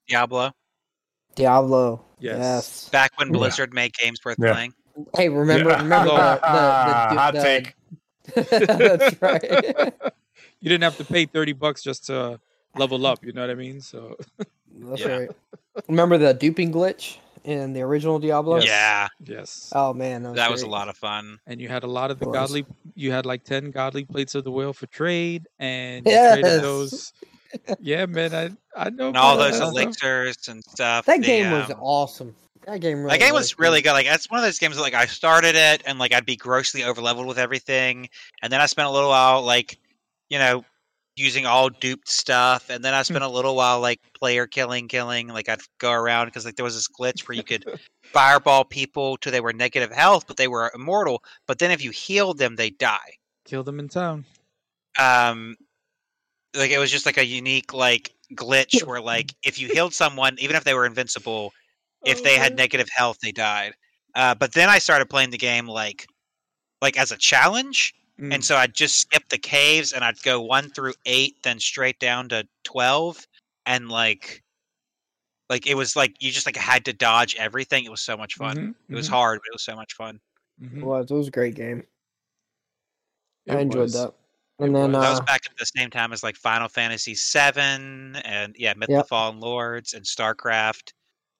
Diablo. 0.08 0.50
Diablo. 1.34 2.04
Yes. 2.18 2.38
Yes. 2.38 2.88
Back 2.90 3.12
when 3.18 3.28
Yeah. 3.28 3.38
Blizzard 3.38 3.72
made 3.74 3.92
games 3.94 4.20
worth 4.24 4.36
Yeah. 4.38 4.52
playing. 4.52 4.74
Hey, 5.16 5.28
remember 5.28 5.70
Yeah. 5.70 5.82
remember 5.82 6.10
the, 6.10 6.16
the, 6.16 6.40
the, 6.42 7.18
Hot 7.20 7.34
the- 7.34 7.42
take. 7.42 7.74
That's 8.34 9.22
right. 9.22 9.42
you 10.60 10.68
didn't 10.68 10.82
have 10.84 10.96
to 10.98 11.04
pay 11.04 11.26
30 11.26 11.52
bucks 11.54 11.82
just 11.82 12.06
to 12.06 12.38
level 12.76 13.04
up 13.06 13.22
you 13.24 13.32
know 13.32 13.40
what 13.42 13.50
i 13.50 13.54
mean 13.54 13.80
so 13.80 14.16
That's 14.80 15.00
Yeah. 15.02 15.16
right. 15.18 15.30
Remember 15.88 16.16
the 16.18 16.32
duping 16.32 16.72
glitch 16.72 17.16
in 17.44 17.72
the 17.72 17.82
original 17.82 18.18
Diablo? 18.20 18.56
Yes. 18.58 18.66
Yeah, 18.66 19.08
yes 19.36 19.72
Oh 19.74 19.92
man, 19.92 20.22
that 20.22 20.28
was, 20.30 20.36
that 20.36 20.50
was 20.52 20.62
a 20.62 20.68
lot 20.68 20.88
of 20.88 20.96
fun. 20.96 21.38
and 21.46 21.60
you 21.60 21.68
had 21.68 21.82
a 21.82 21.86
lot 21.88 22.10
of 22.12 22.18
the 22.20 22.26
godly 22.26 22.64
you 22.94 23.10
had 23.10 23.26
like 23.26 23.42
10 23.44 23.72
godly 23.72 24.04
plates 24.04 24.34
of 24.36 24.44
the 24.44 24.50
whale 24.52 24.72
for 24.72 24.86
trade 24.86 25.48
and 25.58 26.06
you 26.06 26.12
Yes. 26.12 26.38
traded 26.38 26.62
those 26.62 27.12
yeah 27.80 28.06
man 28.06 28.34
i 28.34 28.50
i 28.76 28.90
know 28.90 29.08
And 29.08 29.16
all 29.16 29.36
those 29.36 29.60
elixirs 29.60 30.48
and 30.48 30.62
stuff. 30.64 31.06
That 31.06 31.20
the, 31.20 31.26
game 31.26 31.50
was 31.50 31.70
um, 31.70 31.78
awesome. 31.80 32.34
That 32.66 32.80
game 32.80 32.98
really 32.98 33.10
that 33.10 33.18
game 33.18 33.34
was 33.34 33.54
was 33.54 33.58
really 33.58 33.82
good. 33.82 33.92
Like 33.92 34.06
that's 34.06 34.30
one 34.30 34.38
of 34.38 34.44
those 34.44 34.58
games 34.58 34.76
that 34.76 34.82
like 34.82 34.94
I 34.94 35.06
started 35.06 35.56
it 35.56 35.82
and 35.84 35.98
like 35.98 36.12
I'd 36.12 36.26
be 36.26 36.36
grossly 36.36 36.82
overleveled 36.82 37.26
with 37.26 37.38
everything, 37.38 38.08
and 38.40 38.52
then 38.52 38.60
I 38.60 38.66
spent 38.66 38.86
a 38.86 38.90
little 38.90 39.10
while 39.10 39.42
like, 39.42 39.78
you 40.30 40.38
know, 40.38 40.64
using 41.16 41.44
all 41.44 41.68
duped 41.68 42.08
stuff, 42.08 42.70
and 42.70 42.84
then 42.84 42.94
I 42.94 43.02
spent 43.02 43.24
a 43.24 43.28
little 43.28 43.56
while 43.56 43.80
like 43.80 44.00
player 44.14 44.46
killing, 44.46 44.86
killing. 44.86 45.28
Like 45.28 45.48
I'd 45.48 45.60
go 45.78 45.90
around 45.90 46.26
because 46.26 46.44
like 46.44 46.54
there 46.54 46.64
was 46.64 46.74
this 46.74 46.88
glitch 46.88 47.26
where 47.26 47.36
you 47.36 47.42
could 47.42 47.64
fireball 48.04 48.64
people 48.64 49.16
till 49.16 49.32
they 49.32 49.40
were 49.40 49.52
negative 49.52 49.90
health, 49.90 50.26
but 50.28 50.36
they 50.36 50.48
were 50.48 50.70
immortal. 50.74 51.22
But 51.48 51.58
then 51.58 51.72
if 51.72 51.82
you 51.82 51.90
healed 51.90 52.38
them, 52.38 52.54
they 52.54 52.70
die. 52.70 53.16
kill 53.44 53.64
them 53.64 53.80
in 53.80 53.88
town 53.88 54.24
Um, 55.00 55.56
like 56.54 56.70
it 56.70 56.78
was 56.78 56.90
just 56.90 57.06
like 57.06 57.18
a 57.18 57.24
unique 57.24 57.72
like 57.72 58.12
glitch 58.34 58.84
where 58.84 59.00
like 59.00 59.34
if 59.44 59.58
you 59.58 59.68
healed 59.68 59.94
someone, 59.94 60.36
even 60.38 60.56
if 60.56 60.64
they 60.64 60.74
were 60.74 60.86
invincible, 60.86 61.52
if 62.04 62.22
they 62.22 62.36
had 62.36 62.56
negative 62.56 62.88
health, 62.94 63.18
they 63.22 63.32
died. 63.32 63.74
Uh, 64.14 64.34
but 64.34 64.52
then 64.52 64.68
I 64.68 64.78
started 64.78 65.08
playing 65.08 65.30
the 65.30 65.38
game 65.38 65.66
like 65.66 66.06
like 66.80 66.98
as 66.98 67.12
a 67.12 67.16
challenge, 67.16 67.94
Mm. 68.20 68.34
and 68.34 68.44
so 68.44 68.56
I'd 68.56 68.74
just 68.74 69.00
skip 69.00 69.26
the 69.30 69.38
caves 69.38 69.94
and 69.94 70.04
I'd 70.04 70.22
go 70.22 70.40
one 70.42 70.68
through 70.68 70.92
eight, 71.06 71.42
then 71.42 71.58
straight 71.58 71.98
down 71.98 72.28
to 72.28 72.46
twelve, 72.62 73.26
and 73.64 73.88
like 73.88 74.42
like 75.48 75.66
it 75.66 75.74
was 75.74 75.96
like 75.96 76.14
you 76.20 76.30
just 76.30 76.44
like 76.46 76.56
had 76.56 76.84
to 76.84 76.92
dodge 76.92 77.34
everything. 77.36 77.84
It 77.84 77.90
was 77.90 78.02
so 78.02 78.16
much 78.16 78.34
fun. 78.34 78.56
Mhm, 78.56 78.74
It 78.90 78.94
was 78.94 79.08
mhm, 79.08 79.12
hard, 79.12 79.40
but 79.40 79.46
it 79.48 79.54
was 79.54 79.64
so 79.64 79.74
much 79.76 79.94
fun. 79.94 80.20
mhm. 80.60 80.78
It 80.78 80.84
was. 80.84 81.10
It 81.10 81.14
was 81.14 81.28
a 81.28 81.30
great 81.30 81.54
game. 81.54 81.84
It 83.46 83.54
I 83.54 83.60
enjoyed 83.60 83.82
was. 83.82 83.92
that. 83.94 84.12
It 84.62 84.66
And 84.66 84.76
then 84.76 84.92
was. 84.92 85.00
That 85.00 85.08
uh, 85.08 85.10
was 85.10 85.20
back 85.20 85.42
at 85.50 85.56
the 85.58 85.66
same 85.66 85.90
time 85.90 86.12
as 86.12 86.22
like 86.22 86.36
Final 86.36 86.68
Fantasy 86.68 87.14
VII 87.14 87.60
and 88.24 88.54
yeah, 88.58 88.74
Myth 88.76 88.88
of 88.90 88.96
the 88.98 89.04
Fallen 89.04 89.40
Lords 89.40 89.94
and 89.94 90.04
StarCraft. 90.04 90.92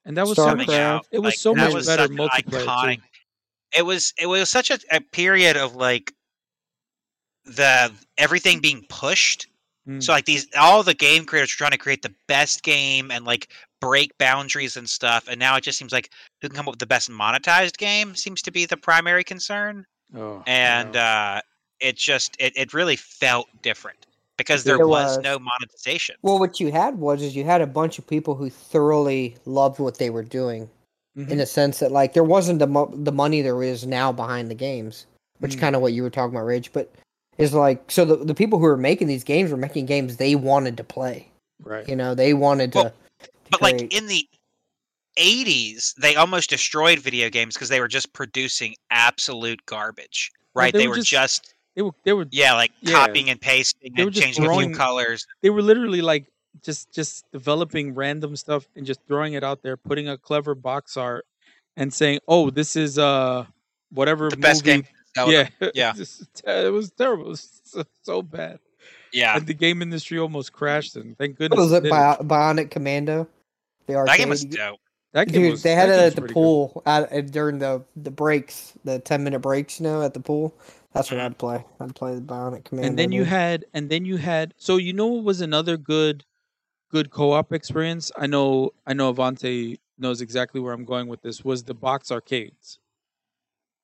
and 0.04 0.16
that 0.16 0.26
was 0.26 0.38
Starcraft. 0.38 0.44
so 0.44 0.44
coming 0.46 0.66
much 0.66 0.76
out. 0.76 1.06
it 1.12 1.18
was 1.20 1.32
like, 1.32 1.34
so 1.38 1.54
much 1.54 1.74
was 1.74 1.86
better 1.86 2.02
such 2.04 2.10
multiplayer 2.10 2.64
iconic. 2.66 3.00
It 3.76 3.82
was 3.86 4.12
it 4.18 4.26
was 4.26 4.50
such 4.50 4.70
a, 4.70 4.78
a 4.90 5.00
period 5.00 5.56
of 5.56 5.74
like 5.76 6.12
the 7.44 7.92
everything 8.18 8.60
being 8.60 8.84
pushed. 8.88 9.48
Mm. 9.88 10.02
So 10.02 10.12
like 10.12 10.24
these 10.26 10.46
all 10.58 10.82
the 10.82 10.94
game 10.94 11.24
creators 11.24 11.52
are 11.54 11.56
trying 11.56 11.70
to 11.72 11.78
create 11.78 12.02
the 12.02 12.14
best 12.28 12.62
game 12.62 13.10
and 13.10 13.24
like 13.24 13.48
break 13.80 14.16
boundaries 14.18 14.76
and 14.76 14.88
stuff. 14.88 15.26
And 15.28 15.38
now 15.40 15.56
it 15.56 15.62
just 15.64 15.78
seems 15.78 15.92
like 15.92 16.10
who 16.40 16.48
can 16.48 16.56
come 16.56 16.68
up 16.68 16.72
with 16.74 16.78
the 16.80 16.86
best 16.86 17.10
monetized 17.10 17.78
game 17.78 18.14
seems 18.14 18.42
to 18.42 18.52
be 18.52 18.64
the 18.66 18.76
primary 18.76 19.24
concern. 19.24 19.84
oh, 20.16 20.42
And 20.46 20.94
wow. 20.94 21.36
uh 21.36 21.40
it 21.82 21.96
just 21.96 22.36
it, 22.38 22.52
it 22.56 22.72
really 22.72 22.96
felt 22.96 23.48
different 23.62 24.06
because 24.38 24.64
there 24.64 24.78
was 24.86 25.16
was. 25.16 25.18
no 25.24 25.38
monetization. 25.38 26.16
well, 26.22 26.38
what 26.38 26.58
you 26.60 26.72
had 26.72 26.98
was 26.98 27.22
is 27.22 27.36
you 27.36 27.44
had 27.44 27.60
a 27.60 27.66
bunch 27.66 27.98
of 27.98 28.06
people 28.06 28.34
who 28.34 28.48
thoroughly 28.48 29.36
loved 29.44 29.78
what 29.78 29.98
they 29.98 30.08
were 30.10 30.22
doing, 30.22 30.68
Mhm. 31.18 31.28
in 31.30 31.40
a 31.40 31.46
sense 31.46 31.78
that 31.80 31.92
like 31.92 32.14
there 32.14 32.24
wasn't 32.24 32.58
the 32.58 32.66
mo- 32.66 32.90
the 32.94 33.12
money 33.12 33.42
there 33.42 33.62
is 33.62 33.86
now 33.86 34.10
behind 34.12 34.50
the 34.50 34.54
games, 34.54 35.06
which 35.40 35.56
Mm. 35.56 35.60
kind 35.60 35.76
of 35.76 35.82
what 35.82 35.92
you 35.92 36.02
were 36.02 36.10
talking 36.10 36.34
about, 36.34 36.46
Raije. 36.46 36.70
But 36.72 36.90
is 37.38 37.52
like 37.54 37.90
so 37.90 38.04
the 38.04 38.16
the 38.16 38.34
people 38.34 38.58
who 38.58 38.64
were 38.66 38.76
making 38.76 39.08
these 39.08 39.24
games 39.24 39.50
were 39.50 39.56
making 39.56 39.86
games 39.86 40.16
they 40.16 40.34
wanted 40.34 40.76
to 40.78 40.84
play. 40.84 41.28
right 41.64 41.88
You 41.88 41.96
know, 41.96 42.14
they 42.14 42.32
wanted 42.34 42.72
to. 42.72 42.78
Well, 42.78 42.90
to 43.22 43.28
But 43.50 43.62
like 43.62 43.94
in 43.94 44.06
the 44.06 44.26
'80s, 45.18 45.94
they 46.00 46.16
almost 46.16 46.50
destroyed 46.50 46.98
video 46.98 47.28
games 47.28 47.54
because 47.54 47.68
they 47.68 47.80
were 47.80 47.88
just 47.88 48.12
producing 48.12 48.74
absolute 48.90 49.64
garbage. 49.66 50.30
Well, 50.54 50.64
Right? 50.64 50.72
they 50.72 50.80
they 50.80 50.86
were 50.88 50.92
were 50.92 50.96
just- 51.02 51.10
just 51.42 51.51
They 51.74 51.82
were 51.82 51.92
they 52.04 52.12
were 52.12 52.26
yeah, 52.30 52.54
like 52.54 52.72
Yeah. 52.80 52.92
copying 53.06 53.30
and 53.30 53.40
pasting 53.40 53.92
They 53.96 54.02
and 54.02 54.12
just 54.12 54.24
changing 54.24 54.44
a 54.44 54.46
throwing- 54.46 54.68
few 54.70 54.76
colors. 54.78 55.26
they 55.42 55.50
were 55.50 55.62
literally 55.62 56.02
like 56.02 56.26
just 56.62 56.92
just 56.92 57.24
developing 57.32 57.94
random 57.94 58.36
stuff 58.36 58.66
and 58.76 58.84
just 58.84 59.00
throwing 59.08 59.32
it 59.32 59.42
out 59.42 59.62
there, 59.62 59.76
putting 59.76 60.08
a 60.08 60.18
clever 60.18 60.54
box 60.54 60.96
art 60.98 61.24
and 61.76 61.92
saying, 61.92 62.20
"Oh, 62.28 62.50
this 62.50 62.76
is 62.76 62.98
uh 62.98 63.46
whatever 63.90 64.28
The 64.28 64.36
best 64.36 64.64
game. 64.64 64.84
Zelda. 65.16 65.48
Yeah, 65.60 65.70
Yeah. 65.74 65.92
It 66.46 66.72
was 66.72 66.90
terrible. 66.92 67.24
It 67.26 67.28
was 67.28 67.60
so, 67.64 67.84
so 68.02 68.22
bad, 68.22 68.58
Yeah. 69.12 69.36
and 69.36 69.46
the 69.46 69.54
game 69.54 69.80
industry 69.82 70.18
almost 70.18 70.52
crashed. 70.52 70.96
And 70.96 71.16
thank 71.16 71.32
What 71.40 71.50
goodness. 71.50 71.58
was 71.58 71.72
it? 71.72 71.82
didn't. 71.84 71.90
Bi- 71.90 72.16
Bionic 72.36 72.70
Commando. 72.70 73.28
The 73.86 73.94
arcade. 73.96 74.12
That 74.12 74.18
game 74.18 74.28
was 74.28 74.44
dope. 74.44 74.78
That 75.12 75.28
game 75.28 75.42
Dude, 75.42 75.50
was- 75.52 75.62
they 75.62 75.74
had 75.74 75.88
it 75.90 75.98
at 76.00 76.16
the 76.16 76.22
pool 76.22 76.82
at, 76.86 77.10
at- 77.12 77.30
during 77.32 77.58
the 77.58 77.82
the 77.96 78.10
breaks, 78.10 78.72
the 78.84 78.98
ten 78.98 79.24
minute 79.24 79.40
breaks. 79.40 79.80
You 79.80 79.84
know, 79.84 80.02
at 80.02 80.12
the 80.14 80.20
pool. 80.20 80.54
That's 80.94 81.10
what 81.10 81.20
I'd 81.20 81.38
play. 81.38 81.64
I'd 81.80 81.94
play 81.94 82.14
the 82.14 82.20
Bionic 82.20 82.64
Commando. 82.64 82.86
and 82.88 82.98
then 82.98 83.12
you 83.12 83.20
dude. 83.22 83.28
had 83.28 83.64
and 83.74 83.88
then 83.90 84.04
you 84.04 84.16
had 84.18 84.54
so 84.56 84.76
you 84.76 84.92
know 84.92 85.06
what 85.06 85.24
was 85.24 85.40
another 85.40 85.76
good 85.76 86.24
good 86.90 87.10
co-op 87.10 87.52
experience 87.52 88.12
i 88.18 88.26
know 88.26 88.70
i 88.86 88.92
know 88.92 89.12
avante 89.12 89.78
knows 89.98 90.20
exactly 90.20 90.60
where 90.60 90.74
i'm 90.74 90.84
going 90.84 91.06
with 91.08 91.22
this 91.22 91.42
was 91.44 91.64
the 91.64 91.74
box 91.74 92.10
arcades 92.12 92.78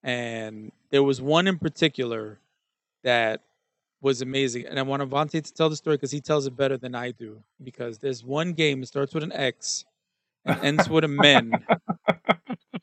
and 0.02 0.70
there 0.90 1.02
was 1.02 1.20
one 1.22 1.46
in 1.46 1.58
particular 1.58 2.38
that 3.04 3.42
was 4.02 4.20
amazing 4.20 4.66
and 4.66 4.78
i 4.78 4.82
want 4.82 5.02
avante 5.02 5.42
to 5.42 5.52
tell 5.54 5.70
the 5.70 5.76
story 5.76 5.96
because 5.96 6.10
he 6.10 6.20
tells 6.20 6.46
it 6.46 6.54
better 6.56 6.76
than 6.76 6.94
i 6.94 7.10
do 7.10 7.42
because 7.64 7.98
there's 7.98 8.22
one 8.24 8.52
game 8.52 8.80
that 8.80 8.86
starts 8.86 9.14
with 9.14 9.22
an 9.22 9.32
x 9.32 9.86
and 10.44 10.60
ends 10.62 10.88
with 10.90 11.04
a 11.04 11.08
men 11.08 11.52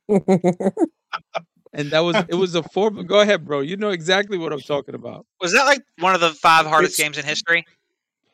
and 1.76 1.92
that 1.92 2.00
was 2.00 2.16
it 2.30 2.36
was 2.36 2.56
a 2.56 2.64
four 2.64 2.90
go 2.90 3.20
ahead 3.22 3.46
bro 3.46 3.60
you 3.60 3.78
know 3.78 3.90
exactly 3.90 4.38
what 4.38 4.52
i'm 4.52 4.60
talking 4.62 4.96
about 4.96 5.26
Was 5.42 5.54
that 5.54 5.66
like 5.66 5.84
one 6.00 6.16
of 6.16 6.22
the 6.22 6.32
five 6.32 6.66
hardest 6.66 6.98
It's- 7.00 7.06
games 7.06 7.18
in 7.18 7.26
history? 7.26 7.66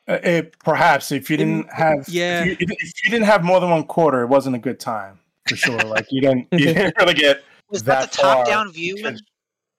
Uh, 0.08 0.18
it, 0.24 0.58
perhaps 0.58 1.12
if 1.12 1.30
you 1.30 1.36
didn't 1.36 1.72
have, 1.72 2.08
yeah. 2.08 2.42
if 2.44 2.60
you, 2.60 2.66
if 2.70 2.92
you 3.04 3.10
didn't 3.12 3.24
have 3.24 3.44
more 3.44 3.60
than 3.60 3.70
one 3.70 3.84
quarter, 3.84 4.22
it 4.22 4.26
wasn't 4.26 4.56
a 4.56 4.58
good 4.58 4.80
time 4.80 5.16
for 5.48 5.54
sure. 5.54 5.78
Like 5.78 6.06
you 6.10 6.20
didn't, 6.20 6.48
you 6.50 6.58
didn't 6.74 6.94
really 6.98 7.14
get. 7.14 7.44
Was 7.70 7.84
that 7.84 8.00
that, 8.00 8.10
the 8.10 8.16
top 8.22 8.36
far 8.38 8.44
down 8.46 8.72
view 8.72 8.96
one? 9.00 9.16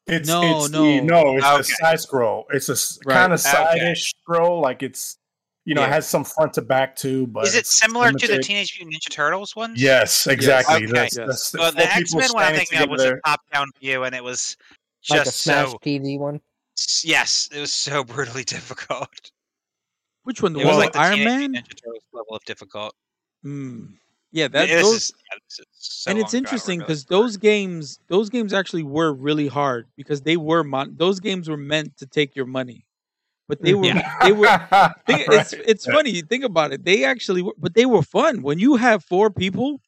It's 0.08 0.30
No, 0.30 0.62
it's 0.62 0.70
no. 0.70 0.82
the, 0.86 1.02
no, 1.02 1.36
it's 1.36 1.46
Okay. 1.46 1.60
a 1.60 1.64
side 1.64 2.00
scroll. 2.00 2.46
It's 2.52 2.70
a 2.70 2.78
Right. 3.06 3.16
kind 3.16 3.34
of 3.34 3.40
Okay. 3.42 3.52
side-ish 3.52 4.14
scroll. 4.22 4.62
Like 4.62 4.82
it's, 4.82 5.18
you 5.66 5.74
know, 5.76 5.82
Yeah. 5.82 5.88
it 5.88 5.92
has 5.94 6.08
some 6.08 6.24
front 6.24 6.54
to 6.54 6.62
back 6.62 6.96
too. 6.96 7.28
But 7.28 7.46
Is 7.48 7.56
it 7.56 7.66
similar 7.68 8.12
to 8.12 8.28
the. 8.28 8.40
Teenage 8.40 8.78
Mutant 8.80 9.02
Ninja 9.04 9.10
Turtles 9.12 9.56
ones? 9.56 9.82
Yes, 9.82 10.28
exactly. 10.28 10.76
Okay. 10.76 10.86
That's, 10.88 11.18
Yes. 11.18 11.28
that's 11.28 11.54
Well, 11.54 11.72
the 11.72 11.94
X 11.96 12.14
Men 12.14 12.30
one 12.34 12.44
I 12.44 12.48
standing 12.48 12.66
think 12.68 12.82
of 12.84 12.90
was 12.90 13.04
a 13.04 13.20
top 13.26 13.42
down 13.54 13.68
view, 13.80 14.04
and 14.04 14.14
it 14.16 14.24
was 14.24 14.58
like 15.10 15.22
a 15.22 15.24
just 15.26 15.42
Smash 15.42 15.72
so 15.72 15.78
TV 15.80 16.18
one. 16.20 16.42
yes, 17.04 17.50
it 17.54 17.60
was 17.60 17.74
so 17.74 18.04
brutally 18.04 18.44
difficult. 18.44 19.32
which 20.24 20.42
one 20.42 20.54
the 20.54 20.60
It 20.60 20.66
one 20.66 20.76
was 20.76 20.78
with 20.78 20.86
like 20.86 20.94
the 20.94 21.00
iron 21.00 21.18
Teenage 21.18 21.28
man 21.52 21.54
Ninja 21.64 21.76
Turtles 21.84 22.04
level 22.14 22.36
of 22.36 22.44
difficult. 22.46 22.96
Mm. 23.46 23.94
Yeah, 24.32 24.48
that 24.48 24.68
This 24.68 24.82
those 24.82 24.94
is- 24.96 25.14
yeah, 25.32 25.38
so 25.78 26.10
and 26.12 26.18
it's 26.20 26.34
long 26.34 26.38
ago, 26.38 26.38
I 26.38 26.40
interesting 26.40 26.80
because 26.80 27.06
those 27.06 27.38
games, 27.38 28.00
those 28.08 28.30
games 28.30 28.52
actually 28.52 28.82
were 28.84 29.14
really 29.14 29.48
hard 29.48 29.86
because 29.96 30.22
they 30.24 30.38
were 30.38 30.64
mon- 30.64 30.96
those 30.98 31.20
games 31.20 31.48
were 31.50 31.58
meant 31.58 31.96
to 31.98 32.08
take 32.08 32.36
your 32.36 32.46
money, 32.48 32.84
but 33.60 33.62
they 33.66 33.74
were 33.74 33.86
Yeah. 33.86 34.16
they 34.22 34.32
were. 34.32 34.48
Think, 35.08 35.22
It's 35.30 35.54
Right. 35.54 35.64
it's 35.68 35.86
funny. 35.86 36.12
You 36.12 36.22
think 36.24 36.44
about 36.44 36.74
it. 36.74 36.84
They 36.86 37.04
actually, 37.04 37.42
were, 37.42 37.54
but 37.58 37.74
they 37.76 37.86
were 37.86 38.02
fun 38.02 38.42
when 38.42 38.60
you 38.60 38.76
have 38.78 39.04
four 39.04 39.30
people 39.30 39.80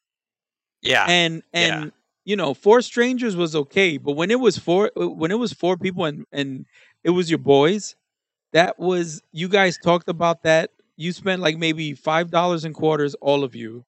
yeah, 0.82 1.06
and 1.08 1.43
Yeah. 1.54 1.60
and 1.82 1.91
you 2.25 2.36
know 2.36 2.54
four 2.54 2.82
strangers 2.82 3.36
was 3.36 3.56
okay, 3.56 3.97
but 3.97 4.13
when 4.13 4.32
it 4.32 4.39
was 4.39 4.58
four 4.58 4.91
uh, 4.99 5.08
when 5.08 5.32
it 5.32 5.39
was 5.39 5.54
four 5.54 5.78
people 5.78 6.06
and 6.06 6.25
and 6.32 6.65
it 7.04 7.12
was 7.12 7.30
your 7.30 7.39
boys, 7.39 7.95
that 8.54 8.78
was 8.80 9.21
you 9.32 9.47
guys 9.47 9.78
talked 9.78 10.10
about 10.10 10.43
that. 10.43 10.71
You 10.97 11.12
spent 11.12 11.41
like 11.41 11.58
maybe 11.58 11.93
five 11.93 12.32
dollars 12.32 12.65
in 12.65 12.73
quarters, 12.73 13.15
all 13.15 13.43
of 13.43 13.56
you, 13.56 13.86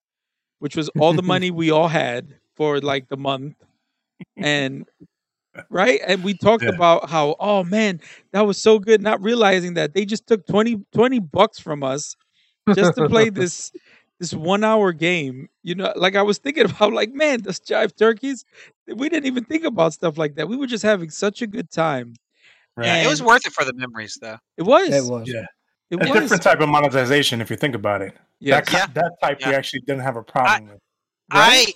which 0.59 0.75
was 0.75 0.89
all 0.99 1.13
the 1.13 1.23
money 1.33 1.51
we 1.51 1.71
all 1.71 1.87
had 1.89 2.35
for 2.55 2.79
like 2.79 3.09
the 3.09 3.17
month, 3.17 3.55
and 4.35 4.85
right, 5.69 5.99
and 6.05 6.23
we 6.23 6.33
talked 6.33 6.63
Yeah. 6.63 6.69
about 6.69 7.09
how 7.09 7.35
oh 7.39 7.63
man 7.63 7.99
that 8.31 8.41
was 8.41 8.61
so 8.61 8.79
good, 8.79 9.01
not 9.01 9.21
realizing 9.21 9.73
that 9.75 9.93
they 9.93 10.05
just 10.05 10.27
took 10.27 10.45
20, 10.47 10.85
20 10.93 11.19
bucks 11.19 11.59
from 11.59 11.83
us 11.83 12.15
just 12.75 12.95
to 12.95 13.07
play 13.07 13.29
this 13.29 13.71
this 14.19 14.33
one 14.33 14.63
hour 14.63 14.91
game. 14.93 15.47
You 15.63 15.75
know, 15.75 15.93
like 15.95 16.15
I 16.15 16.21
was 16.23 16.37
thinking 16.39 16.65
about 16.69 16.93
like, 16.93 17.13
man, 17.13 17.41
this 17.41 17.59
jive 17.59 17.95
turkeys. 17.95 18.45
We 18.87 19.09
didn't 19.09 19.25
even 19.27 19.43
think 19.45 19.63
about 19.63 19.93
stuff 19.93 20.17
like 20.17 20.35
that. 20.35 20.47
We 20.47 20.57
were 20.57 20.67
just 20.67 20.83
having 20.83 21.09
such 21.09 21.41
a 21.41 21.47
good 21.47 21.69
time. 21.69 22.15
Right. 22.75 22.85
Yeah, 22.87 23.03
it 23.03 23.07
was 23.07 23.21
worth 23.23 23.45
it 23.45 23.53
for 23.53 23.65
the 23.65 23.73
memories, 23.73 24.17
though. 24.21 24.37
It 24.55 24.63
was. 24.63 24.89
It 24.89 25.03
was. 25.11 25.27
Yeah. 25.27 25.45
It 25.89 25.95
a 25.95 25.97
was. 25.97 26.21
different 26.21 26.43
type 26.43 26.59
of 26.61 26.69
monetization 26.69 27.41
if 27.41 27.49
you 27.49 27.57
think 27.57 27.73
about 27.75 28.01
it. 28.01 28.15
Yes. 28.39 28.65
That, 28.71 28.73
Yeah. 28.73 28.85
that 29.01 29.11
type 29.21 29.39
we 29.45 29.53
actually 29.53 29.79
didn't 29.81 30.03
have 30.03 30.15
a 30.15 30.21
problem 30.23 30.69
with. 30.69 30.79
Right? 31.33 31.67
I 31.67 31.73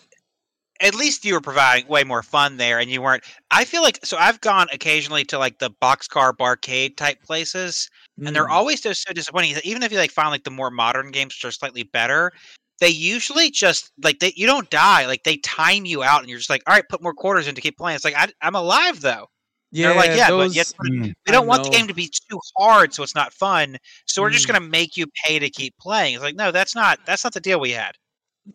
at 0.82 0.96
least 0.96 1.24
you 1.26 1.34
were 1.34 1.41
providing 1.41 1.88
way 1.88 2.04
more 2.04 2.24
fun 2.24 2.58
there, 2.58 2.80
and 2.80 2.89
you 2.89 3.02
weren't. 3.02 3.24
I 3.52 3.65
feel 3.65 3.82
like 3.82 4.00
so 4.04 4.17
I've 4.17 4.41
gone 4.41 4.67
occasionally 4.74 5.24
to 5.26 5.38
like 5.38 5.60
the 5.60 5.70
boxcar 5.82 6.34
barcade 6.36 6.98
type 6.98 7.22
places, 7.24 7.89
and 8.26 8.36
they're 8.36 8.48
Mm. 8.48 8.52
always 8.52 8.82
just 8.82 9.06
so 9.08 9.13
disappointing. 9.13 9.56
Even 9.63 9.84
if 9.84 9.91
you 9.91 9.98
like 9.98 10.12
find 10.12 10.30
like 10.30 10.44
the 10.44 10.52
more 10.52 10.72
modern 10.72 11.12
games 11.12 11.36
which 11.36 11.46
are 11.46 11.52
slightly 11.52 11.84
better, 11.84 12.32
they 12.80 12.89
usually 12.89 13.50
just 13.52 13.91
like 14.04 14.20
they 14.20 14.34
you 14.36 14.48
don't 14.48 14.70
die. 14.70 15.06
Like 15.06 15.24
they 15.24 15.38
time 15.38 15.86
you 15.86 16.04
out, 16.04 16.22
and 16.22 16.30
you're 16.30 16.39
just 16.39 16.50
like, 16.50 16.63
all 16.67 16.74
right, 16.74 16.88
put 16.89 17.02
more 17.04 17.13
quarters 17.13 17.48
in 17.48 17.56
to 17.56 17.62
keep 17.62 17.78
playing. 17.78 17.96
It's 17.96 18.06
like 18.06 18.15
I, 18.17 18.28
I'm 18.41 18.56
alive 18.56 19.02
though. 19.02 19.28
yeah, 19.72 19.88
they're 19.88 19.96
like, 19.98 20.17
yeah, 20.17 20.30
but 20.30 20.38
those, 20.38 20.56
yet 20.56 20.67
Mm. 20.84 21.13
we 21.26 21.32
don't 21.32 21.48
want 21.48 21.63
the 21.63 21.70
game 21.70 21.88
to 21.88 21.94
be 21.94 22.10
too 22.30 22.39
hard, 22.58 22.94
so 22.94 23.04
it's 23.04 23.15
not 23.15 23.32
fun. 23.34 23.78
So 24.08 24.22
we're 24.22 24.32
just 24.32 24.46
Mm. 24.48 24.54
gonna 24.54 24.67
make 24.67 24.98
you 24.98 25.06
pay 25.24 25.39
to 25.39 25.50
keep 25.50 25.78
playing. 25.80 26.15
It's 26.15 26.24
like, 26.24 26.36
no, 26.36 26.52
that's 26.52 26.76
not 26.76 27.00
that's 27.06 27.24
not 27.24 27.34
the 27.34 27.39
deal 27.39 27.60
we 27.60 27.72
had. 27.72 27.96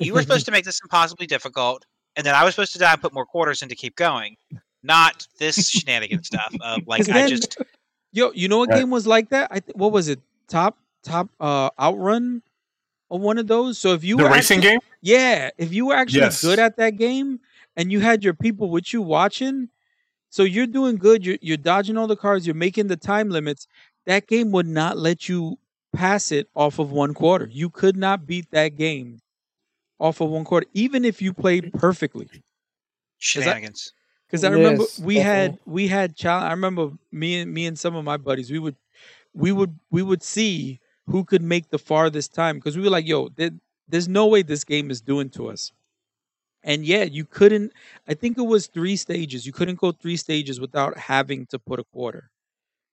You 0.00 0.12
were 0.14 0.20
supposed 0.22 0.44
to 0.46 0.50
make 0.52 0.64
this 0.64 0.80
impossibly 0.82 1.26
difficult, 1.26 1.84
and 2.16 2.26
then 2.26 2.34
I 2.34 2.44
was 2.44 2.54
supposed 2.54 2.72
to 2.72 2.78
die 2.78 2.92
and 2.92 3.00
put 3.00 3.12
more 3.12 3.26
quarters 3.26 3.62
in 3.62 3.68
to 3.68 3.74
keep 3.76 3.96
going. 3.96 4.36
Not 4.82 5.26
this 5.38 5.68
shenanigan 5.70 6.22
stuff 6.24 6.54
of 6.60 6.86
like 6.86 7.00
'Cause 7.06 7.10
I 7.10 7.28
just 7.28 7.56
Yo, 8.12 8.30
you 8.34 8.48
know 8.48 8.58
what 8.58 8.70
Right. 8.70 8.78
game 8.80 8.90
was 8.90 9.06
like 9.06 9.28
that? 9.30 9.48
I 9.50 9.60
th- 9.60 9.76
what 9.76 9.92
was 9.92 10.08
it? 10.08 10.20
Top 10.48 10.78
top 11.02 11.28
uh 11.40 11.70
outrun 11.78 12.42
or 13.08 13.18
one 13.18 13.38
of 13.38 13.46
those. 13.46 13.78
So 13.78 13.92
if 13.92 14.02
you 14.04 14.16
The 14.16 14.24
were 14.24 14.30
racing 14.30 14.58
actually- 14.58 14.70
game? 14.72 14.80
Yeah, 15.02 15.50
if 15.58 15.72
you 15.72 15.86
were 15.86 15.94
actually 15.94 16.20
Yes. 16.20 16.40
good 16.42 16.58
at 16.58 16.76
that 16.78 16.96
game 16.96 17.40
and 17.76 17.92
you 17.92 18.00
had 18.00 18.24
your 18.24 18.34
people 18.34 18.70
with 18.70 18.92
you 18.92 19.02
watching, 19.02 19.68
so 20.30 20.42
you're 20.42 20.66
doing 20.66 20.96
good, 20.96 21.24
you're, 21.26 21.38
you're 21.40 21.56
dodging 21.56 21.96
all 21.96 22.06
the 22.06 22.16
cars, 22.16 22.46
you're 22.46 22.54
making 22.56 22.88
the 22.88 22.96
time 22.96 23.28
limits, 23.30 23.66
that 24.06 24.26
game 24.26 24.50
would 24.52 24.66
not 24.66 24.96
let 24.98 25.28
you 25.28 25.58
pass 25.92 26.32
it 26.32 26.48
off 26.56 26.78
of 26.78 26.90
one 26.90 27.14
quarter. 27.14 27.48
You 27.52 27.70
could 27.70 27.96
not 27.96 28.26
beat 28.26 28.50
that 28.50 28.76
game 28.76 29.20
off 29.98 30.20
of 30.20 30.30
one 30.30 30.44
quarter, 30.44 30.66
even 30.74 31.04
if 31.04 31.22
you 31.22 31.32
played 31.32 31.72
perfectly. 31.74 32.28
shenanigans. 33.18 33.92
Because 34.26 34.42
I 34.44 34.50
remember 34.50 34.82
Yes, 34.82 34.98
we 34.98 35.16
had 35.16 35.58
we 35.66 35.86
had 35.88 36.16
challenge. 36.16 36.48
I 36.48 36.50
remember 36.50 36.90
me 37.12 37.40
and 37.40 37.52
me 37.52 37.66
and 37.66 37.78
some 37.78 37.94
of 37.94 38.04
my 38.04 38.16
buddies. 38.16 38.50
We 38.50 38.58
would 38.58 38.76
we 39.34 39.52
would 39.52 39.78
we 39.90 40.02
would 40.02 40.22
see 40.22 40.80
who 41.06 41.24
could 41.24 41.42
make 41.42 41.70
the 41.70 41.78
farthest 41.78 42.34
time 42.34 42.56
because 42.56 42.76
we 42.76 42.82
were 42.82 42.90
like, 42.90 43.06
"Yo, 43.06 43.28
there, 43.28 43.50
there's 43.88 44.08
no 44.08 44.26
way 44.26 44.42
this 44.42 44.64
game 44.64 44.90
is 44.90 45.00
doing 45.00 45.30
to 45.30 45.48
us." 45.48 45.72
And 46.64 46.84
yeah, 46.84 47.04
you 47.04 47.24
couldn't. 47.24 47.72
I 48.08 48.14
think 48.14 48.36
it 48.36 48.42
was 48.42 48.66
three 48.66 48.96
stages. 48.96 49.46
You 49.46 49.52
couldn't 49.52 49.78
go 49.78 49.92
three 49.92 50.16
stages 50.16 50.58
without 50.58 50.98
having 50.98 51.46
to 51.46 51.58
put 51.60 51.78
a 51.78 51.84
quarter. 51.84 52.30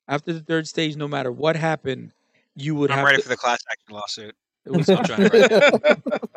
After 0.08 0.34
the 0.34 0.42
third 0.42 0.68
stage, 0.68 0.96
no 0.96 1.08
matter 1.08 1.32
what 1.32 1.56
happened, 1.56 2.14
you 2.56 2.76
would 2.76 2.92
I'm 2.92 2.98
have 2.98 3.06
ready 3.06 3.18
to. 3.18 3.24
for 3.24 3.30
the 3.30 3.38
class 3.38 3.60
action 3.72 3.96
lawsuit. 3.96 4.36
it 4.66 4.72
was 4.72 4.88
I'm 4.90 5.04
trying 5.04 5.30
to 5.32 6.30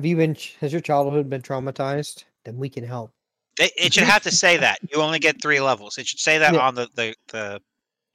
Have 0.00 0.06
you 0.06 0.16
been? 0.16 0.34
Has 0.62 0.72
your 0.72 0.80
childhood 0.80 1.28
been 1.28 1.42
traumatized? 1.42 2.24
Then 2.46 2.56
we 2.56 2.70
can 2.70 2.84
help. 2.84 3.12
It, 3.58 3.70
it 3.76 3.92
should 3.92 4.04
have 4.04 4.22
to 4.22 4.30
say 4.30 4.56
that 4.56 4.78
you 4.90 5.02
only 5.02 5.18
get 5.18 5.42
three 5.42 5.60
levels. 5.60 5.98
It 5.98 6.06
should 6.06 6.20
say 6.20 6.38
that 6.38 6.54
Yeah. 6.54 6.60
on 6.60 6.74
the 6.74 6.88
the, 6.94 7.14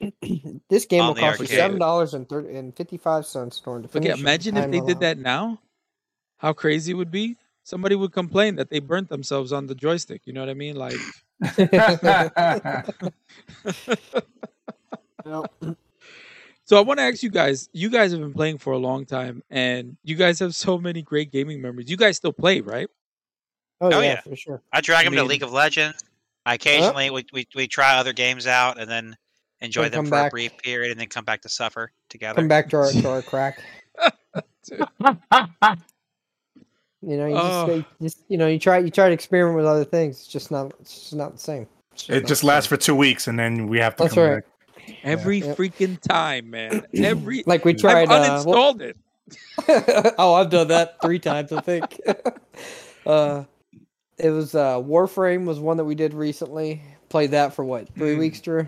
the 0.02 0.62
This 0.67 0.86
game 0.86 1.06
will 1.06 1.13
cost 1.13 1.41
you 1.41 1.45
seven 1.45 1.78
dollars 1.78 2.15
and 2.15 2.28
thirty 2.28 2.56
and 2.56 2.76
fifty 2.76 2.98
five 2.98 3.28
cents 3.28 3.62
in 3.63 3.69
order 3.69 3.84
to 3.84 3.88
finish. 3.88 4.08
yeah, 4.08 4.15
imagine 4.15 4.58
if 4.58 4.63
Time 4.63 4.71
they 4.71 4.80
did 4.80 5.00
that 5.02 5.19
now. 5.19 5.62
How 6.38 6.54
crazy 6.54 6.93
it 6.93 6.95
would 6.95 7.12
be. 7.12 7.36
Somebody 7.63 7.93
would 7.93 8.13
complain 8.13 8.56
that 8.56 8.71
they 8.71 8.80
burnt 8.80 9.10
themselves 9.10 9.54
on 9.54 9.67
the 9.67 9.76
joystick. 9.76 10.24
You 10.26 10.34
know 10.34 10.39
what 10.39 10.50
I 10.50 10.56
mean? 10.56 10.76
Like. 10.76 10.95
Yep. 15.26 15.76
So 16.65 16.78
I 16.78 16.82
want 16.82 16.99
to 16.99 17.04
ask 17.04 17.21
you 17.23 17.30
guys. 17.30 17.69
You 17.73 17.89
guys 17.89 18.12
have 18.12 18.19
been 18.21 18.34
playing 18.34 18.58
for 18.58 18.73
a 18.73 18.78
long 18.78 19.06
time, 19.06 19.43
and 19.51 19.97
you 20.04 20.15
guys 20.15 20.39
have 20.39 20.56
so 20.56 20.78
many 20.80 21.01
great 21.04 21.32
gaming 21.32 21.62
memories. 21.62 21.89
You 21.89 21.97
guys 21.97 22.17
still 22.17 22.34
play, 22.34 22.60
right? 22.62 22.88
Oh, 23.82 23.88
Oh, 23.93 23.99
yeah, 24.01 24.13
yeah. 24.13 24.21
for 24.21 24.36
sure. 24.36 24.62
I 24.73 24.82
drag 24.82 25.06
I 25.06 25.08
him 25.08 25.13
to 25.15 25.23
League 25.23 25.43
of 25.43 25.51
Legends. 25.51 26.04
I 26.45 26.56
occasionally 26.56 27.10
we, 27.12 27.25
we 27.34 27.47
we 27.56 27.67
try 27.67 27.95
other 27.97 28.13
games 28.13 28.47
out 28.47 28.80
and 28.80 28.89
then 28.89 29.15
enjoy 29.62 29.84
Then 29.84 29.91
them 29.91 30.06
come 30.06 30.10
for 30.21 30.28
a 30.28 30.30
brief 30.30 30.58
period 30.58 30.91
and 30.91 30.99
then 30.99 31.08
come 31.08 31.23
back 31.25 31.41
to 31.41 31.49
suffer 31.49 31.91
together. 32.10 32.36
Come 32.38 32.47
back 32.47 32.69
to 32.69 32.78
our 32.78 32.91
to 32.91 33.10
our 33.10 33.21
crack. 33.32 33.60
You 37.01 37.17
know, 37.17 37.28
you 37.28 37.36
Oh. 37.36 37.65
just, 37.67 37.78
you 37.78 37.86
just 38.08 38.17
you 38.30 38.38
know 38.38 38.47
you 38.47 38.58
try 38.58 38.80
you 38.80 38.89
try 38.89 39.08
to 39.10 39.13
experiment 39.13 39.56
with 39.58 39.67
other 39.67 39.86
things. 39.86 40.17
It's 40.21 40.28
just 40.28 40.49
not 40.49 40.73
it's 40.80 40.93
just 41.01 41.13
not 41.15 41.34
the 41.34 41.38
same. 41.38 41.67
It's 41.93 42.10
It 42.10 42.25
just 42.25 42.43
lasts 42.43 42.67
same. 42.67 42.78
for 42.80 42.84
two 42.84 42.95
weeks, 42.95 43.28
and 43.28 43.38
then 43.38 43.67
we 43.67 43.78
have 43.80 43.95
to 43.97 44.04
That's 44.04 44.15
come 44.15 44.23
right. 44.23 44.36
back. 44.43 44.45
Every 45.04 45.39
yeah. 45.39 45.54
freaking 45.56 46.00
time, 46.00 46.50
man. 46.50 46.86
Every 46.95 47.43
Like 47.45 47.65
we 47.65 47.71
I've 47.74 47.78
tried. 47.80 48.10
Uh, 48.10 48.43
well- 48.45 48.74
uninstalled 48.74 48.82
it. 48.82 48.98
oh, 50.19 50.36
I've 50.36 50.50
done 50.52 50.67
that 50.67 51.02
three 51.02 51.17
times, 51.19 51.52
I 51.52 51.60
think. 51.62 52.00
uh, 53.08 53.43
it 54.17 54.30
was 54.30 54.54
uh, 54.54 54.76
Warframe 54.76 55.45
was 55.45 55.60
one 55.60 55.78
that 55.78 55.86
we 55.86 55.95
did 55.95 56.13
recently. 56.13 56.82
Played 57.10 57.32
that 57.32 57.54
for 57.54 57.65
what 57.65 57.89
three 57.95 58.15
Mm. 58.15 58.19
weeks, 58.19 58.39
Drew? 58.41 58.67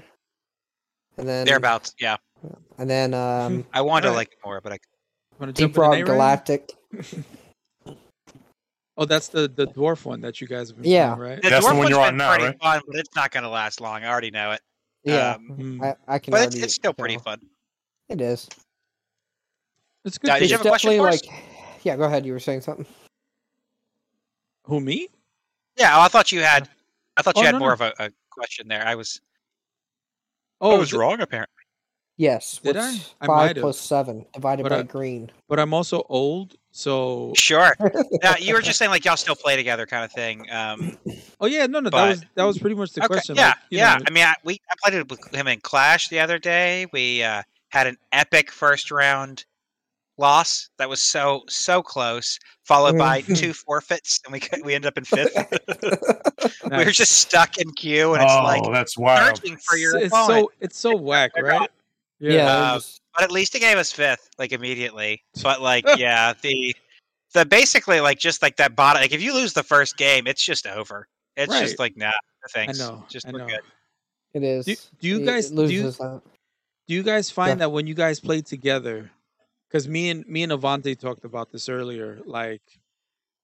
And 1.17 1.27
then 1.27 1.45
Thereabouts. 1.45 1.93
Yeah. 1.99 2.17
and 2.79 2.89
then 2.89 3.13
um, 3.13 3.65
I 3.73 3.81
wanted 3.81 4.07
to 4.07 4.13
like 4.13 4.29
it 4.31 4.39
more, 4.43 4.61
but 4.61 4.73
I 4.73 4.79
Wanna 5.39 5.53
jump 5.53 5.73
Deep 5.73 5.83
in 5.83 5.89
Rock 5.89 6.05
Galactic. 6.05 6.71
Oh, 8.97 9.05
that's 9.05 9.27
the 9.27 9.47
the 9.47 9.67
dwarf 9.67 10.05
one 10.05 10.21
that 10.21 10.41
you 10.41 10.47
guys 10.47 10.69
have 10.69 10.81
been 10.81 10.89
Yeah. 10.91 11.13
playing, 11.15 11.31
right? 11.33 11.41
the 11.43 11.49
That's 11.51 11.65
the 11.67 11.71
dwarf 11.73 11.77
one 11.77 11.87
you're 11.89 11.99
on 11.99 12.17
now, 12.17 12.31
right? 12.31 12.59
fun, 12.59 12.81
but 12.87 12.95
it's 12.95 13.15
not 13.15 13.29
going 13.31 13.43
to 13.43 13.49
last 13.49 13.79
long. 13.79 14.03
I 14.03 14.07
already 14.09 14.31
know 14.31 14.51
it. 14.53 14.61
Yeah, 15.03 15.35
Um, 15.35 15.47
Mm. 15.57 15.83
I, 15.83 16.15
I 16.15 16.19
can. 16.19 16.31
but 16.31 16.41
it's, 16.47 16.55
it's 16.55 16.73
still 16.73 16.93
pretty 16.93 17.17
fun. 17.17 17.39
It 18.09 18.19
is. 18.21 18.47
It's 20.05 20.17
good. 20.17 20.29
Uh, 20.31 20.39
did 20.39 20.49
you 20.49 20.55
It's 20.55 20.63
have 20.63 20.65
a 20.65 20.69
question 20.69 20.91
definitely 20.91 21.09
for 21.11 21.15
us? 21.15 21.25
like. 21.25 21.83
Yeah, 21.83 21.95
go 21.97 22.03
ahead. 22.03 22.25
You 22.25 22.33
were 22.33 22.39
saying 22.39 22.61
something. 22.61 22.85
Who 24.63 24.79
me? 24.81 25.07
Yeah, 25.77 25.97
oh, 25.97 26.01
I 26.01 26.07
thought 26.07 26.31
you 26.31 26.41
had. 26.41 26.67
I 27.15 27.21
thought 27.21 27.35
you 27.37 27.43
Oh, 27.43 27.45
had 27.45 27.53
no, 27.53 27.59
more 27.59 27.69
no. 27.69 27.73
of 27.73 27.81
a, 27.81 27.93
a 27.99 28.09
question 28.29 28.67
there. 28.67 28.85
I 28.85 28.95
was. 28.95 29.21
Oh, 30.59 30.75
I 30.75 30.77
was 30.77 30.89
th- 30.89 30.99
wrong 30.99 31.21
apparently. 31.21 31.53
Yes. 32.17 32.59
Did 32.63 32.75
what's 32.75 33.13
I? 33.21 33.25
I 33.25 33.27
Five 33.27 33.55
plus 33.57 33.79
seven 33.79 34.25
divided 34.33 34.63
But 34.63 34.69
by 34.69 34.79
I- 34.79 34.83
green. 34.83 35.31
but 35.47 35.59
I'm 35.59 35.73
also 35.73 36.03
old, 36.09 36.55
so 36.71 37.31
Sure. 37.37 37.73
Uh, 37.79 38.35
you 38.39 38.55
were 38.55 38.61
just 38.63 38.79
saying 38.79 38.89
like 38.91 39.05
y'all 39.05 39.17
still 39.17 39.35
play 39.35 39.55
together, 39.55 39.85
kind 39.85 40.03
of 40.03 40.11
thing. 40.11 40.45
Um, 40.51 40.97
oh 41.39 41.45
yeah, 41.45 41.67
no, 41.67 41.79
no, 41.79 41.91
that 41.91 42.09
was 42.09 42.23
that 42.35 42.43
was 42.43 42.57
pretty 42.57 42.75
much 42.75 42.93
the 42.93 43.01
okay, 43.01 43.07
question. 43.07 43.35
yeah, 43.35 43.49
like, 43.49 43.57
yeah. 43.69 43.97
know, 43.97 44.03
I 44.07 44.11
mean, 44.11 44.23
I, 44.23 44.33
we 44.43 44.59
I 44.69 44.73
played 44.83 44.99
it 44.99 45.09
with 45.09 45.33
him 45.33 45.47
in 45.47 45.59
Clash 45.61 46.09
the 46.09 46.19
other 46.19 46.39
day. 46.39 46.87
We 46.91 47.21
uh, 47.21 47.43
had 47.69 47.85
an 47.85 47.97
epic 48.11 48.51
first 48.51 48.89
round 48.89 49.45
loss 50.17 50.69
that 50.79 50.89
was 50.89 50.99
so 50.99 51.43
so 51.47 51.83
close, 51.83 52.39
followed 52.63 52.97
by 52.97 53.21
two 53.21 53.53
forfeits, 53.65 54.19
and 54.25 54.33
we 54.33 54.41
we 54.63 54.73
ended 54.73 54.87
up 54.87 54.97
in 54.97 55.05
fifth. 55.05 55.35
we 56.71 56.77
were 56.77 56.85
just 56.91 57.11
stuck 57.17 57.59
in 57.59 57.71
queue, 57.73 58.15
and 58.15 58.23
it's 58.23 58.33
oh, 58.33 58.43
like 58.43 58.63
that's 58.73 58.97
wild. 58.97 59.37
searching 59.37 59.55
for 59.57 59.77
your 59.77 59.95
it's, 59.97 60.05
it's 60.05 60.13
opponent. 60.15 60.45
so 60.47 60.51
it's 60.61 60.79
so 60.79 60.95
whack, 60.95 61.31
right? 61.39 61.69
Not- 62.19 62.31
Yeah. 62.31 62.33
Yeah. 62.33 62.45
they're 62.45 62.63
Uh, 62.63 62.75
just- 62.75 63.01
but 63.13 63.23
at 63.23 63.31
least 63.31 63.55
it 63.55 63.59
gave 63.59 63.77
us 63.77 63.91
fifth, 63.91 64.29
like 64.37 64.51
immediately. 64.51 65.23
But 65.41 65.61
like, 65.61 65.85
yeah, 65.97 66.33
the 66.41 66.75
the 67.33 67.45
basically 67.45 67.99
like 67.99 68.19
just 68.19 68.41
like 68.41 68.55
that 68.57 68.75
bottom. 68.75 69.01
Like 69.01 69.11
if 69.11 69.21
you 69.21 69.33
lose 69.33 69.53
the 69.53 69.63
first 69.63 69.97
game, 69.97 70.27
it's 70.27 70.43
just 70.43 70.65
over. 70.67 71.07
It's 71.35 71.51
Right. 71.51 71.61
just 71.61 71.79
like 71.79 71.95
nah, 71.97 72.07
no 72.07 72.13
thanks. 72.51 72.79
know, 72.79 73.05
Just 73.09 73.27
I 73.27 73.31
know. 73.31 73.47
good. 73.47 73.61
it 74.33 74.43
is. 74.43 74.65
Do- 74.65 74.75
do 75.01 75.07
you 75.07 75.21
It- 75.21 75.25
guys- 75.25 75.51
it 75.51 75.55
do 75.55 75.67
you- 75.67 75.91
Do 76.87 76.93
you 76.95 77.03
guys 77.03 77.29
find 77.29 77.49
Yeah. 77.59 77.65
that 77.65 77.69
when 77.71 77.85
you 77.85 77.93
guys 77.93 78.19
play 78.21 78.41
together, 78.41 79.11
because 79.67 79.87
me 79.89 80.09
and 80.09 80.25
me 80.27 80.43
and 80.43 80.51
Avante 80.53 80.97
talked 80.97 81.25
about 81.25 81.51
this 81.51 81.67
earlier, 81.67 82.21
like, 82.25 82.61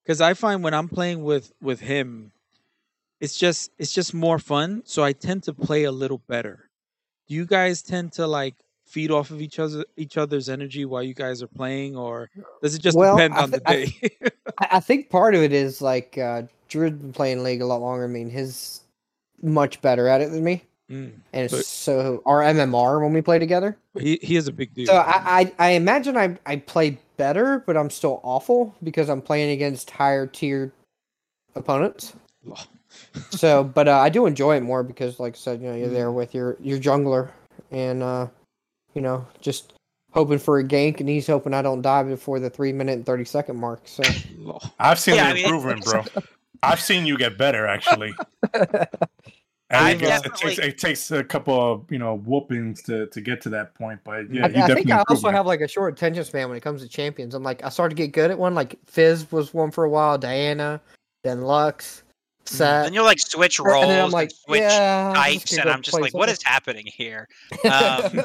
because 0.04 0.22
I 0.22 0.34
find 0.34 0.64
when 0.64 0.74
I'm 0.74 0.88
playing 0.88 1.24
with 1.24 1.52
with 1.62 1.82
him, 1.82 2.32
it's 3.20 3.38
just 3.38 3.72
it's 3.78 3.92
just 3.92 4.14
more 4.14 4.40
fun. 4.40 4.84
So 4.86 5.04
I 5.04 5.12
tend 5.14 5.44
to 5.44 5.54
play 5.54 5.84
a 5.84 5.92
little 5.92 6.20
better. 6.20 6.70
Do 7.28 7.36
you 7.36 7.46
guys 7.46 7.82
tend 7.82 8.12
to 8.14 8.28
like 8.28 8.56
feed 8.86 9.12
off 9.12 9.32
of 9.32 9.42
each 9.42 9.60
other 9.60 9.86
each 9.98 10.18
other's 10.18 10.50
energy 10.50 10.86
while 10.86 11.02
you 11.04 11.14
guys 11.14 11.42
are 11.42 11.48
playing, 11.48 11.96
or 11.96 12.30
does 12.62 12.76
it 12.76 12.80
just 12.82 12.98
Well, 12.98 13.16
depend 13.16 13.34
I 13.34 13.42
on 13.44 13.52
the 13.52 13.60
thi- 13.60 13.66
I 13.66 13.74
day? 13.74 14.10
I, 14.72 14.80
think 14.80 15.10
part 15.10 15.34
of 15.36 15.42
it 15.42 15.54
is 15.54 15.82
like 15.82 16.18
uh, 16.18 16.44
Drew's 16.68 16.92
been 16.92 17.14
playing 17.14 17.44
League 17.44 17.62
a 17.62 17.66
lot 17.66 17.82
longer. 17.82 18.04
I 18.04 18.08
mean, 18.08 18.30
he's 18.30 18.82
much 19.42 19.82
better 19.82 20.08
at 20.08 20.22
it 20.22 20.32
than 20.32 20.44
me, 20.44 20.64
Mm. 20.92 21.12
and 21.32 21.50
But- 21.50 21.66
so 21.66 22.22
our 22.26 22.42
MMR 22.42 23.02
when 23.02 23.14
we 23.14 23.22
play 23.22 23.40
together. 23.40 23.78
He 24.00 24.20
he 24.22 24.36
is 24.36 24.48
a 24.48 24.52
big 24.52 24.74
dude. 24.74 24.88
So 24.88 24.96
I, 24.98 25.42
I 25.42 25.54
I 25.60 25.70
imagine 25.72 26.18
I 26.18 26.38
I 26.46 26.58
play 26.58 26.98
better, 27.18 27.64
but 27.66 27.78
I'm 27.78 27.90
still 27.90 28.20
awful 28.24 28.76
because 28.84 29.10
I'm 29.10 29.22
playing 29.22 29.52
against 29.52 29.90
higher 29.92 30.28
tier 30.28 30.74
opponents. 31.56 32.14
So, 33.32 33.64
but 33.64 33.88
uh, 33.88 33.98
I 34.00 34.10
do 34.10 34.26
enjoy 34.26 34.58
it 34.58 34.62
more 34.62 34.84
because, 34.84 35.20
like 35.20 35.34
I 35.36 35.38
said, 35.38 35.62
you 35.62 35.70
know, 35.70 35.76
you're 35.76 35.90
there 35.90 36.12
with 36.12 36.34
your 36.34 36.58
your 36.60 36.80
jungler, 36.80 37.30
and 37.72 38.02
uh, 38.04 38.28
you 38.94 39.02
know, 39.02 39.26
just 39.42 39.74
hoping 40.12 40.40
for 40.40 40.60
a 40.60 40.64
gank, 40.64 41.00
and 41.00 41.10
he's 41.10 41.28
hoping 41.28 41.54
I 41.54 41.62
don't 41.62 41.82
die 41.82 42.04
before 42.04 42.40
the 42.40 42.50
three 42.50 42.74
minute 42.74 42.94
and 42.94 43.06
thirty 43.06 43.26
second 43.26 43.58
mark. 43.58 43.82
So, 43.88 44.04
I've 44.80 45.00
seen 45.00 45.16
Yeah, 45.16 45.26
the 45.26 45.30
I 45.30 45.34
mean, 45.34 45.46
improvement, 45.46 45.86
bro. 45.86 46.04
I've 46.64 46.80
seen 46.80 47.06
you 47.06 47.18
get 47.18 47.38
better, 47.38 47.68
actually. 47.68 48.14
I 48.54 48.88
And 49.70 49.90
it, 49.90 50.00
gets- 50.06 50.20
it 50.26 50.30
definitely- 50.30 50.56
takes 50.56 50.60
it 50.68 50.78
takes 50.78 51.12
a 51.12 51.24
couple 51.24 51.60
of 51.74 51.92
you 51.92 51.98
know 51.98 52.18
whoopings 52.20 52.84
to 52.84 53.08
to 53.08 53.22
get 53.22 53.42
to 53.42 53.50
that 53.50 53.74
point, 53.74 54.00
but 54.04 54.32
yeah, 54.32 54.46
I, 54.46 54.50
you 54.50 54.56
I 54.56 54.68
definitely 54.68 54.76
think 54.76 54.92
I 54.92 54.98
also 55.00 55.14
improved, 55.16 55.36
have 55.36 55.46
like 55.48 55.62
a 55.62 55.68
short 55.68 55.94
attention 55.94 56.24
span 56.26 56.48
when 56.48 56.58
it 56.58 56.62
comes 56.62 56.84
to 56.84 56.88
champions. 56.88 57.34
I'm 57.34 57.42
like, 57.44 57.64
I 57.66 57.70
started 57.70 57.96
to 57.96 58.02
get 58.04 58.12
good 58.14 58.30
at 58.30 58.38
one. 58.38 58.54
Like 58.54 58.78
Fizz 58.86 59.32
was 59.32 59.52
one 59.54 59.72
for 59.72 59.84
a 59.84 59.90
while, 59.90 60.18
Diana, 60.20 60.80
then 61.24 61.42
Lux, 61.42 62.03
Set. 62.46 62.84
Then 62.84 62.94
you'll 62.94 63.06
like 63.06 63.20
switch 63.20 63.60
and 63.60 63.68
roles, 63.68 63.88
then 63.88 63.98
I'm 64.00 64.04
and 64.06 64.14
like, 64.14 64.32
switch 64.32 64.60
yeah, 64.62 65.10
I'm 65.10 65.16
types, 65.16 65.58
and 65.58 65.70
I'm 65.70 65.82
just 65.82 65.94
like, 65.94 66.14
what 66.14 66.30
something." 66.30 66.34
is 66.34 66.44
happening 66.44 66.86
here? 66.88 67.28
Um, 67.72 68.24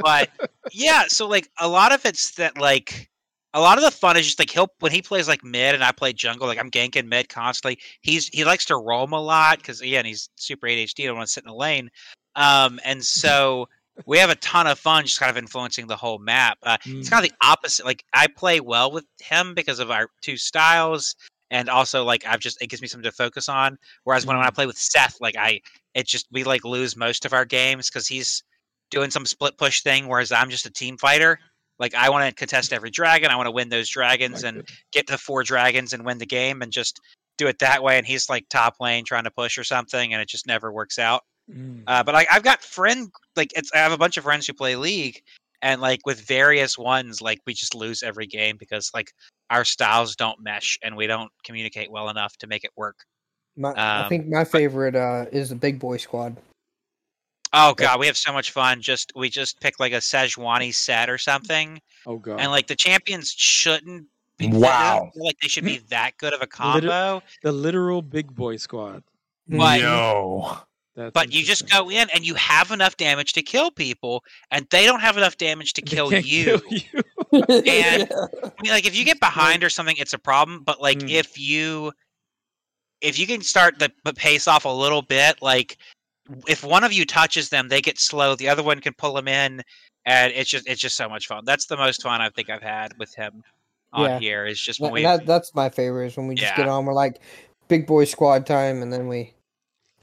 but 0.00 0.30
yeah, 0.72 1.04
so 1.08 1.26
like 1.28 1.48
a 1.58 1.68
lot 1.68 1.92
of 1.92 2.04
it's 2.04 2.32
that 2.36 2.58
like 2.58 3.08
a 3.54 3.60
lot 3.60 3.78
of 3.78 3.84
the 3.84 3.90
fun 3.90 4.16
is 4.16 4.26
just 4.26 4.38
like 4.38 4.50
he'll 4.50 4.68
when 4.80 4.92
he 4.92 5.00
plays 5.02 5.28
like 5.28 5.42
mid 5.44 5.74
and 5.74 5.82
I 5.84 5.92
play 5.92 6.12
jungle, 6.12 6.46
like 6.46 6.58
I'm 6.58 6.70
ganking 6.70 7.06
mid 7.08 7.28
constantly. 7.28 7.78
He's 8.02 8.28
he 8.28 8.44
likes 8.44 8.64
to 8.66 8.76
roam 8.76 9.12
a 9.12 9.20
lot 9.20 9.58
because 9.58 9.80
again 9.80 10.04
he's 10.04 10.28
super 10.36 10.66
ADHD. 10.66 11.04
I 11.04 11.06
don't 11.06 11.16
want 11.16 11.26
to 11.26 11.32
sit 11.32 11.44
in 11.44 11.50
a 11.50 11.54
lane, 11.56 11.90
um, 12.34 12.78
and 12.84 13.02
so 13.04 13.68
we 14.04 14.18
have 14.18 14.30
a 14.30 14.34
ton 14.36 14.66
of 14.66 14.78
fun 14.78 15.04
just 15.04 15.18
kind 15.18 15.30
of 15.30 15.38
influencing 15.38 15.86
the 15.86 15.96
whole 15.96 16.18
map. 16.18 16.58
Uh, 16.62 16.76
It's 16.84 17.08
Mm. 17.08 17.10
kind 17.10 17.24
of 17.24 17.30
the 17.30 17.36
opposite. 17.46 17.86
Like 17.86 18.04
I 18.12 18.26
play 18.26 18.60
well 18.60 18.92
with 18.92 19.06
him 19.20 19.54
because 19.54 19.78
of 19.78 19.90
our 19.90 20.08
two 20.20 20.36
styles. 20.36 21.16
And 21.50 21.68
also, 21.68 22.04
like 22.04 22.26
I've 22.26 22.40
just 22.40 22.60
it 22.60 22.68
gives 22.68 22.82
me 22.82 22.88
something 22.88 23.08
to 23.08 23.16
focus 23.16 23.48
on. 23.48 23.78
Whereas 24.04 24.26
when, 24.26 24.36
when 24.36 24.46
I 24.46 24.50
play 24.50 24.66
with 24.66 24.78
Seth, 24.78 25.16
like 25.20 25.36
I, 25.36 25.60
it 25.94 26.06
just 26.06 26.26
we 26.32 26.44
like 26.44 26.64
lose 26.64 26.96
most 26.96 27.24
of 27.24 27.32
our 27.32 27.44
games 27.44 27.88
because 27.88 28.06
he's 28.06 28.42
doing 28.90 29.10
some 29.10 29.26
split 29.26 29.56
push 29.56 29.82
thing, 29.82 30.08
whereas 30.08 30.32
I'm 30.32 30.50
just 30.50 30.66
a 30.66 30.70
team 30.70 30.96
fighter. 30.96 31.38
Like 31.78 31.94
I 31.94 32.10
want 32.10 32.28
to 32.28 32.34
contest 32.34 32.72
every 32.72 32.90
dragon. 32.90 33.30
I 33.30 33.36
want 33.36 33.46
to 33.46 33.52
win 33.52 33.68
those 33.68 33.88
dragons 33.88 34.42
Like 34.42 34.54
and 34.54 34.58
it. 34.62 34.70
get 34.92 35.06
to 35.08 35.18
four 35.18 35.42
dragons 35.42 35.92
and 35.92 36.04
win 36.04 36.18
the 36.18 36.26
game 36.26 36.62
and 36.62 36.72
just 36.72 37.00
do 37.38 37.46
it 37.48 37.58
that 37.58 37.82
way. 37.82 37.98
And 37.98 38.06
he's 38.06 38.28
like 38.28 38.48
top 38.48 38.76
lane 38.80 39.04
trying 39.04 39.24
to 39.24 39.30
push 39.30 39.58
or 39.58 39.64
something, 39.64 40.12
and 40.12 40.22
it 40.22 40.28
just 40.28 40.46
never 40.46 40.72
works 40.72 40.98
out. 40.98 41.22
Mm. 41.50 41.84
Uh, 41.86 42.02
but 42.02 42.14
like 42.14 42.28
I've 42.32 42.42
got 42.42 42.62
friend 42.62 43.10
like 43.36 43.52
it's 43.56 43.70
I 43.72 43.78
have 43.78 43.92
a 43.92 43.98
bunch 43.98 44.16
of 44.16 44.24
friends 44.24 44.46
who 44.46 44.52
play 44.52 44.74
League, 44.74 45.20
and 45.62 45.80
like 45.80 46.00
with 46.04 46.26
various 46.26 46.76
ones, 46.76 47.20
like 47.20 47.38
we 47.46 47.54
just 47.54 47.74
lose 47.74 48.02
every 48.02 48.26
game 48.26 48.56
because 48.58 48.90
like 48.94 49.12
our 49.50 49.64
styles 49.64 50.16
don't 50.16 50.40
mesh 50.40 50.78
and 50.82 50.96
we 50.96 51.06
don't 51.06 51.30
communicate 51.44 51.90
well 51.90 52.08
enough 52.08 52.36
to 52.38 52.46
make 52.46 52.64
it 52.64 52.70
work. 52.76 52.96
My, 53.56 53.72
I 53.72 54.02
Um, 54.02 54.08
think 54.08 54.26
my 54.28 54.44
favorite 54.44 54.94
uh, 54.96 55.26
is 55.32 55.48
the 55.50 55.54
Big 55.54 55.78
Boy 55.78 55.96
Squad. 55.96 56.36
Oh 57.52 57.72
god, 57.74 58.00
we 58.00 58.06
have 58.06 58.16
so 58.16 58.32
much 58.32 58.50
fun. 58.50 58.82
Just 58.82 59.12
we 59.14 59.30
just 59.30 59.60
pick 59.60 59.78
like 59.80 59.92
a 59.92 59.96
Sejuani 59.96 60.74
set 60.74 61.08
or 61.08 61.16
something, 61.16 61.80
oh 62.06 62.16
god. 62.18 62.40
and 62.40 62.50
like 62.50 62.66
the 62.66 62.74
champions 62.76 63.30
shouldn't. 63.30 64.06
Be, 64.38 64.48
Wow. 64.48 65.10
feel 65.14 65.24
like 65.24 65.36
they 65.40 65.48
should 65.48 65.64
be 65.64 65.78
that 65.88 66.10
good 66.18 66.34
of 66.34 66.42
a 66.42 66.46
combo. 66.46 67.22
the 67.42 67.52
literal 67.52 68.02
big 68.02 68.34
boy 68.34 68.56
squad. 68.56 69.02
But- 69.48 69.80
Yo, 69.80 70.58
That's 70.96 71.12
But 71.12 71.32
you 71.32 71.44
just 71.44 71.70
go 71.70 71.90
in 71.90 72.08
and 72.14 72.26
you 72.26 72.34
have 72.34 72.70
enough 72.70 72.96
damage 72.96 73.34
to 73.34 73.42
kill 73.42 73.70
people, 73.70 74.24
and 74.50 74.66
they 74.70 74.86
don't 74.86 75.00
have 75.00 75.16
enough 75.16 75.36
damage 75.36 75.74
to 75.74 75.82
They 75.84 75.90
kill 75.96 76.10
can't 76.10 76.26
you. 76.26 76.58
kill 76.60 76.70
you. 76.70 77.02
And- 77.66 78.10
I 78.12 78.62
mean, 78.62 78.72
like 78.72 78.86
if 78.86 78.96
you 78.96 79.04
get 79.04 79.20
behind 79.20 79.62
or 79.62 79.68
something, 79.68 79.96
it's 79.98 80.12
a 80.14 80.18
problem. 80.18 80.62
But 80.64 80.80
like 80.80 80.98
Mm. 80.98 81.10
if 81.10 81.38
you 81.38 81.92
if 83.02 83.18
you 83.18 83.26
can 83.26 83.42
start 83.42 83.78
the, 83.78 83.92
the 84.04 84.14
pace 84.14 84.48
off 84.48 84.64
a 84.64 84.68
little 84.70 85.02
bit, 85.02 85.42
like 85.42 85.76
if 86.48 86.64
one 86.64 86.82
of 86.82 86.92
you 86.94 87.04
touches 87.04 87.50
them, 87.50 87.68
they 87.68 87.82
get 87.82 87.98
slow. 87.98 88.34
The 88.34 88.48
other 88.48 88.62
one 88.62 88.80
can 88.80 88.94
pull 88.94 89.12
them 89.12 89.28
in, 89.28 89.62
and 90.06 90.32
it's 90.32 90.48
just 90.48 90.66
it's 90.66 90.80
just 90.80 90.96
so 90.96 91.08
much 91.08 91.26
fun. 91.26 91.44
That's 91.44 91.66
the 91.66 91.76
most 91.76 92.02
fun 92.02 92.22
I 92.22 92.30
think 92.30 92.48
I've 92.48 92.62
had 92.62 92.96
with 92.98 93.14
him 93.14 93.44
on 93.92 94.08
Yeah. 94.10 94.18
here. 94.18 94.46
Is 94.46 94.58
just 94.58 94.80
when 94.80 94.90
That, 94.90 94.94
we 94.94 95.02
that, 95.02 95.26
that's 95.26 95.54
my 95.54 95.68
favorite 95.68 96.06
is 96.06 96.16
when 96.16 96.26
we 96.26 96.36
just 96.36 96.56
get 96.56 96.68
on. 96.68 96.86
We're 96.86 96.94
like 96.94 97.20
Big 97.68 97.86
Boy 97.86 98.04
Squad 98.06 98.46
time, 98.46 98.80
and 98.82 98.90
then 98.92 99.08
we, 99.08 99.34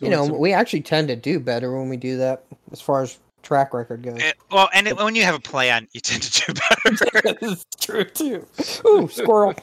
you 0.04 0.10
know, 0.10 0.26
some- 0.28 0.38
we 0.40 0.54
actually 0.54 0.82
tend 0.82 1.08
to 1.10 1.16
do 1.16 1.40
better 1.40 1.76
when 1.78 1.90
we 1.90 1.98
do 1.98 2.18
that 2.18 2.44
as 2.72 2.82
far 2.82 3.02
as 3.02 3.18
track 3.42 3.74
record 3.74 4.02
goes. 4.04 4.22
it- 4.22 4.38
well, 4.52 4.70
and 4.74 4.88
it, 4.88 4.96
when 4.98 5.16
you 5.16 5.24
have 5.24 5.36
a 5.36 5.40
plan, 5.40 5.88
you 5.94 6.00
tend 6.02 6.22
to 6.24 6.46
do 6.46 6.54
better. 6.94 7.38
It's 7.42 7.66
true 7.80 8.04
too. 8.06 8.48
Ooh, 8.88 9.08
squirrel. 9.10 9.54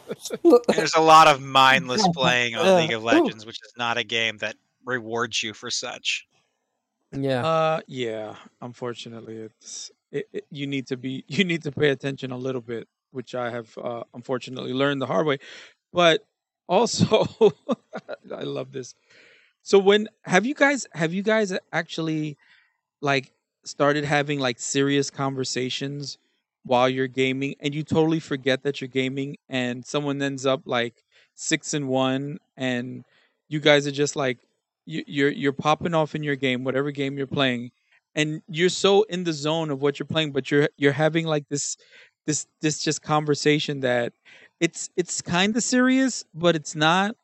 There's 0.68 0.95
a 0.95 1.01
lot 1.01 1.28
of 1.28 1.41
mindless 1.41 2.07
playing 2.09 2.55
on 2.57 2.66
Yeah. 2.66 2.76
League 2.76 2.93
of 2.93 3.03
Ooh. 3.03 3.07
Legends, 3.07 3.47
which 3.47 3.59
is 3.64 3.72
not 3.78 3.97
a 3.99 4.05
game 4.05 4.36
that 4.38 4.57
rewards 4.84 5.43
you 5.43 5.55
for 5.55 5.70
such. 5.70 6.26
yeah. 7.12 7.45
Uh, 7.47 7.80
yeah. 7.86 8.34
Unfortunately, 8.61 9.36
it's 9.36 9.91
it, 10.12 10.28
it, 10.32 10.45
you 10.51 10.66
need 10.66 10.86
to 10.88 10.97
be 10.97 11.24
you 11.28 11.45
need 11.45 11.62
to 11.62 11.72
pay 11.72 11.88
attention 11.91 12.30
a 12.32 12.36
little 12.36 12.61
bit, 12.61 12.86
which 13.12 13.34
I 13.34 13.51
have 13.51 13.76
uh, 13.78 14.03
unfortunately 14.14 14.72
learned 14.72 15.01
the 15.01 15.07
hard 15.07 15.26
way. 15.26 15.38
but 15.93 16.26
also 16.68 17.26
I 18.34 18.43
love 18.43 18.72
this. 18.72 18.95
So 19.62 19.78
when 19.78 20.08
have 20.24 20.46
you 20.46 20.54
guys 20.54 20.86
have 20.94 21.12
you 21.12 21.22
guys 21.22 21.52
actually 21.72 22.36
like 23.00 23.32
started 23.64 24.04
having 24.04 24.40
like 24.40 24.58
serious 24.58 25.11
conversations 25.11 26.18
while 26.64 26.88
you're 26.88 27.06
gaming 27.08 27.54
and 27.61 27.74
you 27.74 27.82
totally 27.82 28.20
forget 28.20 28.62
that 28.62 28.80
you're 28.80 28.88
gaming 28.88 29.36
and 29.48 29.84
someone 29.84 30.20
ends 30.22 30.46
up 30.46 30.62
like 30.66 31.02
6 31.34 31.74
and 31.74 31.88
1 31.88 32.38
and 32.56 33.04
you 33.48 33.61
guys 33.61 33.86
are 33.86 33.92
just 33.92 34.16
like 34.16 34.38
you, 34.86 35.02
you're 35.06 35.30
you're 35.30 35.52
popping 35.52 35.94
off 35.94 36.14
in 36.14 36.22
your 36.22 36.36
game 36.36 36.64
whatever 36.64 36.90
game 36.90 37.16
you're 37.16 37.26
playing 37.26 37.70
and 38.14 38.42
you're 38.48 38.68
so 38.68 39.02
in 39.04 39.24
the 39.24 39.32
zone 39.32 39.70
of 39.70 39.82
what 39.82 39.98
you're 39.98 40.06
playing 40.06 40.32
but 40.32 40.50
you're 40.50 40.68
you're 40.76 40.92
having 40.92 41.26
like 41.26 41.48
this 41.48 41.76
this 42.26 42.46
this 42.61 42.82
just 42.82 43.02
conversation 43.02 43.80
that 43.80 44.12
it's 44.61 44.90
it's 44.96 45.22
kind 45.22 45.56
of 45.56 45.62
serious 45.62 46.24
but 46.34 46.56
it's 46.56 46.74
not 46.74 47.16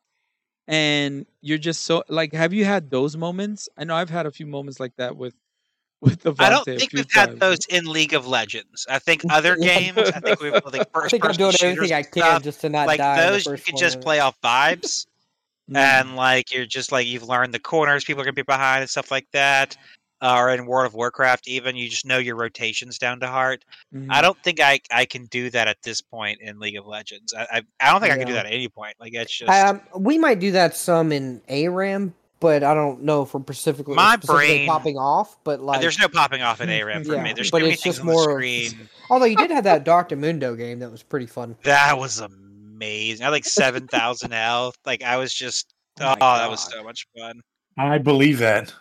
and 0.69 1.27
you're 1.41 1.59
just 1.59 1.85
so 1.85 2.03
like 2.09 2.33
have 2.33 2.53
you 2.53 2.65
had 2.65 2.91
those 2.91 3.17
moments 3.17 3.69
i 3.79 3.85
know 3.85 3.95
i've 3.95 4.11
had 4.11 4.27
a 4.27 4.31
few 4.31 4.47
moments 4.47 4.81
like 4.81 4.95
that 4.97 5.17
with 5.17 5.35
with 6.03 6.21
the 6.23 6.35
I 6.39 6.51
don't 6.51 6.65
think 6.65 6.93
we've 6.93 7.07
had 7.11 7.41
those 7.41 7.65
in 7.71 7.87
League 7.87 8.13
of 8.13 8.27
Legends. 8.27 8.87
I 8.89 8.99
think 8.99 9.23
other 9.31 9.57
games, 9.57 9.97
I 9.97 10.21
think 10.21 10.41
we've 10.41 10.53
like 10.53 10.65
I 10.95 11.01
first 11.01 11.11
think 11.11 11.25
I'm 11.25 11.31
person 11.31 11.39
doing 11.39 11.53
shooters 11.53 11.91
everything 11.91 11.95
I 11.95 11.99
and 12.01 12.13
can 12.13 12.23
stuff, 12.23 12.43
just 12.43 12.61
to 12.61 12.69
not 12.69 12.87
like 12.87 12.99
die. 12.99 13.13
in 13.15 13.27
the 13.27 13.33
those 13.33 13.47
you 13.47 13.57
can 13.57 13.75
one 13.75 13.81
just 13.81 14.01
play 14.03 14.21
off 14.21 14.39
vibes 14.43 15.07
Mm. 15.71 15.77
and 15.79 16.17
like 16.17 16.55
you're 16.55 16.65
just 16.67 16.93
like 16.93 17.09
you've 17.09 17.25
learned 17.25 17.53
the 17.53 17.59
corners 17.59 18.05
people 18.05 18.23
are 18.23 18.25
gonna 18.25 18.35
be 18.35 18.43
behind 18.43 18.83
and 18.83 18.91
stuff 18.91 19.11
like 19.11 19.27
that. 19.33 19.77
Uh, 20.23 20.35
or 20.39 20.49
in 20.55 20.65
World 20.65 20.87
of 20.87 20.95
Warcraft, 20.95 21.47
even 21.47 21.77
you 21.77 21.91
just 21.91 22.07
know 22.07 22.17
your 22.17 22.37
rotations 22.37 22.97
down 22.99 23.21
to 23.21 23.27
heart. 23.27 23.63
Mhm. 23.95 24.07
I 24.09 24.23
don't 24.23 24.39
think 24.43 24.61
I 24.61 24.81
I 24.91 25.05
can 25.05 25.27
do 25.27 25.51
that 25.51 25.69
at 25.69 25.77
this 25.83 26.01
point 26.01 26.41
in 26.41 26.59
League 26.59 26.77
of 26.79 26.87
Legends. 26.87 27.35
I 27.35 27.43
I, 27.53 27.63
I 27.81 27.93
don't 27.93 28.01
think 28.01 28.15
I 28.15 28.17
can 28.17 28.27
do 28.27 28.33
that 28.33 28.47
at 28.47 28.53
any 28.53 28.69
point. 28.69 28.95
Like 28.99 29.13
it's 29.13 29.37
just 29.37 29.51
Um, 29.51 29.83
we 29.95 30.17
might 30.17 30.41
do 30.41 30.53
that 30.53 30.75
some 30.75 31.13
in 31.13 31.43
ARAM, 31.51 32.15
but 32.41 32.63
I 32.63 32.73
don't 32.73 33.03
know 33.03 33.27
for 33.27 33.41
specifically, 33.43 33.95
My 33.95 34.15
specifically 34.15 34.47
brain- 34.47 34.69
popping 34.69 34.97
off. 34.97 35.37
But 35.45 35.61
like, 35.61 35.83
there's 35.83 35.99
no 35.99 36.09
popping 36.09 36.41
off 36.41 36.63
in 36.63 36.71
ARAM 36.71 37.05
for 37.05 37.15
Yeah, 37.17 37.23
me. 37.23 37.35
There's 37.35 37.51
but 37.51 37.59
too 37.59 37.65
many 37.65 37.75
it's 37.75 37.83
things 37.83 37.97
just 37.97 38.01
on 38.01 38.07
the 38.07 38.13
more 38.15 38.31
of- 38.31 38.37
screen. 38.37 38.89
although 39.11 39.27
you 39.27 39.37
did 39.37 39.51
have 39.51 39.65
that 39.65 39.85
Doctor 39.85 40.17
Mundo 40.17 40.55
game 40.57 40.79
that 40.79 40.91
was 40.91 41.03
pretty 41.03 41.27
fun. 41.27 41.57
That 41.65 41.99
was 41.99 42.21
amazing. 42.21 43.23
I 43.23 43.27
had 43.27 43.31
like 43.33 43.45
seven 43.45 43.87
thousand 43.87 44.33
health. 44.33 44.77
Like 44.87 45.03
I 45.03 45.19
was 45.19 45.35
just 45.35 45.75
Oh 46.01 46.15
oh, 46.21 46.39
that 46.39 46.51
was 46.51 46.61
so 46.63 46.83
much 46.83 47.07
fun. 47.19 47.43
I 47.79 47.99
believe 47.99 48.39
that. 48.39 48.73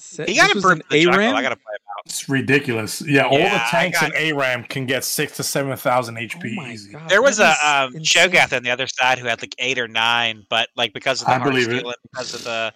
Se- 0.00 0.24
He 0.26 0.36
got 0.36 0.54
was 0.54 0.64
improved 0.64 0.82
the 0.90 1.02
jungle. 1.02 1.20
ARAM? 1.20 1.34
I 1.36 1.42
gotta 1.42 1.56
play 1.56 1.72
him 1.74 1.86
out. 1.98 2.02
It's 2.06 2.28
ridiculous. 2.28 3.02
Yeah, 3.02 3.26
all 3.26 3.36
the 3.38 3.60
tanks 3.70 4.00
got- 4.00 4.14
in 4.14 4.34
ARAM 4.34 4.64
can 4.64 4.86
get 4.86 5.04
six 5.04 5.36
to 5.36 5.42
seven 5.42 5.76
thousand 5.76 6.16
Oh 6.16 6.20
HP 6.20 6.54
my 6.56 6.70
easy. 6.72 6.92
God, 6.92 7.08
There 7.08 7.20
was 7.22 7.38
a 7.38 7.42
that 7.42 7.58
um. 7.88 7.94
Cho'Gath 8.02 8.56
on 8.56 8.62
the 8.62 8.70
other 8.70 8.86
side 8.86 9.18
who 9.18 9.26
had 9.26 9.40
like 9.42 9.54
eight 9.58 9.78
or 9.78 9.86
nine, 9.88 10.44
but 10.48 10.68
like 10.76 10.92
because 10.94 11.20
of 11.20 11.26
the 11.26 11.32
I 11.34 11.38
hard 11.38 11.50
believe 11.52 11.68
it. 11.68 11.78
steel 11.80 11.88
and 11.88 11.96
because 12.10 12.34
of 12.34 12.44
the 12.44 12.72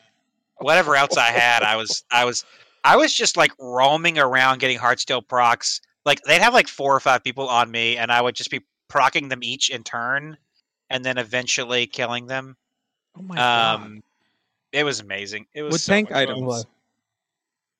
whatever 0.58 0.94
else 0.96 1.16
I 1.16 1.28
had, 1.30 1.62
I 1.62 1.76
was 1.76 2.04
I 2.10 2.24
was 2.24 2.44
I 2.84 2.96
was 2.96 3.14
just 3.14 3.36
like 3.36 3.52
roaming 3.58 4.18
around 4.18 4.58
getting 4.60 4.78
Heartsteel 4.78 5.26
procs. 5.26 5.80
Like 6.04 6.20
they'd 6.24 6.42
have 6.42 6.52
like 6.52 6.68
four 6.68 6.94
or 6.94 7.00
five 7.00 7.24
people 7.24 7.48
on 7.48 7.70
me, 7.70 7.96
and 7.96 8.12
I 8.12 8.20
would 8.20 8.34
just 8.34 8.50
be 8.50 8.60
procking 8.88 9.28
them 9.28 9.42
each 9.42 9.70
in 9.70 9.82
turn, 9.82 10.36
and 10.90 11.02
then 11.02 11.16
eventually 11.16 11.86
killing 11.86 12.26
them. 12.26 12.56
Oh 13.18 13.22
my 13.22 13.36
god. 13.36 13.74
Um, 13.80 14.02
it 14.72 14.84
was 14.84 15.00
amazing. 15.00 15.46
It 15.54 15.62
was 15.62 15.72
With 15.72 15.80
so 15.80 15.92
tank 15.92 16.10
much 16.10 16.26
fun. 16.28 16.64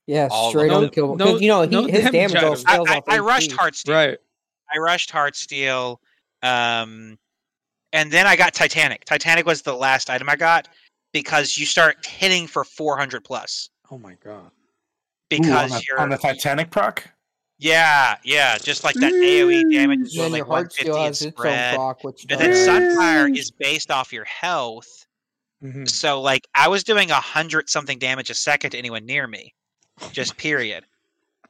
Items. 0.08 0.10
What? 0.10 0.14
Yeah, 0.14 0.28
All 0.30 0.50
straight 0.50 0.68
them. 0.68 0.84
on 0.84 0.88
kill. 0.90 1.16
No- 1.16 1.36
you 1.38 1.48
know 1.48 1.62
he, 1.62 1.68
no 1.68 1.82
his 1.84 2.10
damage 2.10 2.32
damage 2.32 2.42
all. 2.44 2.52
I, 2.52 2.54
scales 2.56 2.88
I, 2.90 2.96
off. 2.98 3.04
I 3.08 3.18
rushed 3.18 3.50
HP. 3.50 3.56
Heartsteel. 3.56 3.88
Right. 3.94 4.18
I 4.74 4.78
rushed 4.78 5.10
Heartsteel, 5.12 5.96
um, 6.42 7.18
and 7.92 8.10
then 8.10 8.26
I 8.26 8.36
got 8.36 8.54
Titanic. 8.54 9.04
Titanic 9.04 9.46
was 9.46 9.62
the 9.62 9.74
last 9.74 10.10
item 10.10 10.28
I 10.28 10.36
got 10.36 10.68
because 11.12 11.56
you 11.56 11.64
start 11.66 12.04
hitting 12.06 12.46
for 12.46 12.64
400 12.64 13.24
plus. 13.24 13.70
Oh 13.90 13.98
my 13.98 14.14
god. 14.24 14.46
Ooh, 14.46 14.50
Because 15.38 15.72
on, 15.72 15.78
the, 15.78 15.84
you're 15.88 16.00
on 16.00 16.08
the 16.10 16.16
Titanic 16.18 16.70
proc. 16.70 17.08
yeah 17.58 18.16
yeah 18.24 18.58
just 18.58 18.82
like 18.84 18.94
that 18.96 19.12
AOE 19.12 19.70
damage 19.72 20.00
is 20.08 20.14
Then 20.14 20.32
like 20.32 20.38
your 20.38 20.46
heart 20.46 20.72
150 20.76 20.82
still 20.82 20.96
has 20.96 21.22
its 21.22 21.26
own 21.26 21.32
spread. 21.32 21.74
proc, 21.76 22.04
which 22.04 22.26
And 22.28 22.40
does- 22.40 22.66
then 22.66 22.96
Sunfire 22.96 23.36
is 23.38 23.50
based 23.52 23.90
off 23.90 24.12
your 24.12 24.24
health. 24.24 25.06
Mhm. 25.62 25.88
So 25.88 26.20
like 26.20 26.46
I 26.54 26.68
was 26.68 26.82
doing 26.84 27.10
a 27.10 27.14
hundred 27.14 27.68
something 27.70 27.98
damage 27.98 28.28
a 28.30 28.34
second 28.34 28.70
to 28.72 28.78
anyone 28.78 29.06
near 29.06 29.26
me, 29.26 29.54
just 30.12 30.36
period. 30.36 30.84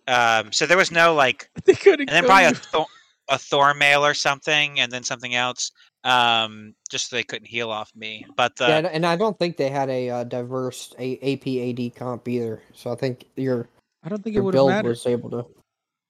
Um, 0.07 0.53
so 0.53 0.67
there 0.67 0.77
was 0.77 0.91
no 0.91 1.15
like 1.15 1.49
They 1.65 1.75
couldn't 1.75 2.09
and 2.11 2.17
then 2.17 2.25
probably 2.25 2.45
a, 2.45 2.49
you. 2.51 2.55
th- 2.73 2.87
a 3.31 3.35
Thornmail 3.37 4.01
or 4.01 4.13
something, 4.15 4.79
and 4.81 4.93
then 4.93 5.03
something 5.03 5.35
else, 5.35 5.71
um, 6.05 6.75
just 6.91 7.09
so 7.09 7.17
they 7.17 7.23
couldn't 7.23 7.47
heal 7.47 7.71
off 7.71 7.91
me. 7.97 8.27
But 8.37 8.61
uh, 8.61 8.67
yeah, 8.69 8.77
and- 8.79 8.87
and 8.89 9.07
I 9.07 9.17
don't 9.17 9.39
think 9.39 9.57
they 9.57 9.71
had 9.71 9.89
a 9.89 10.11
uh, 10.11 10.25
diverse 10.25 10.93
a- 10.99 11.17
APAD 11.37 11.95
comp 11.97 12.29
either. 12.29 12.61
So 12.75 12.93
I 12.93 12.97
think 12.97 13.25
your 13.37 13.67
I 14.03 14.11
don't 14.11 14.23
think 14.23 14.35
it 14.35 14.37
your 14.37 14.43
would 14.45 14.53
have 14.55 14.59
build 14.59 14.71
mattered. 14.71 14.89
was 14.91 15.07
able 15.07 15.31
to. 15.31 15.39
uh, 15.39 15.45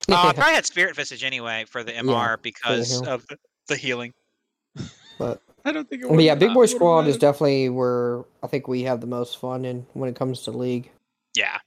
I 0.09 0.33
probably 0.35 0.55
had 0.55 0.67
Spirit 0.67 0.97
Visage 0.97 1.23
anyway 1.23 1.65
for 1.69 1.85
the 1.85 1.93
MR 1.93 2.43
because 2.43 2.91
heal. 2.91 3.09
of 3.09 3.25
the, 3.29 3.39
the 3.69 3.77
healing. 3.77 4.13
but 5.19 5.41
I 5.65 5.71
don't 5.71 5.89
think 5.89 6.03
it 6.03 6.09
but 6.09 6.19
yeah, 6.19 6.35
Big 6.35 6.53
Boy 6.53 6.67
Squad 6.67 7.07
is 7.07 7.17
definitely 7.17 7.69
where 7.69 8.25
I 8.43 8.49
think 8.49 8.67
we 8.67 8.83
have 8.83 9.01
the 9.01 9.07
most 9.07 9.39
fun 9.39 9.65
in 9.65 9.87
when 9.93 10.11
it 10.11 10.17
comes 10.17 10.41
to 10.43 10.51
league. 10.51 10.91
Yeah, 11.37 11.59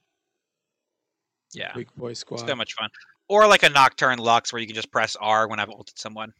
yeah, 1.54 1.74
Big 1.74 1.88
Boy 1.96 2.14
Squad. 2.14 2.48
so 2.48 2.56
much 2.56 2.74
fun. 2.74 2.90
Or 3.30 3.48
like 3.48 3.64
a 3.64 3.70
Nocturne 3.70 4.20
Lux 4.20 4.54
where 4.54 4.62
you 4.62 4.68
can 4.68 4.76
just 4.76 4.92
press 4.92 5.16
R 5.20 5.48
when 5.48 5.60
I've 5.60 5.70
ulted 5.70 6.00
someone. 6.00 6.34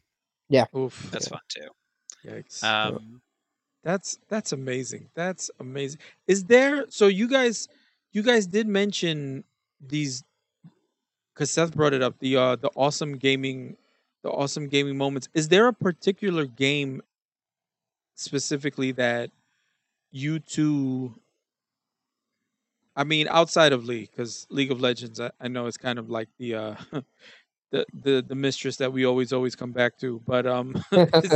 Yeah. 0.48 0.64
Oof. 0.76 1.10
That's 1.10 1.28
fun 1.28 1.40
too. 1.48 1.68
Yikes. 2.26 2.64
Um, 2.64 3.20
That's 3.84 4.18
that's 4.28 4.52
amazing. 4.52 5.08
That's 5.14 5.50
amazing. 5.60 6.00
Is 6.26 6.44
there 6.44 6.86
so 6.88 7.06
you 7.06 7.28
guys 7.28 7.68
you 8.12 8.22
guys 8.22 8.46
did 8.46 8.66
mention 8.66 9.44
these 9.86 10.24
because 11.34 11.50
Seth 11.50 11.74
brought 11.74 11.92
it 11.92 12.02
up 12.02 12.18
the 12.18 12.36
uh 12.36 12.56
the 12.56 12.70
awesome 12.74 13.16
gaming 13.16 13.76
the 14.22 14.30
awesome 14.30 14.68
gaming 14.68 14.96
moments. 14.96 15.28
Is 15.34 15.48
there 15.48 15.68
a 15.68 15.72
particular 15.72 16.46
game 16.46 17.02
specifically 18.14 18.92
that 18.92 19.30
you 20.10 20.38
two 20.40 21.14
I 22.98 23.04
mean 23.04 23.28
outside 23.30 23.72
of 23.72 23.84
League 23.86 24.10
because 24.10 24.46
League 24.50 24.72
of 24.72 24.80
Legends 24.80 25.20
I, 25.20 25.30
I 25.40 25.48
know 25.48 25.66
it's 25.66 25.78
kind 25.78 25.98
of 25.98 26.10
like 26.10 26.28
the 26.38 26.54
uh 26.56 26.74
the, 27.72 27.86
the 28.02 28.24
the 28.26 28.34
mistress 28.34 28.76
that 28.76 28.92
we 28.92 29.06
always 29.06 29.32
always 29.32 29.54
come 29.56 29.72
back 29.72 29.96
to 30.00 30.20
but 30.26 30.46
um 30.46 30.74
is, 30.92 31.32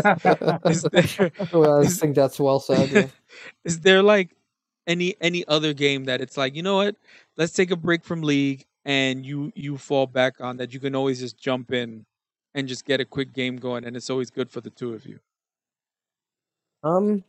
is 0.66 0.82
there 1.18 1.32
well, 1.52 1.78
I 1.78 1.82
is- 1.86 2.00
think 2.00 2.16
that's 2.16 2.38
well 2.40 2.60
said. 2.60 2.90
yeah. 2.90 3.06
is 3.64 3.80
there 3.80 4.02
like 4.02 4.34
any 4.86 5.14
any 5.20 5.46
other 5.46 5.72
game 5.72 6.04
that 6.06 6.20
it's 6.20 6.36
like 6.36 6.56
you 6.56 6.62
know 6.62 6.76
what 6.76 6.96
let's 7.36 7.52
take 7.52 7.70
a 7.70 7.76
break 7.76 8.02
from 8.04 8.22
league 8.22 8.64
and 8.84 9.24
you 9.24 9.52
you 9.54 9.78
fall 9.78 10.06
back 10.08 10.40
on 10.40 10.56
that 10.56 10.74
you 10.74 10.80
can 10.80 10.94
always 10.96 11.20
just 11.20 11.38
jump 11.38 11.72
in 11.72 12.04
and 12.54 12.66
just 12.66 12.84
get 12.84 13.00
a 13.00 13.04
quick 13.04 13.32
game 13.32 13.56
going 13.56 13.84
and 13.84 13.96
it's 13.96 14.10
always 14.10 14.30
good 14.30 14.50
for 14.50 14.60
the 14.60 14.70
two 14.70 14.92
of 14.94 15.06
you 15.06 15.20
Um, 16.82 17.22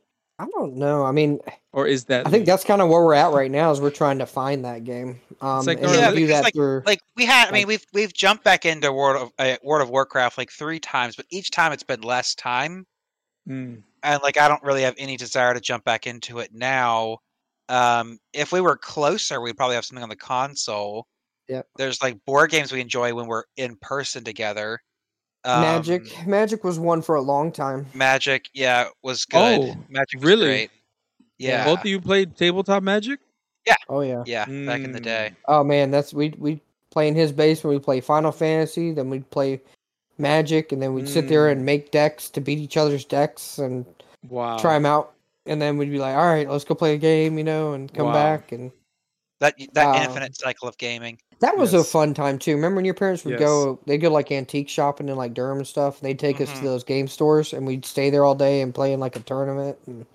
I 0.43 0.47
don't 0.57 0.75
know. 0.75 1.03
I 1.05 1.11
mean, 1.11 1.39
or 1.71 1.87
is 1.87 2.05
that 2.05 2.27
I 2.27 2.29
think 2.29 2.45
that's 2.45 2.63
kind 2.63 2.81
of 2.81 2.89
where 2.89 3.03
we're 3.03 3.13
at 3.13 3.31
right 3.33 3.49
now. 3.49 3.71
Is 3.71 3.79
we're 3.81 3.89
trying 3.89 4.19
to 4.19 4.25
find 4.25 4.65
that 4.65 4.83
game. 4.83 5.19
Um, 5.41 5.65
like 5.65 5.77
and 5.79 5.87
our 5.87 5.91
we 5.93 5.97
Yeah, 5.99 6.11
do 6.11 6.27
that 6.27 6.43
like- 6.43 6.53
through. 6.53 6.83
like 6.85 6.99
we 7.15 7.25
had, 7.25 7.47
I 7.47 7.51
mean, 7.51 7.61
Like- 7.61 7.67
we've 7.67 7.85
we've 7.93 8.13
jumped 8.13 8.43
back 8.43 8.65
into 8.65 8.91
World 8.91 9.21
of 9.23 9.31
uh, 9.39 9.57
World 9.63 9.81
of 9.81 9.89
Warcraft 9.89 10.37
like 10.37 10.51
three 10.51 10.79
times, 10.79 11.15
but 11.15 11.25
each 11.29 11.51
time 11.51 11.71
it's 11.71 11.83
been 11.83 12.01
less 12.01 12.35
time. 12.35 12.85
Mm, 13.49 13.83
and 14.03 14.21
like 14.23 14.37
I 14.37 14.47
don't 14.47 14.63
really 14.63 14.83
have 14.83 14.95
any 14.97 15.17
desire 15.17 15.53
to 15.53 15.59
jump 15.59 15.83
back 15.83 16.07
into 16.07 16.39
it 16.39 16.51
now. 16.53 17.17
Um, 17.69 18.19
if 18.33 18.51
we 18.51 18.61
were 18.61 18.75
closer, 18.77 19.39
we'd 19.41 19.57
probably 19.57 19.75
have 19.75 19.85
something 19.85 20.03
on 20.03 20.09
the 20.09 20.15
console. 20.15 21.07
Yeah. 21.49 21.63
There's 21.77 22.01
like 22.01 22.17
board 22.25 22.51
games 22.51 22.71
we 22.71 22.81
enjoy 22.81 23.13
when 23.13 23.27
we're 23.27 23.43
in 23.57 23.75
person 23.77 24.23
together. 24.23 24.79
Um, 25.45 25.61
Magic, 25.61 26.25
Magic 26.27 26.63
was 26.63 26.79
one 26.79 27.01
for 27.01 27.15
a 27.15 27.21
long 27.21 27.51
time. 27.51 27.85
Magic, 27.93 28.49
yeah, 28.53 28.87
was 29.01 29.25
good. 29.25 29.59
Oh, 29.59 29.75
Magic 29.89 30.19
was 30.21 30.23
really? 30.29 30.45
great. 30.45 30.71
Yeah, 31.37 31.65
both 31.65 31.79
of 31.81 31.85
you 31.85 31.99
played 31.99 32.37
tabletop 32.37 32.83
magic 32.83 33.19
Yeah. 33.65 33.75
Oh 33.89 34.01
yeah. 34.01 34.23
yeah, 34.25 34.45
back 34.45 34.81
in 34.81 34.91
the 34.93 34.99
Mm. 35.01 35.03
day. 35.03 35.31
Oh 35.47 35.63
man, 35.63 35.91
that's 35.91 36.13
we 36.13 36.29
we 36.37 36.61
play 36.91 37.07
in 37.07 37.15
his 37.15 37.31
basement. 37.31 37.75
We 37.75 37.83
play 37.83 37.99
Final 38.01 38.31
Fantasy, 38.31 38.91
then 38.93 39.09
we'd 39.09 39.29
play 39.31 39.59
Magic, 40.17 40.71
and 40.71 40.81
then 40.81 40.93
we'd 40.93 41.09
sit 41.09 41.27
there 41.27 41.47
Mm. 41.47 41.51
and 41.53 41.65
make 41.65 41.91
decks 41.91 42.29
to 42.29 42.39
beat 42.41 42.59
each 42.59 42.77
other's 42.77 43.03
decks 43.03 43.57
and 43.57 43.85
wow 44.29 44.57
try 44.59 44.73
them 44.75 44.85
out. 44.85 45.13
And 45.45 45.61
then 45.61 45.75
we'd 45.77 45.91
be 45.91 45.97
like, 45.99 46.15
"All 46.15 46.25
right, 46.27 46.47
let's 46.49 46.63
go 46.63 46.75
play 46.75 46.93
a 46.93 46.97
game," 46.97 47.37
you 47.37 47.43
know, 47.43 47.73
and 47.73 47.93
come 47.93 48.05
Wow. 48.07 48.13
back. 48.13 48.51
And 48.53 48.71
That 49.39 49.55
that 49.73 49.87
Um, 49.87 50.03
infinite 50.03 50.37
cycle 50.37 50.69
of 50.69 50.77
gaming. 50.77 51.17
That 51.43 51.57
was 51.57 51.73
a 51.73 51.83
fun 51.83 52.13
time 52.13 52.39
too. 52.39 52.55
Remember 52.55 52.77
when 52.77 52.85
your 52.85 52.93
parents 52.93 53.25
would 53.25 53.31
Yes. 53.31 53.39
go? 53.39 53.79
They'd 53.85 53.97
go 53.97 54.09
like 54.09 54.31
antique 54.31 54.69
shopping 54.69 55.09
in 55.09 55.17
like 55.17 55.33
Durham 55.33 55.57
and 55.57 55.67
stuff. 55.67 55.99
And 55.99 56.07
they'd 56.09 56.17
take 56.19 56.39
us 56.39 56.49
Mhm. 56.49 56.59
to 56.59 56.63
those 56.63 56.83
game 56.85 57.07
stores, 57.07 57.51
and 57.53 57.67
we'd 57.67 57.85
stay 57.85 58.09
there 58.09 58.23
all 58.23 58.33
day 58.35 58.61
and 58.61 58.73
play 58.73 58.93
in 58.93 58.99
like 59.01 59.15
a 59.17 59.19
tournament. 59.19 59.77
And 59.85 60.05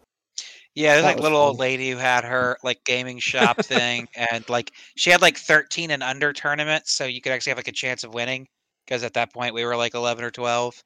Yeah, 0.74 0.92
there's 0.94 1.02
That 1.02 1.08
like 1.08 1.16
was 1.16 1.22
little 1.24 1.38
old 1.38 1.58
lady 1.58 1.90
who 1.90 1.96
had 1.98 2.24
her 2.24 2.56
like 2.62 2.82
gaming 2.84 3.18
shop 3.18 3.58
thing, 3.62 4.08
and 4.16 4.48
like 4.48 4.72
she 4.96 5.10
had 5.10 5.20
like 5.20 5.36
13 5.36 5.90
and 5.90 6.02
under 6.02 6.32
tournaments, 6.32 6.92
so 6.92 7.04
you 7.04 7.20
could 7.20 7.32
actually 7.32 7.50
have 7.50 7.58
like 7.58 7.68
a 7.68 7.72
chance 7.72 8.04
of 8.04 8.14
winning. 8.14 8.48
Because 8.86 9.02
at 9.04 9.12
that 9.14 9.32
point 9.32 9.52
we 9.54 9.64
were 9.66 9.76
like 9.76 9.94
11 9.94 10.24
or 10.24 10.30
12. 10.30 10.82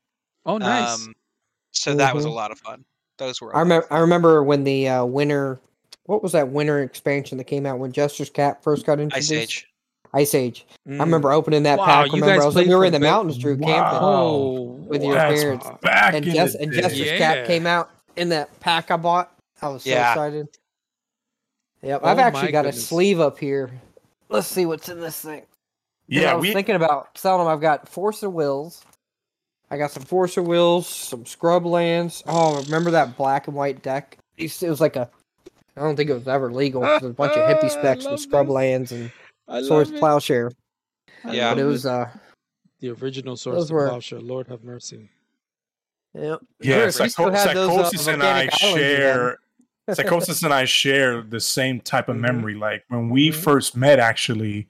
oh 0.47 0.59
nice 0.59 1.05
Um, 1.07 1.15
So 1.71 1.95
that 1.95 2.15
was 2.15 2.25
a 2.25 2.29
Mhm. 2.29 2.35
lot 2.35 2.51
of 2.51 2.59
fun. 2.59 2.85
Those 3.19 3.41
were. 3.41 3.53
a 3.53 3.55
I 3.55 3.59
lot 3.59 3.63
of 3.63 3.67
remember. 3.69 3.93
I 3.93 3.99
remember 4.01 4.43
when 4.43 4.65
the 4.65 4.89
uh, 4.89 5.05
winter. 5.05 5.61
What 6.07 6.21
was 6.23 6.33
that 6.33 6.49
winter 6.49 6.83
expansion 6.83 7.39
that 7.39 7.45
came 7.45 7.65
out 7.65 7.79
when 7.79 7.93
Jester's 7.93 8.29
Cap 8.29 8.63
first 8.65 8.85
got 8.85 8.99
introduced? 8.99 9.31
Ice 9.33 9.39
Age. 9.39 9.69
Ice 10.15 10.35
Age. 10.35 10.67
Mm. 10.89 11.01
I 11.01 11.05
remember 11.05 11.33
opening 11.33 11.63
that 11.63 11.79
Wow, 11.79 11.85
pack. 11.87 12.13
Remember, 12.13 12.43
I 12.43 12.47
was 12.47 12.55
we 12.55 12.75
were 12.75 12.85
in 12.85 12.93
the 12.93 13.01
mountains, 13.01 13.39
Drew, 13.39 13.57
Wow. 13.57 13.67
camping, 13.69 13.99
Oh, 14.03 14.63
with 14.89 15.03
your 15.03 15.15
parents. 15.17 15.67
Back 15.81 16.15
and 16.15 16.25
Jess 16.25 16.55
and. 16.55 16.73
Jester's 16.73 17.01
Yeah. 17.01 17.19
Cap 17.19 17.47
came 17.47 17.67
out 17.67 17.91
in 18.17 18.29
that 18.31 18.61
pack 18.61 18.91
I 18.91 18.97
bought. 18.97 19.33
I 19.63 19.69
was 19.69 19.85
so 19.85 19.91
Yeah. 19.91 20.13
excited. 20.13 20.49
Yep, 21.83 22.01
Oh 22.05 22.09
I've 22.09 22.19
actually 22.19 22.53
got 22.53 22.65
goodness. 22.65 22.85
a 22.85 22.87
sleeve 22.87 23.21
up 23.21 23.39
here. 23.39 23.71
Let's 24.29 24.47
see 24.47 24.67
what's 24.67 24.89
in 24.89 25.01
this 25.01 25.21
thing. 25.21 25.43
Yeah, 26.09 26.33
I 26.33 26.35
was 26.35 26.43
we 26.43 26.53
thinking 26.53 26.75
about 26.75 27.17
selling 27.17 27.45
them. 27.45 27.53
I've 27.53 27.61
got 27.61 27.89
Force 27.89 28.23
of 28.23 28.33
Wills. 28.33 28.83
I 29.71 29.79
got 29.79 29.91
some 29.91 30.03
Force 30.03 30.37
of 30.37 30.47
Wills, 30.47 30.87
some 30.87 31.25
Scrublands. 31.25 32.23
Oh, 32.27 32.63
remember 32.65 32.91
that 32.91 33.17
black 33.17 33.47
and 33.47 33.57
white 33.57 33.83
deck? 33.83 34.19
It 34.37 34.53
was 34.63 34.81
like 34.81 34.97
a. 34.97 35.09
I 35.77 35.81
don't 35.81 35.97
think 35.97 36.11
it 36.11 36.15
was 36.15 36.29
ever 36.29 36.53
legal. 36.53 36.85
It 36.85 37.03
was 37.03 37.11
a 37.11 37.15
bunch 37.15 37.33
of 37.33 37.49
hippie 37.49 37.71
specs 37.79 38.07
with 38.07 38.21
Scrub. 38.21 38.51
Lands 38.51 38.93
and 38.93 39.11
I 39.49 39.57
love 39.57 39.65
Swords 39.67 39.91
it. 39.91 39.99
Plowshare. 40.01 40.51
Yeah. 41.29 41.55
But 41.55 41.61
it 41.61 41.65
was 41.65 41.87
uh. 41.87 42.09
the 42.81 42.91
original 42.91 43.37
source 43.37 43.71
were- 43.71 43.89
Plowshare. 43.89 44.21
Lord 44.21 44.49
have 44.49 44.63
mercy. 44.65 45.09
Yep. 46.15 46.41
yeah, 46.61 46.91
Sure, 46.91 46.91
Psycho- 47.09 47.31
had 47.31 47.57
those, 47.57 47.71
uh, 47.71 47.85
psychosis 47.85 48.07
and 48.07 48.23
I 48.23 48.27
volcanic 48.47 48.63
islands 48.63 48.77
again. 48.77 48.99
share 48.99 49.39
psychosis 49.95 50.43
and 50.43 50.53
I 50.55 50.65
share 50.67 51.23
the 51.23 51.41
same 51.41 51.81
type 51.81 52.09
of 52.11 52.17
Mhm. 52.17 52.21
memory. 52.21 52.55
Like 52.55 52.85
when 52.89 53.09
we 53.09 53.31
Mhm. 53.31 53.35
first 53.35 53.77
met, 53.77 53.99
actually, 53.99 54.69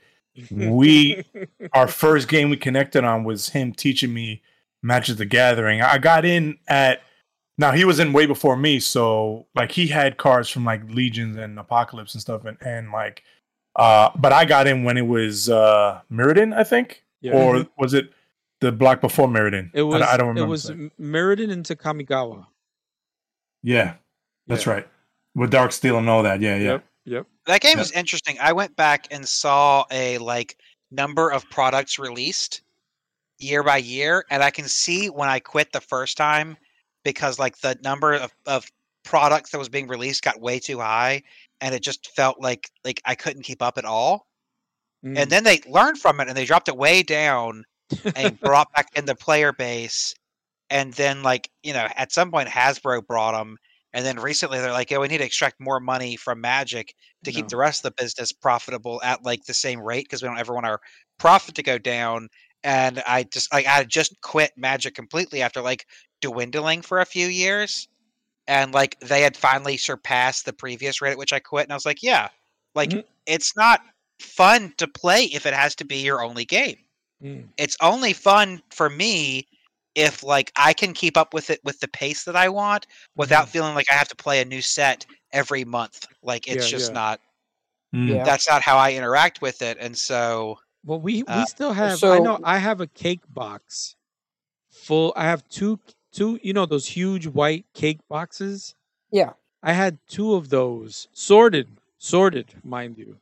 We- 0.50 1.24
our 1.74 1.88
first 1.88 2.28
game 2.28 2.48
we 2.48 2.56
connected 2.56 3.04
on 3.04 3.24
was 3.24 3.50
him 3.50 3.72
teaching 3.72 4.14
me 4.14 4.40
Magic 4.82 5.16
the 5.18 5.26
Gathering. 5.26 5.82
I 5.82 5.98
got 5.98 6.24
in 6.24 6.58
at 6.68 7.02
now 7.58 7.72
he 7.72 7.84
was 7.84 7.98
in 8.00 8.12
way 8.14 8.24
before 8.26 8.56
me, 8.56 8.78
so 8.80 9.46
like 9.54 9.72
he 9.72 9.88
had 9.88 10.16
cards 10.16 10.48
from 10.48 10.64
like 10.64 10.88
Legions 10.88 11.36
and 11.36 11.58
Apocalypse 11.58 12.14
and 12.14 12.20
stuff, 12.22 12.44
and, 12.46 12.56
and 12.62 12.92
like 12.92 13.22
uh 13.76 14.10
but 14.16 14.32
I 14.32 14.44
got 14.44 14.66
in 14.66 14.84
when 14.84 14.96
it 14.98 15.06
was 15.06 15.48
uh 15.48 16.00
Mirrodin, 16.10 16.54
I 16.56 16.64
think. 16.64 17.04
Yeah. 17.20 17.32
Or 17.34 17.66
was 17.78 17.94
it 17.94 18.10
the 18.60 18.72
block 18.72 19.00
before 19.00 19.28
Mirrodin? 19.28 19.70
it 19.74 19.82
was. 19.82 20.02
I, 20.02 20.14
I 20.14 20.16
don't 20.16 20.28
remember. 20.28 20.46
It 20.46 20.50
was 20.50 20.64
the- 20.64 20.90
Mirrodin 21.00 21.50
into 21.50 21.74
Kamigawa. 21.76 22.46
yeah, 23.62 23.94
that's 24.46 24.66
Yeah. 24.66 24.72
right. 24.72 24.88
With 25.34 25.52
Darksteel 25.52 25.98
and 25.98 26.08
all 26.10 26.22
that. 26.24 26.40
Yeah, 26.40 26.56
yeah. 26.56 26.62
Yep. 26.72 26.84
Yep. 27.04 27.26
That 27.46 27.60
game 27.60 27.78
Yep. 27.78 27.86
is 27.86 27.92
interesting. 27.92 28.36
I 28.40 28.52
went 28.52 28.76
back 28.76 29.06
and 29.10 29.26
saw 29.26 29.84
a 29.90 30.18
like 30.18 30.56
number 30.90 31.30
of 31.30 31.48
products 31.50 31.98
released 31.98 32.62
year 33.38 33.62
by 33.62 33.78
year, 33.78 34.24
and 34.30 34.42
I 34.42 34.50
can 34.50 34.68
see 34.68 35.08
when 35.08 35.28
I 35.28 35.38
quit 35.38 35.72
the 35.72 35.80
first 35.80 36.16
time 36.16 36.56
because 37.04 37.38
like 37.38 37.58
the 37.58 37.76
number 37.82 38.12
of, 38.14 38.32
of 38.46 38.70
products 39.04 39.50
that 39.50 39.58
was 39.58 39.68
being 39.68 39.88
released 39.88 40.22
got 40.22 40.40
way 40.40 40.58
too 40.60 40.78
high, 40.78 41.22
and 41.62 41.74
it 41.74 41.82
just 41.82 42.10
felt 42.14 42.40
like 42.40 42.70
like 42.84 43.00
I 43.06 43.14
couldn't 43.14 43.44
keep 43.44 43.62
up 43.62 43.78
at 43.78 43.86
all. 43.86 44.26
Mm. 45.04 45.16
And 45.18 45.30
then 45.30 45.44
they 45.44 45.60
learned 45.66 45.98
from 45.98 46.20
it 46.20 46.28
and 46.28 46.36
they 46.36 46.44
dropped 46.44 46.68
it 46.68 46.76
way 46.76 47.02
down 47.02 47.64
and 48.14 48.38
brought 48.40 48.72
back 48.74 48.88
in 48.94 49.06
the 49.06 49.14
player 49.14 49.52
base. 49.52 50.14
And 50.68 50.92
then, 50.94 51.22
like, 51.22 51.50
you 51.62 51.72
know, 51.72 51.86
at 51.96 52.12
some 52.12 52.30
point 52.30 52.48
Hasbro 52.48 53.06
brought 53.06 53.32
them. 53.32 53.56
And 53.92 54.06
then 54.06 54.18
recently 54.18 54.58
they're 54.58 54.72
like, 54.72 54.90
yeah, 54.90 54.98
we 54.98 55.08
need 55.08 55.18
to 55.18 55.24
extract 55.24 55.60
more 55.60 55.80
money 55.80 56.16
from 56.16 56.40
Magic 56.40 56.94
to 57.24 57.32
keep 57.32 57.48
the 57.48 57.58
rest 57.58 57.84
of 57.84 57.94
the 57.94 58.02
business 58.02 58.32
profitable 58.32 59.02
at 59.04 59.22
like 59.22 59.44
the 59.44 59.52
same 59.52 59.80
rate 59.80 60.06
because 60.06 60.22
we 60.22 60.28
don't 60.28 60.38
ever 60.38 60.54
want 60.54 60.64
our 60.64 60.80
profit 61.18 61.56
to 61.56 61.62
go 61.62 61.76
down. 61.76 62.28
And 62.64 63.02
I 63.06 63.24
just, 63.24 63.52
like, 63.52 63.66
I 63.66 63.84
just 63.84 64.18
quit 64.22 64.52
Magic 64.56 64.94
completely 64.94 65.42
after 65.42 65.60
like 65.60 65.84
dwindling 66.22 66.80
for 66.80 67.00
a 67.00 67.06
few 67.06 67.26
years. 67.26 67.86
And 68.46 68.72
like 68.72 68.98
they 69.00 69.22
had 69.22 69.36
finally 69.36 69.76
surpassed 69.76 70.44
the 70.44 70.52
previous 70.52 71.00
rate 71.00 71.12
at 71.12 71.18
which 71.18 71.32
I 71.32 71.38
quit. 71.40 71.64
And 71.64 71.72
I 71.72 71.76
was 71.76 71.86
like, 71.86 72.02
yeah, 72.02 72.28
like 72.74 72.92
Mhm. 72.92 73.04
it's 73.26 73.56
not 73.56 73.80
fun 74.20 74.72
to 74.78 74.86
play 74.88 75.24
if 75.26 75.46
it 75.46 75.54
has 75.54 75.74
to 75.76 75.84
be 75.84 75.96
your 75.98 76.22
only 76.22 76.44
game 76.44 76.76
Mm. 77.22 77.48
it's 77.56 77.76
only 77.80 78.12
fun 78.12 78.60
for 78.70 78.90
me 78.90 79.46
if 79.94 80.22
like 80.22 80.50
I 80.56 80.72
can 80.72 80.92
keep 80.94 81.16
up 81.16 81.34
with 81.34 81.50
it 81.50 81.60
with 81.64 81.78
the 81.80 81.88
pace 81.88 82.24
that 82.24 82.34
I 82.36 82.48
want 82.48 82.86
without 83.16 83.48
feeling 83.48 83.74
like 83.74 83.86
I 83.90 83.94
have 83.94 84.08
to 84.08 84.16
play 84.16 84.40
a 84.40 84.44
new 84.44 84.62
set 84.62 85.06
every 85.32 85.64
month. 85.64 86.06
Like 86.22 86.48
it's 86.48 86.64
Yeah, 86.64 86.78
just 86.78 86.90
yeah. 86.90 86.94
not 86.94 87.20
Mm. 87.94 88.08
Yeah. 88.08 88.24
that's 88.24 88.48
not 88.48 88.62
how 88.62 88.78
I 88.78 88.92
interact 88.92 89.42
with 89.42 89.60
it. 89.62 89.76
And 89.78 89.96
so 89.96 90.58
Well, 90.84 91.00
we 91.00 91.22
we 91.22 91.28
Uh, 91.28 91.44
still 91.44 91.72
have. 91.72 92.02
I 92.02 92.18
know 92.20 92.38
I 92.42 92.58
have 92.58 92.80
a 92.80 92.86
cake 92.86 93.22
box 93.28 93.94
full. 94.70 95.12
I 95.14 95.24
have 95.24 95.46
two 95.48 95.78
two. 96.12 96.38
You 96.42 96.52
know 96.52 96.66
those 96.66 96.86
huge 96.86 97.26
white 97.26 97.64
cake 97.74 98.00
boxes. 98.08 98.74
Yeah. 99.10 99.32
I 99.62 99.72
had 99.72 99.98
two 100.08 100.34
of 100.34 100.48
those 100.48 101.08
sorted, 101.12 101.68
sorted, 101.98 102.46
mind 102.64 102.98
you, 102.98 103.18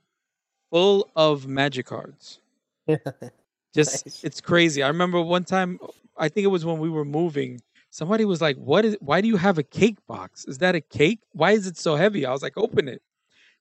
full 0.70 1.08
of 1.14 1.46
magic 1.46 1.86
cards. 1.86 2.40
Just 3.74 4.06
Nice. 4.06 4.24
it's 4.24 4.40
crazy. 4.40 4.82
I 4.82 4.88
remember 4.88 5.20
one 5.20 5.44
time. 5.44 5.78
I 6.16 6.28
think 6.28 6.44
it 6.44 6.48
was 6.48 6.64
when 6.64 6.78
we 6.78 6.90
were 6.90 7.04
moving. 7.04 7.60
Somebody 7.90 8.24
was 8.24 8.40
like, 8.40 8.56
"What 8.56 8.84
is? 8.84 8.96
Why 9.00 9.20
do 9.20 9.28
you 9.28 9.36
have 9.36 9.58
a 9.58 9.62
cake 9.62 9.98
box? 10.06 10.44
Is 10.46 10.58
that 10.58 10.74
a 10.74 10.80
cake? 10.80 11.20
Why 11.32 11.52
is 11.52 11.66
it 11.66 11.76
so 11.76 11.96
heavy?" 11.96 12.26
I 12.26 12.32
was 12.32 12.42
like, 12.42 12.56
"Open 12.56 12.88
it." 12.88 13.02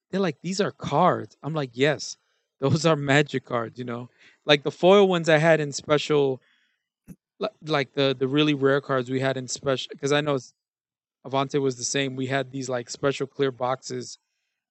They're 0.10 0.20
like, 0.20 0.38
"These 0.42 0.60
are 0.62 0.72
cards." 0.72 1.38
I'm 1.44 1.54
like, 1.54 1.72
"Yes, 1.74 2.18
those 2.60 2.86
are 2.86 2.96
magic 2.96 3.46
cards." 3.46 3.78
You 3.78 3.86
know, 3.86 4.10
like 4.46 4.64
the 4.64 4.72
foil 4.72 5.08
ones 5.08 5.30
I 5.30 5.38
had 5.38 5.60
in 5.60 5.72
special, 5.72 6.42
like 7.66 7.94
the 7.94 8.16
the 8.18 8.28
really 8.28 8.54
rare 8.54 8.82
cards 8.82 9.10
we 9.10 9.20
had 9.20 9.38
in 9.38 9.48
special. 9.48 9.88
Because 9.92 10.12
I 10.12 10.22
know 10.22 10.38
Avante 11.26 11.62
was 11.62 11.76
the 11.78 11.84
same. 11.84 12.16
We 12.16 12.28
had 12.28 12.52
these 12.52 12.70
like 12.70 12.90
special 12.90 13.28
clear 13.28 13.52
boxes 13.52 14.18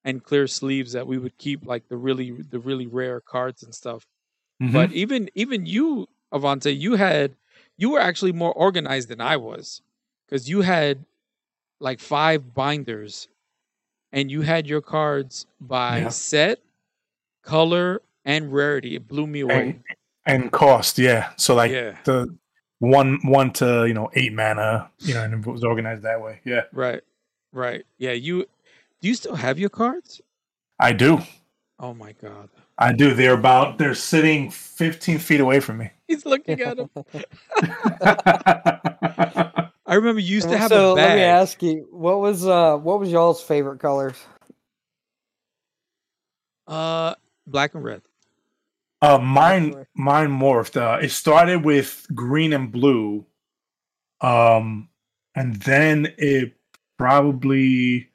and 0.03 0.23
clear 0.23 0.47
sleeves 0.47 0.93
that 0.93 1.07
we 1.07 1.17
would 1.17 1.37
keep 1.37 1.65
like 1.65 1.87
the 1.89 1.97
really 1.97 2.31
the 2.31 2.59
really 2.59 2.87
rare 2.87 3.19
cards 3.21 3.63
and 3.63 3.73
stuff. 3.73 4.05
Mhm. 4.61 4.73
But 4.73 4.91
even 4.91 5.29
even 5.35 5.65
you, 5.65 6.07
Avante, 6.33 6.77
you 6.77 6.95
had 6.95 7.35
you 7.77 7.91
were 7.91 7.99
actually 7.99 8.33
more 8.33 8.53
organized 8.53 9.09
than 9.09 9.21
I 9.21 9.37
was, 9.37 9.81
because 10.25 10.49
you 10.49 10.61
had 10.61 11.05
like 11.79 11.99
five 11.99 12.53
binders, 12.53 13.29
and 14.11 14.29
you 14.29 14.41
had 14.41 14.67
your 14.67 14.81
cards 14.81 15.45
by 15.61 15.99
Yeah. 15.99 16.09
set, 16.09 16.59
color, 17.41 18.01
and 18.25 18.51
rarity. 18.51 18.95
It 18.95 19.07
blew 19.07 19.27
me 19.27 19.41
away. 19.41 19.81
and, 20.25 20.43
and 20.43 20.51
cost, 20.51 20.97
yeah. 20.99 21.31
So 21.37 21.55
like 21.55 21.71
yeah, 21.71 21.97
the 22.03 22.37
one 22.79 23.19
one 23.23 23.51
to 23.53 23.85
you 23.85 23.93
know 23.93 24.09
eight 24.13 24.33
mana, 24.33 24.89
you 24.99 25.13
know, 25.13 25.23
and 25.23 25.33
it 25.33 25.45
was 25.49 25.63
organized 25.63 26.03
that 26.03 26.21
way. 26.21 26.41
Yeah, 26.43 26.63
right, 26.73 27.01
right. 27.53 27.85
Yeah, 27.97 28.13
you. 28.13 28.45
Do 29.01 29.07
you 29.07 29.15
still 29.15 29.35
have 29.35 29.59
your 29.59 29.69
cards? 29.69 30.21
I 30.79 30.93
do. 30.93 31.19
Oh 31.79 31.93
my 31.93 32.13
god, 32.13 32.49
I 32.77 32.93
do. 32.93 33.13
They're 33.13 33.33
about 33.33 33.77
they're 33.77 33.93
sitting 33.93 34.49
15 34.49 35.19
feet 35.19 35.39
away 35.39 35.59
from 35.59 35.77
me. 35.77 35.91
he's 36.07 36.25
looking 36.25 36.59
at 36.61 36.77
them. 36.77 36.89
I 39.85 39.95
remember 39.95 40.21
you 40.21 40.35
used 40.35 40.49
to 40.49 40.57
have 40.57 40.69
so 40.69 40.93
a 40.93 40.95
bag. 40.95 41.09
let 41.09 41.15
me 41.15 41.23
ask 41.23 41.61
you, 41.63 41.87
what 41.91 42.19
was 42.19 42.45
uh 42.45 42.77
what 42.77 42.99
was 42.99 43.11
y'all's 43.11 43.41
favorite 43.41 43.79
colors? 43.79 44.15
Uh, 46.67 47.15
black 47.47 47.73
and 47.73 47.83
red. 47.83 48.03
Uh, 49.01 49.17
mine 49.19 49.85
mine 49.95 50.29
morphed. 50.29 50.75
Uh, 50.75 50.99
it 51.01 51.09
started 51.09 51.63
with 51.63 52.05
green 52.13 52.53
and 52.53 52.71
blue, 52.71 53.25
um, 54.21 54.89
and 55.35 55.55
then 55.57 56.13
it 56.17 56.53
probably 56.97 58.09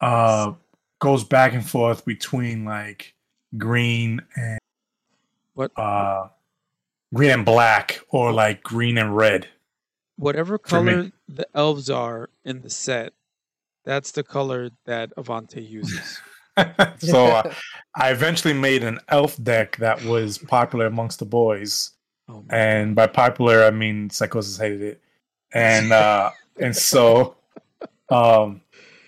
uh 0.00 0.52
goes 1.00 1.24
back 1.24 1.52
and 1.52 1.68
forth 1.68 2.04
between 2.04 2.64
like 2.64 3.14
green 3.56 4.20
and 4.36 4.58
What? 5.54 5.72
uh 5.78 6.28
green 7.12 7.30
and 7.30 7.44
black 7.44 8.00
or 8.08 8.32
like 8.32 8.62
green 8.62 8.96
and 8.98 9.14
red. 9.16 9.48
whatever 10.16 10.56
color 10.58 11.10
the 11.28 11.46
elves 11.54 11.90
are 11.90 12.30
in 12.44 12.62
the 12.62 12.70
set, 12.70 13.12
that's 13.84 14.12
the 14.12 14.22
color 14.22 14.70
that 14.86 15.14
Avante 15.16 15.66
uses. 15.68 16.20
so 16.98 17.26
uh, 17.26 17.42
I 17.96 18.10
eventually 18.10 18.54
made 18.54 18.84
an 18.84 18.98
elf 19.08 19.42
deck 19.42 19.76
that 19.78 20.02
was 20.04 20.38
popular 20.38 20.86
amongst 20.86 21.18
the 21.18 21.26
boys, 21.26 21.90
oh 22.28 22.42
my 22.48 22.54
and 22.56 22.94
by 22.94 23.06
popular 23.06 23.64
I 23.64 23.70
mean 23.70 24.10
Psychosis 24.10 24.56
hated 24.58 24.82
it, 24.82 25.02
and 25.52 25.92
uh, 25.92 26.30
and 26.60 26.76
so 26.76 27.36
um, 28.10 28.62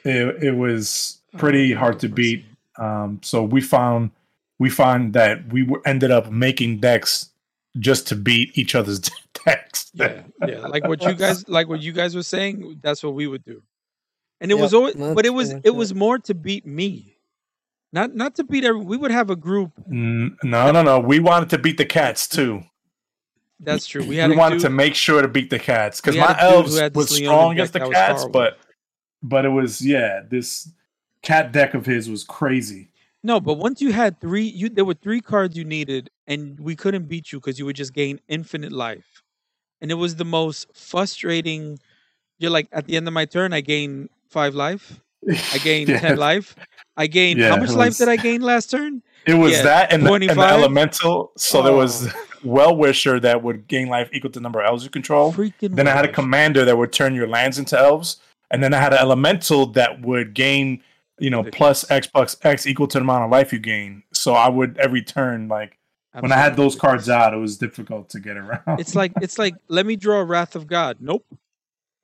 it 0.04 0.42
it 0.42 0.52
was 0.52 1.18
pretty 1.36 1.72
Oh, 1.72 1.74
hard 1.74 1.98
to 2.00 2.08
beat. 2.08 2.44
Um, 2.78 3.20
so 3.22 3.42
we 3.42 3.60
found 3.60 4.10
we 4.58 4.70
found 4.70 5.12
that 5.14 5.52
we 5.52 5.62
were, 5.64 5.82
ended 5.86 6.10
up 6.10 6.30
making 6.30 6.80
decks 6.80 7.30
just 7.78 8.06
to 8.08 8.16
beat 8.16 8.56
each 8.58 8.74
other's 8.74 9.00
decks. 9.44 9.90
Yeah, 9.94 10.22
yeah, 10.40 10.66
like 10.66 10.86
what 10.86 11.04
you 11.06 11.14
guys 11.14 11.48
like 11.48 11.68
what 11.68 11.80
you 11.80 11.92
guys 11.92 12.14
were 12.14 12.22
saying. 12.22 12.80
That's 12.82 13.02
what 13.02 13.14
we 13.14 13.26
would 13.26 13.44
do, 13.44 13.62
and 14.40 14.50
it 14.50 14.54
Yep, 14.54 14.58
was 14.58 14.74
always, 14.74 14.96
but 15.12 15.26
it 15.26 15.30
was 15.30 15.50
pretty 15.50 15.54
much 15.54 15.64
it 15.64 15.70
it. 15.72 15.76
was 15.76 15.94
more 15.94 16.18
to 16.20 16.34
beat 16.34 16.66
me, 16.66 17.09
not 17.92 18.14
not 18.14 18.34
to 18.36 18.44
beat 18.44 18.64
every. 18.64 18.80
We 18.82 18.96
would 18.96 19.10
have 19.10 19.30
a 19.30 19.36
group. 19.36 19.72
No, 19.88 20.30
no, 20.72 20.82
no. 20.82 21.00
We 21.00 21.18
wanted 21.20 21.50
to 21.50 21.58
beat 21.58 21.76
the 21.78 21.84
cats 21.84 22.28
too. 22.28 22.62
That's 23.58 23.86
true. 23.86 24.04
We 24.04 24.16
had 24.16 24.30
we 24.30 24.36
wanted 24.36 24.56
dude- 24.56 24.62
to 24.62 24.70
make 24.70 24.94
sure 24.94 25.20
to 25.22 25.28
beat 25.28 25.50
the 25.50 25.58
cats 25.58 26.00
because 26.00 26.16
my 26.16 26.26
a 26.26 26.28
dude 26.28 26.70
who 26.70 26.78
elves 26.80 26.94
was 26.94 27.14
strong 27.14 27.52
against 27.52 27.72
the 27.74 27.88
cats, 27.90 28.24
but 28.32 28.58
but 29.22 29.44
it 29.44 29.50
was 29.50 29.80
yeah, 29.84 30.20
this 30.28 30.70
cat 31.22 31.52
deck 31.52 31.74
of 31.74 31.84
his 31.86 32.08
was 32.08 32.24
crazy. 32.24 32.88
No, 33.22 33.38
but 33.38 33.54
once 33.54 33.82
you 33.82 33.92
had 33.92 34.18
three, 34.18 34.44
you 34.44 34.70
there 34.70 34.86
were 34.86 34.94
three 34.94 35.20
cards 35.20 35.56
you 35.56 35.64
needed, 35.64 36.08
and 36.26 36.58
we 36.58 36.74
couldn't 36.74 37.04
beat 37.06 37.32
you 37.32 37.38
because 37.38 37.58
you 37.58 37.66
would 37.66 37.76
just 37.76 37.92
gain 37.92 38.18
infinite 38.28 38.72
life, 38.72 39.22
and 39.82 39.90
it 39.90 39.94
was 39.96 40.16
the 40.16 40.24
most 40.24 40.68
frustrating. 40.74 41.78
You're 42.38 42.50
like, 42.50 42.68
at 42.72 42.86
the 42.86 42.96
end 42.96 43.06
of 43.06 43.12
my 43.12 43.26
turn, 43.26 43.52
I 43.52 43.60
gain 43.60 44.08
five 44.30 44.54
life. 44.54 45.02
I 45.28 45.58
gain 45.62 45.86
Yeah. 45.86 46.00
ten 46.00 46.16
life. 46.16 46.56
I 47.00 47.06
gained 47.06 47.40
how 47.40 47.56
much 47.56 47.70
it 47.70 47.74
life 47.76 47.88
was- 47.88 47.98
did 47.98 48.08
I 48.08 48.16
gain 48.16 48.42
last 48.42 48.70
turn? 48.70 49.02
It 49.26 49.34
was 49.34 49.52
Yeah, 49.52 49.62
that 49.62 49.92
and 49.92 50.06
the, 50.06 50.12
and 50.12 50.22
the 50.30 50.40
elemental. 50.42 51.32
So 51.36 51.62
there 51.62 51.72
was 51.74 52.08
Oh. 52.08 52.26
Wellwisher 52.44 53.20
that 53.20 53.42
would 53.42 53.68
gain 53.68 53.88
life 53.88 54.08
equal 54.12 54.30
to 54.30 54.38
the 54.38 54.42
number 54.42 54.60
of 54.60 54.66
elves 54.66 54.84
you 54.84 54.90
control. 54.90 55.32
Freaking. 55.32 55.76
Then 55.76 55.86
I 55.88 55.92
had 55.92 56.04
a 56.06 56.12
commander 56.12 56.64
that 56.64 56.76
would 56.76 56.92
turn 56.92 57.14
your 57.14 57.26
lands 57.28 57.58
into 57.58 57.78
elves, 57.78 58.16
and 58.50 58.62
then 58.62 58.72
I 58.72 58.78
had 58.78 58.92
an 58.94 58.98
elemental 58.98 59.66
that 59.72 60.00
would 60.00 60.32
gain, 60.34 60.82
you 61.18 61.28
know, 61.28 61.42
plus 61.44 61.90
X 61.90 62.06
plus 62.06 62.36
X 62.42 62.66
equal 62.66 62.86
to 62.88 62.98
the 62.98 63.02
amount 63.02 63.24
of 63.24 63.30
life 63.30 63.52
you 63.52 63.58
gain. 63.58 64.02
So 64.12 64.32
I 64.34 64.48
would 64.48 64.78
every 64.78 65.02
turn 65.02 65.48
like 65.48 65.78
when 66.18 66.32
I 66.32 66.36
had 66.36 66.56
those 66.56 66.74
cards 66.76 67.08
out, 67.10 67.34
it 67.34 67.38
was 67.38 67.58
difficult 67.58 68.08
to 68.10 68.20
get 68.20 68.36
around. 68.38 68.80
It's 68.80 68.94
like 68.94 69.12
it's 69.20 69.38
like 69.38 69.54
let 69.68 69.84
me 69.86 69.96
draw 69.96 70.20
Wrath 70.20 70.56
of 70.56 70.66
God. 70.66 70.96
Nope. 71.00 71.26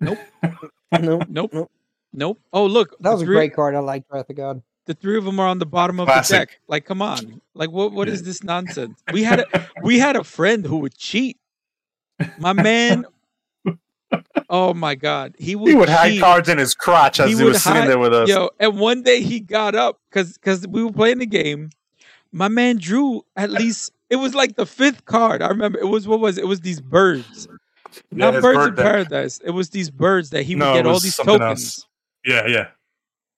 no, 0.01 0.17
Nope. 1.01 1.25
Nope. 1.29 1.71
Nope. 2.13 2.39
Oh 2.53 2.67
look, 2.67 2.99
that 3.01 3.11
was 3.13 3.23
a 3.23 3.27
great 3.27 3.55
card. 3.55 3.75
I 3.75 3.79
liked 3.79 4.07
Wrath 4.13 4.29
of 4.31 4.37
God. 4.37 4.63
The 4.87 4.95
three 4.95 5.19
of 5.19 5.25
them 5.25 5.39
are 5.41 5.49
on 5.49 5.59
the 5.59 5.67
bottom 5.67 5.99
of 6.01 6.07
Classic. 6.07 6.31
the 6.33 6.47
deck. 6.47 6.61
Like, 6.69 6.85
come 6.87 7.03
on. 7.03 7.41
Like, 7.55 7.71
what? 7.71 7.93
What 7.93 8.09
is 8.09 8.23
this 8.23 8.43
nonsense? 8.45 9.03
We 9.13 9.23
had 9.25 9.41
a 9.41 9.69
we 9.83 9.99
had 9.99 10.17
a 10.17 10.25
friend 10.25 10.65
who 10.65 10.79
would 10.79 10.97
cheat. 10.97 11.39
My 12.39 12.53
man. 12.53 13.05
Oh 14.49 14.73
my 14.73 14.95
god, 14.95 15.35
he 15.39 15.57
would. 15.57 15.69
he 15.69 15.75
would 15.75 15.89
hide 15.89 16.21
cards 16.21 16.49
in 16.49 16.59
his 16.59 16.73
crotch 16.75 17.19
as 17.19 17.29
He 17.29 17.37
he, 17.37 17.43
was 17.43 17.61
sitting 17.63 17.87
there 17.87 17.99
with 17.99 18.15
us. 18.15 18.29
Yo, 18.29 18.51
and 18.61 18.79
one 18.79 19.03
day 19.03 19.21
he 19.21 19.41
got 19.41 19.75
up 19.75 19.99
because 20.09 20.35
because 20.35 20.67
we 20.69 20.85
were 20.85 20.93
playing 20.93 21.19
the 21.19 21.27
game. 21.27 21.71
My 22.31 22.47
man 22.49 22.77
drew 22.79 23.23
at 23.35 23.51
least 23.51 23.91
it 24.09 24.17
was 24.17 24.35
like 24.37 24.55
the 24.55 24.65
fifth 24.67 25.05
card. 25.07 25.43
I 25.43 25.49
remember 25.49 25.81
it 25.81 25.87
was 25.87 26.07
what 26.07 26.21
was 26.21 26.39
it? 26.39 26.43
It 26.43 26.47
was 26.47 26.61
these 26.61 26.81
birds, 26.81 27.49
Yeah, 28.13 28.31
not 28.31 28.41
birds 28.41 28.57
bird 28.57 28.69
in 28.69 28.75
deck. 28.77 28.85
paradise. 28.85 29.41
It 29.45 29.51
was 29.51 29.71
these 29.71 29.91
birds 29.91 30.31
that 30.31 30.45
he 30.45 30.55
would 30.55 30.61
No, 30.61 30.75
get 30.75 30.87
all 30.87 31.01
these 31.01 31.17
tokens. 31.17 31.41
else. 31.43 31.87
Yeah, 32.25 32.47
yeah. 32.47 32.67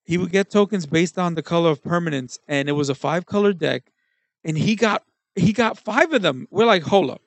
He 0.08 0.16
would 0.16 0.32
get 0.32 0.48
tokens 0.50 0.86
based 0.86 1.18
on 1.18 1.34
the 1.34 1.42
color 1.42 1.68
of 1.70 1.84
permanence, 1.84 2.38
and 2.48 2.66
it 2.66 2.72
was 2.72 2.88
a 2.88 2.94
five 2.94 3.26
color 3.26 3.52
deck, 3.52 3.92
and 4.42 4.56
he 4.56 4.74
got 4.74 5.02
he 5.34 5.52
got 5.52 5.76
five 5.78 6.14
of 6.14 6.22
them. 6.22 6.48
We're 6.50 6.64
like, 6.64 6.82
hold 6.82 7.10
up, 7.10 7.20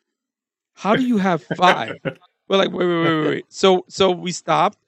how 0.74 0.96
do 0.96 1.04
you 1.06 1.18
have 1.20 1.44
five? 1.44 2.00
We're 2.50 2.58
like, 2.58 2.72
wait, 2.72 2.88
wait, 2.88 3.04
wait, 3.04 3.20
wait, 3.22 3.28
wait. 3.30 3.46
So 3.50 3.86
so 3.88 4.10
we 4.10 4.32
stopped. 4.32 4.80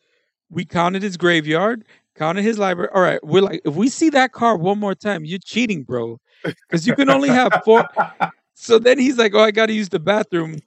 We 0.50 0.66
counted 0.66 1.04
his 1.04 1.18
graveyard, 1.18 1.86
counted 2.16 2.42
his 2.42 2.58
library. 2.58 2.90
All 2.96 3.02
right, 3.04 3.24
we're 3.24 3.44
like, 3.44 3.62
if 3.64 3.76
we 3.76 3.90
see 3.90 4.10
that 4.10 4.32
card 4.32 4.60
one 4.60 4.80
more 4.80 4.96
time, 4.96 5.24
you're 5.24 5.38
cheating, 5.40 5.84
bro, 5.84 6.20
because 6.44 6.88
you 6.88 6.96
can 6.96 7.12
only 7.12 7.30
have 7.30 7.62
four. 7.64 7.88
So 8.56 8.80
then 8.80 8.98
he's 9.00 9.18
like, 9.18 9.34
oh, 9.36 9.40
I 9.42 9.52
got 9.52 9.66
to 9.68 9.74
use 9.74 9.90
the 9.90 10.00
bathroom. 10.00 10.60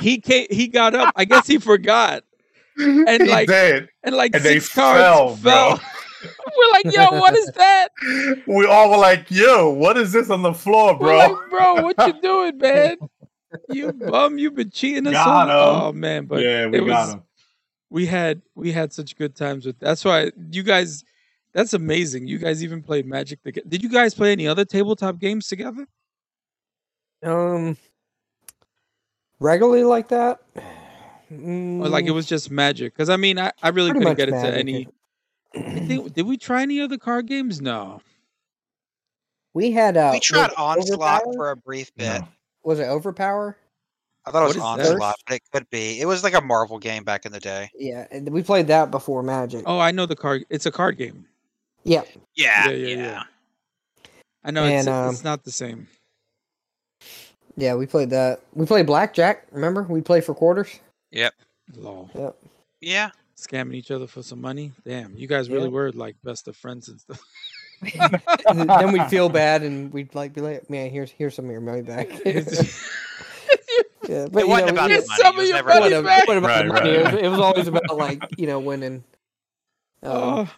He 0.00 0.18
came. 0.18 0.46
He 0.50 0.66
got 0.66 0.94
up. 0.94 1.12
I 1.14 1.24
guess 1.24 1.46
he 1.46 1.58
forgot, 1.58 2.24
And, 2.78 3.22
He 3.22 3.28
like, 3.28 3.48
did. 3.48 3.88
and 4.02 4.14
like 4.16 4.34
And 4.34 4.42
six 4.42 4.68
cards 4.70 5.00
fell, 5.00 5.36
fell. 5.36 5.80
Bro. 6.22 6.30
we're 6.56 6.72
like, 6.72 6.94
yo, 6.94 7.18
what 7.20 7.34
is 7.36 7.46
that? 7.56 7.88
We 8.46 8.66
all 8.66 8.90
were 8.90 8.96
like, 8.96 9.30
"Yo, 9.30 9.70
what 9.70 9.96
is 9.96 10.12
this 10.12 10.30
on 10.30 10.42
the 10.42 10.52
floor, 10.54 10.92
We're 10.94 10.98
bro?" 10.98 11.16
like, 11.18 11.50
bro, 11.50 11.74
what 11.82 12.06
you 12.06 12.20
doing, 12.22 12.58
man? 12.58 12.96
You 13.68 13.92
bum, 13.92 14.38
you've 14.38 14.54
been 14.54 14.70
cheating 14.70 15.06
us. 15.06 15.12
Got 15.12 15.50
all- 15.50 15.74
him. 15.76 15.82
Oh 15.82 15.92
man, 15.92 16.24
but 16.26 16.42
yeah, 16.42 16.66
we 16.66 16.78
it 16.78 16.86
got 16.86 17.06
was- 17.06 17.14
him. 17.14 17.22
we 17.90 18.06
had 18.06 18.42
we 18.54 18.72
had 18.72 18.92
such 18.92 19.16
good 19.16 19.34
times 19.36 19.66
with. 19.66 19.78
That's 19.78 20.04
why 20.04 20.30
you 20.50 20.62
guys. 20.62 21.04
That's 21.54 21.74
amazing. 21.74 22.26
You 22.26 22.38
guys 22.38 22.64
even 22.64 22.82
played 22.82 23.04
Magic. 23.06 23.42
Together. 23.42 23.68
Did 23.68 23.82
you 23.82 23.90
guys 23.90 24.14
play 24.14 24.32
any 24.32 24.48
other 24.48 24.64
tabletop 24.64 25.18
games 25.18 25.46
together? 25.48 25.86
Um, 27.22 27.76
regularly 29.38 29.84
like 29.84 30.08
that. 30.08 30.40
Or 31.30 31.88
like 31.88 32.04
it 32.04 32.10
Mm, 32.10 32.14
was 32.14 32.26
just 32.26 32.50
Magic? 32.50 32.92
Because 32.94 33.08
I 33.08 33.16
mean, 33.16 33.38
I, 33.38 33.52
I 33.62 33.68
really 33.68 33.90
Pretty 33.90 34.04
couldn't 34.06 34.10
much 34.10 34.16
get 34.18 34.28
into 34.28 34.42
Magic. 34.42 34.58
any. 34.60 34.88
I 35.54 35.80
think 35.80 36.14
did 36.14 36.26
we 36.26 36.36
try 36.36 36.62
any 36.62 36.80
other 36.80 36.98
card 36.98 37.26
games? 37.26 37.60
No. 37.60 38.00
we 39.54 39.70
had 39.70 39.96
uh, 39.96 40.10
we 40.12 40.20
tried 40.20 40.50
was 40.56 40.88
it 40.88 40.98
Onslaught 40.98 41.22
Overpower? 41.22 41.34
for 41.34 41.50
a 41.50 41.56
brief 41.56 41.94
bit. 41.96 42.20
No. 42.20 42.28
Was 42.64 42.78
it 42.78 42.84
Overpower? 42.84 43.56
I 44.24 44.30
thought 44.30 44.44
it 44.44 44.46
was 44.48 44.58
What 44.58 44.80
is 44.80 44.86
that? 44.86 44.92
Onslaught, 44.92 45.16
but 45.26 45.34
it 45.34 45.42
could 45.52 45.70
be. 45.70 46.00
It 46.00 46.06
was 46.06 46.22
like 46.22 46.34
a 46.34 46.40
Marvel 46.40 46.78
game 46.78 47.02
back 47.02 47.26
in 47.26 47.32
the 47.32 47.40
day. 47.40 47.70
Yeah, 47.74 48.06
and 48.10 48.28
we 48.28 48.42
played 48.42 48.68
that 48.68 48.90
before 48.90 49.22
Magic. 49.22 49.64
Oh, 49.66 49.80
I 49.80 49.90
know 49.90 50.06
the 50.06 50.14
card. 50.14 50.44
It's 50.48 50.66
a 50.66 50.70
card 50.70 50.96
game. 50.96 51.26
Yeah, 51.84 52.02
Yeah, 52.36 52.70
Yeah, 52.70 52.76
yeah, 52.76 52.96
yeah. 52.96 53.22
I 54.44 54.50
know 54.50 54.64
it's, 54.64 54.86
um, 54.86 55.10
it's 55.10 55.24
not 55.24 55.44
the 55.44 55.50
same. 55.50 55.88
yeah, 57.56 57.74
we 57.74 57.86
played 57.86 58.10
that. 58.10 58.40
We 58.54 58.66
played 58.66 58.86
Blackjack. 58.86 59.46
Remember, 59.50 59.82
we 59.82 60.00
played 60.00 60.24
for 60.24 60.34
quarters. 60.34 60.80
Lol. 61.76 62.10
Yep. 62.14 62.36
Yeah. 62.80 63.10
Scamming 63.46 63.74
each 63.74 63.90
other 63.90 64.06
for 64.06 64.22
some 64.22 64.40
money. 64.40 64.72
Damn, 64.84 65.16
you 65.16 65.26
guys 65.26 65.50
really 65.50 65.64
Yeah. 65.64 65.70
were 65.70 65.92
like 65.92 66.16
best 66.24 66.48
of 66.48 66.56
friends 66.56 66.88
and 66.88 67.00
stuff. 67.00 67.20
Then 67.82 68.92
we'd 68.92 69.06
feel 69.08 69.28
bad, 69.42 69.62
and 69.62 69.92
we'd 69.92 70.14
like 70.14 70.32
be 70.34 70.40
like, 70.40 70.68
"Man, 70.70 70.90
here's 70.90 71.10
here's 71.10 71.34
some 71.34 71.46
of 71.46 71.50
your 71.50 71.60
money 71.60 71.82
back." 71.82 72.08
yeah, 74.08 74.26
but 74.30 74.42
It 74.42 74.48
wasn't 74.48 74.66
know, 74.68 74.72
about 74.72 74.90
we- 74.90 74.96
the 74.96 75.06
money. 75.06 75.20
some 75.20 75.26
It 75.26 75.28
of 75.30 75.36
was 75.36 75.48
your 75.48 75.56
never 75.56 75.68
money 75.68 75.86
about 75.94 75.96
the 75.96 76.02
back. 76.02 76.28
what 76.28 76.36
about 76.38 76.48
Right, 76.48 76.62
the 76.66 76.70
right, 76.72 76.82
money? 76.84 76.90
It, 76.96 77.04
was, 77.14 77.22
it 77.22 77.28
was 77.28 77.40
always 77.40 77.68
about 77.68 77.96
like 77.96 78.22
you 78.38 78.46
know 78.46 78.58
winning. 78.60 79.04
Um, 80.02 80.12
Oh, 80.12 80.50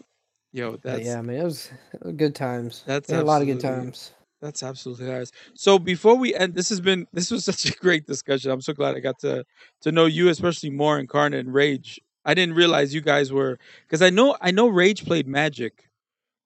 yo, 0.53 0.71
but 0.73 0.83
that's 0.83 1.05
yeah, 1.05 1.21
man, 1.21 1.37
it 1.37 1.45
was, 1.45 1.71
it 1.93 2.03
was 2.05 2.15
good 2.15 2.35
times. 2.35 2.83
That's 2.87 3.11
a 3.11 3.23
lot 3.23 3.43
of 3.43 3.49
good 3.49 3.61
times. 3.61 4.13
That's 4.41 4.63
absolutely 4.63 5.07
hilarious. 5.07 5.31
So 5.55 5.79
before 5.79 6.17
we 6.17 6.35
end, 6.35 6.55
this 6.55 6.69
has 6.69 6.81
been 6.81 7.07
this 7.15 7.31
was 7.31 7.45
such 7.47 7.65
a 7.65 7.73
great 7.73 8.07
discussion. 8.07 8.51
I'm 8.51 8.61
so 8.61 8.75
glad 8.75 8.95
I 8.95 9.01
got 9.01 9.19
to 9.21 9.45
to 9.83 9.93
know 9.93 10.05
you, 10.07 10.29
especially 10.29 10.69
more 10.71 10.99
Incarnate 10.99 11.47
and 11.47 11.55
Raije. 11.55 11.99
I 12.25 12.35
didn't 12.35 12.55
realize 12.55 12.95
you 12.95 13.01
guys 13.01 13.33
were 13.33 13.59
because 13.87 14.03
I 14.03 14.11
know 14.11 14.37
I 14.41 14.51
know 14.51 14.71
Raije 14.71 15.05
played 15.07 15.27
Magic 15.27 15.89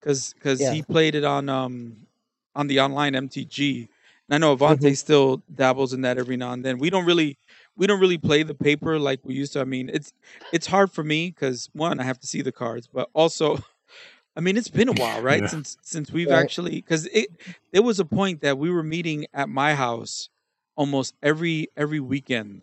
because 0.01 0.33
because 0.35 0.61
Yeah. 0.61 0.70
he 0.70 0.83
played 0.83 1.14
it 1.14 1.24
on 1.24 1.49
um 1.49 2.07
on 2.55 2.66
the 2.68 2.81
online 2.81 3.14
MTG. 3.14 3.89
And 4.29 4.35
I 4.35 4.39
know 4.39 4.57
Avante 4.57 4.97
still 4.97 5.43
dabbles 5.55 5.93
in 5.93 6.03
that 6.03 6.18
every 6.18 6.37
now 6.37 6.53
and 6.53 6.64
then. 6.64 6.79
We 6.79 6.91
don't 6.91 7.07
really 7.07 7.39
we 7.76 7.87
don't 7.87 8.01
really 8.01 8.18
play 8.18 8.43
the 8.43 8.55
paper 8.55 8.99
like 8.99 9.20
we 9.24 9.35
used 9.35 9.53
to. 9.55 9.61
I 9.61 9.64
mean, 9.64 9.91
it's 9.93 10.12
it's 10.53 10.66
hard 10.66 10.91
for 10.93 11.05
me 11.05 11.31
because 11.31 11.70
one, 11.72 12.01
I 12.01 12.05
have 12.05 12.18
to 12.20 12.26
see 12.26 12.43
the 12.43 12.53
cards, 12.53 12.89
but 12.93 13.09
also 13.14 13.59
I 14.37 14.41
mean, 14.41 14.57
it's 14.57 14.68
been 14.68 14.89
a 14.89 14.93
while, 14.93 15.20
right? 15.20 15.43
Yeah. 15.43 15.49
Since 15.49 15.79
since 15.83 16.12
we've 16.12 16.31
Right. 16.31 16.45
actually 16.45 16.72
because 16.76 17.07
it 17.07 17.29
there 17.72 17.83
was 17.83 18.01
a 18.01 18.05
point 18.05 18.41
that 18.43 18.59
we 18.59 18.70
were 18.70 18.83
meeting 18.85 19.26
at 19.35 19.49
my 19.49 19.74
house 19.74 20.29
almost 20.76 21.14
every 21.22 21.68
every 21.76 22.01
weekend, 22.01 22.62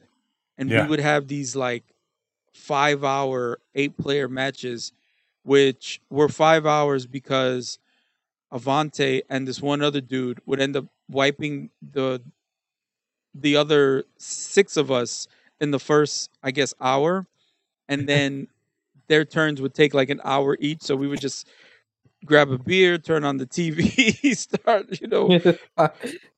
and 0.58 0.70
Yeah. 0.70 0.84
we 0.84 0.90
would 0.90 1.00
have 1.00 1.28
these 1.28 1.56
like 1.56 1.84
five 2.56 3.04
hour 3.04 3.60
eight 3.76 3.98
player 3.98 4.28
matches, 4.28 4.94
which 5.44 6.02
were 6.10 6.30
five 6.30 6.66
hours 6.66 7.06
because 7.06 7.78
Avante 8.52 9.22
and 9.30 9.48
this 9.48 9.62
one 9.62 9.82
other 9.82 10.02
dude 10.02 10.40
would 10.46 10.62
end 10.62 10.76
up 10.76 10.86
wiping 11.10 11.70
the 11.82 12.22
the 13.34 13.58
other 13.58 14.06
six 14.18 14.78
of 14.78 14.90
us 14.90 15.28
in 15.60 15.72
the 15.72 15.80
first, 15.80 16.30
I 16.42 16.52
guess, 16.52 16.74
hour, 16.80 17.28
and 17.90 18.08
then 18.08 18.48
their 19.08 19.26
turns 19.26 19.62
would 19.62 19.74
take 19.74 19.94
like 19.94 20.10
an 20.10 20.22
hour 20.24 20.58
each. 20.60 20.82
So 20.82 20.96
we 20.96 21.08
would 21.08 21.20
just 21.20 21.48
grab 22.26 22.52
a 22.52 22.58
beer, 22.58 22.98
turn 22.98 23.24
on 23.24 23.38
the 23.38 23.46
TV, 23.46 24.36
start, 24.38 25.00
you 25.02 25.08
know, 25.08 25.40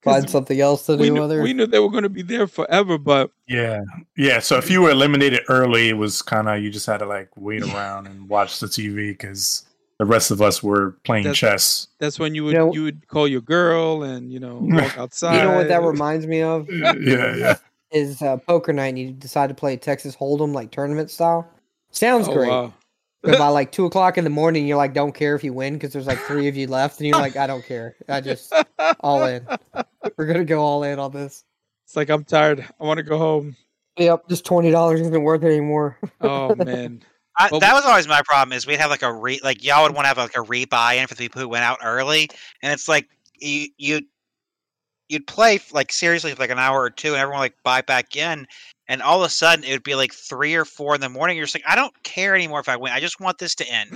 Find 0.04 0.30
something 0.30 0.60
else 0.62 0.86
to 0.86 0.96
we 0.96 1.08
do. 1.08 1.14
knew, 1.16 1.24
Other 1.24 1.42
we 1.42 1.54
knew 1.54 1.66
they 1.66 1.80
were 1.80 1.90
going 1.90 2.04
to 2.04 2.10
be 2.10 2.22
there 2.22 2.48
forever, 2.48 2.98
but 2.98 3.32
Yeah, 3.48 3.82
yeah. 4.16 4.40
So 4.40 4.58
if 4.58 4.70
you 4.70 4.82
were 4.82 4.92
eliminated 4.92 5.42
early, 5.50 5.90
it 5.90 5.98
was 5.98 6.22
kind 6.22 6.48
of 6.48 6.62
you 6.62 6.70
just 6.70 6.86
had 6.86 6.98
to 7.00 7.06
like 7.06 7.30
wait 7.36 7.64
around 7.64 8.08
and 8.08 8.30
watch 8.30 8.60
the 8.60 8.68
TV 8.68 9.10
because 9.12 9.66
the 10.00 10.06
rest 10.06 10.32
of 10.32 10.42
us 10.42 10.62
were 10.64 10.92
playing 11.04 11.24
That's- 11.24 11.38
chess. 11.40 11.88
that's 12.00 12.20
when 12.20 12.36
you 12.36 12.44
would 12.46 12.54
You 12.54 12.58
know- 12.60 12.74
you 12.74 12.84
would 12.84 13.08
call 13.08 13.28
your 13.28 13.42
girl 13.42 14.04
and 14.04 14.32
you 14.32 14.40
know 14.40 14.60
walk 14.62 14.98
outside. 14.98 15.38
you 15.38 15.44
know 15.44 15.56
what 15.56 15.68
that 15.68 15.82
reminds 15.84 16.26
me 16.28 16.42
of 16.42 16.70
yeah, 16.72 16.94
yeah. 17.36 17.56
is 17.92 18.22
uh, 18.22 18.38
poker 18.38 18.72
night. 18.72 18.90
and 18.90 19.00
You 19.00 19.12
decide 19.12 19.48
to 19.48 19.56
play 19.56 19.76
Texas 19.76 20.16
Hold'em 20.16 20.54
like 20.54 20.72
tournament 20.72 21.10
style. 21.12 21.50
Sounds 21.92 22.28
Oh, 22.28 22.34
great. 22.34 22.50
wow. 22.50 22.74
But 23.28 23.38
by 23.38 23.48
like 23.50 23.72
two 23.72 23.86
o'clock 23.86 24.18
in 24.18 24.24
the 24.24 24.30
morning, 24.30 24.66
you're 24.66 24.78
like, 24.78 24.94
don't 24.94 25.14
care 25.14 25.36
if 25.36 25.44
you 25.44 25.54
win 25.54 25.74
because 25.74 25.92
there's 25.92 26.08
like 26.08 26.20
three 26.20 26.48
of 26.48 26.56
you 26.56 26.68
left, 26.68 27.00
and 27.00 27.08
you're 27.08 27.20
like, 27.20 27.36
I 27.36 27.46
don't 27.46 27.66
care. 27.66 27.96
I 28.08 28.22
just 28.22 28.54
all 29.02 29.24
in. 29.26 29.46
We're 30.18 30.26
gonna 30.26 30.46
go 30.46 30.62
all 30.62 30.84
in 30.84 30.98
on 30.98 31.12
this. 31.12 31.44
It's 31.86 31.96
like 31.96 32.10
I'm 32.10 32.24
tired. 32.24 32.66
I 32.80 32.84
want 32.84 32.98
to 33.00 33.04
go 33.04 33.18
home. 33.18 33.56
Yep, 33.98 34.30
just 34.30 34.46
twenty 34.46 34.72
dollars 34.72 35.02
isn't 35.02 35.24
worth 35.24 35.44
it 35.44 35.48
anymore. 35.48 36.00
Oh 36.22 36.56
man. 36.66 37.04
I, 37.40 37.50
that 37.60 37.74
was 37.74 37.86
always 37.86 38.08
my 38.08 38.22
problem. 38.24 38.56
Is 38.56 38.66
we'd 38.66 38.80
have 38.80 38.90
like 38.90 39.04
a 39.04 39.14
re 39.14 39.40
like 39.44 39.64
y'all 39.64 39.84
would 39.84 39.94
want 39.94 40.06
to 40.06 40.08
have 40.08 40.18
like 40.18 40.36
a 40.36 40.44
rebuy 40.44 40.96
in 40.96 41.08
for 41.08 41.14
the 41.14 41.20
people 41.20 41.42
who 41.42 41.48
went 41.48 41.64
out 41.64 41.80
early, 41.84 42.30
and 42.64 42.74
it's 42.74 42.88
like 42.88 43.08
you 43.36 43.68
you 43.78 44.02
you'd 45.10 45.28
play 45.28 45.60
like 45.72 45.92
seriously 45.92 46.34
for 46.34 46.42
like 46.42 46.50
an 46.50 46.60
hour 46.60 46.82
or 46.82 46.90
two, 46.90 47.10
and 47.10 47.18
everyone 47.18 47.40
would, 47.40 47.46
like 47.46 47.64
buy 47.64 47.82
back 47.82 48.16
in, 48.16 48.46
and 48.88 49.02
all 49.02 49.22
of 49.22 49.28
a 49.28 49.30
sudden 49.30 49.64
it 49.66 49.72
would 49.72 49.84
be 49.84 49.96
like 49.96 50.14
three 50.14 50.56
or 50.56 50.66
four 50.66 50.96
in 50.96 51.02
the 51.02 51.10
morning. 51.10 51.38
You're 51.38 51.46
just 51.46 51.56
like, 51.56 51.64
I 51.68 51.76
don't 51.76 51.94
care 52.04 52.36
anymore 52.36 52.60
if 52.60 52.70
I 52.70 52.76
win. 52.76 52.92
I 52.94 53.00
just 53.00 53.20
want 53.20 53.38
this 53.38 53.56
to 53.56 53.68
end. 53.70 53.92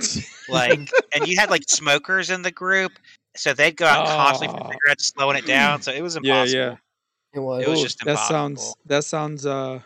Like, 0.48 0.80
and 1.14 1.26
you 1.26 1.36
had 1.38 1.50
like 1.50 1.62
smokers 1.68 2.30
in 2.30 2.42
the 2.42 2.50
group, 2.50 2.92
so 3.36 3.52
they'd 3.52 3.76
go 3.76 3.86
out 3.86 4.06
constantly 4.06 4.56
for 4.58 4.64
Oh. 4.64 4.70
cigarettes, 4.70 5.06
slowing 5.06 5.36
it 5.36 5.46
down. 5.46 5.82
So 5.82 5.92
it 5.92 6.02
was 6.02 6.16
impossible. 6.16 6.58
yeah. 6.58 6.66
yeah. 6.70 6.76
It 7.34 7.40
was. 7.40 7.64
It 7.64 7.68
was 7.70 7.80
Ooh, 7.80 7.82
just 7.84 8.04
that 8.04 8.18
sounds 8.18 8.60
impossible. 8.60 8.78
that 8.86 9.04
sounds 9.04 9.46
uh 9.46 9.80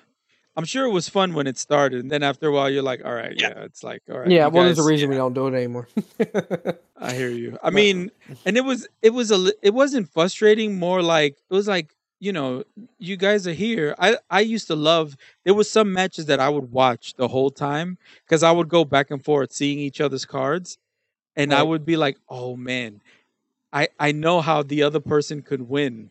I'm 0.56 0.64
sure 0.64 0.86
it 0.86 0.90
was 0.90 1.08
fun 1.08 1.34
when 1.34 1.46
it 1.46 1.58
started, 1.58 2.00
and 2.00 2.10
then 2.10 2.22
after 2.22 2.48
a 2.48 2.52
while 2.52 2.70
you're 2.70 2.82
like, 2.82 3.04
all 3.04 3.12
right, 3.14 3.34
yeah, 3.36 3.48
Yeah. 3.56 3.64
it's 3.64 3.82
like, 3.84 4.02
all 4.10 4.20
right. 4.20 4.30
yeah, 4.30 4.46
you 4.46 4.50
well, 4.52 4.64
there's 4.64 4.78
a 4.78 4.82
guys- 4.82 4.88
reason 4.90 5.10
we 5.10 5.16
don't 5.16 5.34
do 5.34 5.46
it 5.48 5.54
anymore. 5.54 5.86
I 6.98 7.12
hear 7.12 7.28
you. 7.30 7.58
I 7.62 7.66
But- 7.68 7.74
mean, 7.74 8.10
and 8.44 8.56
it 8.56 8.64
was 8.64 8.88
it 9.02 9.10
was 9.10 9.30
a 9.30 9.52
it 9.62 9.74
wasn't 9.74 10.08
frustrating. 10.12 10.78
More 10.78 11.02
like 11.02 11.36
it 11.50 11.54
was 11.54 11.68
like 11.68 11.94
you 12.20 12.32
know 12.32 12.64
you 12.98 13.16
guys 13.16 13.46
are 13.46 13.52
here. 13.52 13.94
I 13.98 14.16
I 14.30 14.40
used 14.40 14.66
to 14.68 14.76
love. 14.76 15.16
There 15.44 15.54
was 15.54 15.70
some 15.70 15.92
matches 15.92 16.26
that 16.26 16.40
I 16.40 16.48
would 16.48 16.72
watch 16.72 17.14
the 17.14 17.28
whole 17.28 17.50
time 17.50 17.98
because 18.24 18.42
I 18.42 18.50
would 18.52 18.68
go 18.68 18.84
back 18.84 19.10
and 19.10 19.22
forth 19.22 19.52
seeing 19.52 19.78
each 19.78 20.00
other's 20.00 20.24
cards, 20.24 20.78
and 21.36 21.52
I 21.52 21.62
would 21.62 21.84
be 21.84 21.96
like, 21.98 22.16
oh 22.28 22.56
man, 22.56 23.02
I 23.72 23.88
I 24.00 24.12
know 24.12 24.40
how 24.40 24.62
the 24.62 24.82
other 24.82 25.00
person 25.00 25.42
could 25.42 25.68
win, 25.68 26.10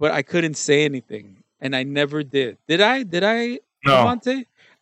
but 0.00 0.10
I 0.10 0.22
couldn't 0.22 0.54
say 0.56 0.84
anything, 0.84 1.44
and 1.60 1.76
I 1.76 1.84
never 1.84 2.24
did. 2.24 2.58
Did 2.66 2.80
I? 2.80 3.04
Did 3.04 3.22
I? 3.22 3.60
No, 3.84 4.18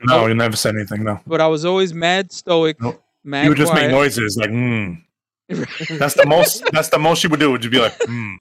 no, 0.05 0.27
you 0.27 0.35
never 0.35 0.57
said 0.57 0.75
anything. 0.75 1.05
No, 1.05 1.21
But 1.27 1.41
I 1.41 1.47
was 1.47 1.65
always 1.65 1.95
mad 1.95 2.33
stoic. 2.33 2.81
Nope. 2.81 3.03
Mad 3.25 3.45
you 3.45 3.51
would 3.51 3.59
just 3.59 3.73
make 3.75 3.91
noises 3.91 4.37
like, 4.37 4.51
mm. 4.51 5.01
That's 5.99 6.15
the 6.15 6.27
most. 6.27 6.65
That's 6.73 6.89
the 6.89 6.99
most 6.99 7.23
you 7.23 7.31
would 7.31 7.41
do. 7.41 7.53
Would 7.53 7.63
just 7.63 7.73
be 7.73 7.79
like, 7.79 7.97
mm. 8.01 8.37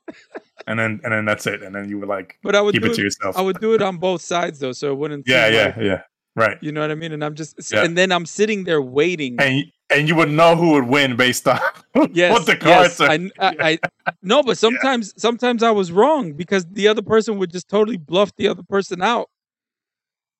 and 0.65 0.79
then 0.79 1.01
and 1.03 1.11
then 1.11 1.25
that's 1.25 1.45
it. 1.45 1.61
And 1.61 1.75
then 1.75 1.89
you 1.89 1.99
would 1.99 2.07
like 2.07 2.37
but 2.41 2.55
I 2.55 2.61
would 2.61 2.73
keep 2.73 2.83
do 2.83 2.91
it 2.91 2.95
to 2.95 3.01
yourself. 3.01 3.37
I 3.37 3.41
would 3.41 3.59
do 3.59 3.73
it 3.73 3.81
on 3.81 3.97
both 3.97 4.21
sides 4.21 4.59
though, 4.59 4.71
so 4.71 4.91
it 4.91 4.95
wouldn't. 4.95 5.27
yeah, 5.27 5.47
yeah, 5.47 5.65
like- 5.65 5.75
yeah. 5.77 6.01
Right. 6.33 6.57
You 6.61 6.71
know 6.71 6.79
what 6.79 6.91
I 6.91 6.95
mean? 6.95 7.11
And 7.11 7.25
I'm 7.25 7.35
just, 7.35 7.73
Yeah. 7.73 7.83
and 7.83 7.97
then 7.97 8.11
I'm 8.11 8.25
sitting 8.25 8.63
there 8.63 8.81
waiting. 8.81 9.35
And 9.39 9.65
and 9.89 10.07
you 10.07 10.15
would 10.15 10.31
know 10.31 10.55
who 10.55 10.71
would 10.71 10.85
win 10.85 11.17
based 11.17 11.45
on 11.47 11.59
yes, 12.13 12.31
what 12.31 12.45
the 12.45 12.55
cards 12.55 12.99
yes, 12.99 13.01
are. 13.01 13.09
I, 13.09 13.29
I, 13.37 13.79
I- 14.05 14.11
no, 14.21 14.41
but 14.41 14.57
sometimes, 14.65 15.13
sometimes 15.17 15.61
I 15.61 15.71
was 15.71 15.91
wrong 15.91 16.31
because 16.31 16.65
the 16.65 16.87
other 16.87 17.01
person 17.01 17.37
would 17.39 17.51
just 17.51 17.67
totally 17.67 17.97
bluff 17.97 18.33
the 18.37 18.47
other 18.47 18.63
person 18.63 19.01
out 19.01 19.29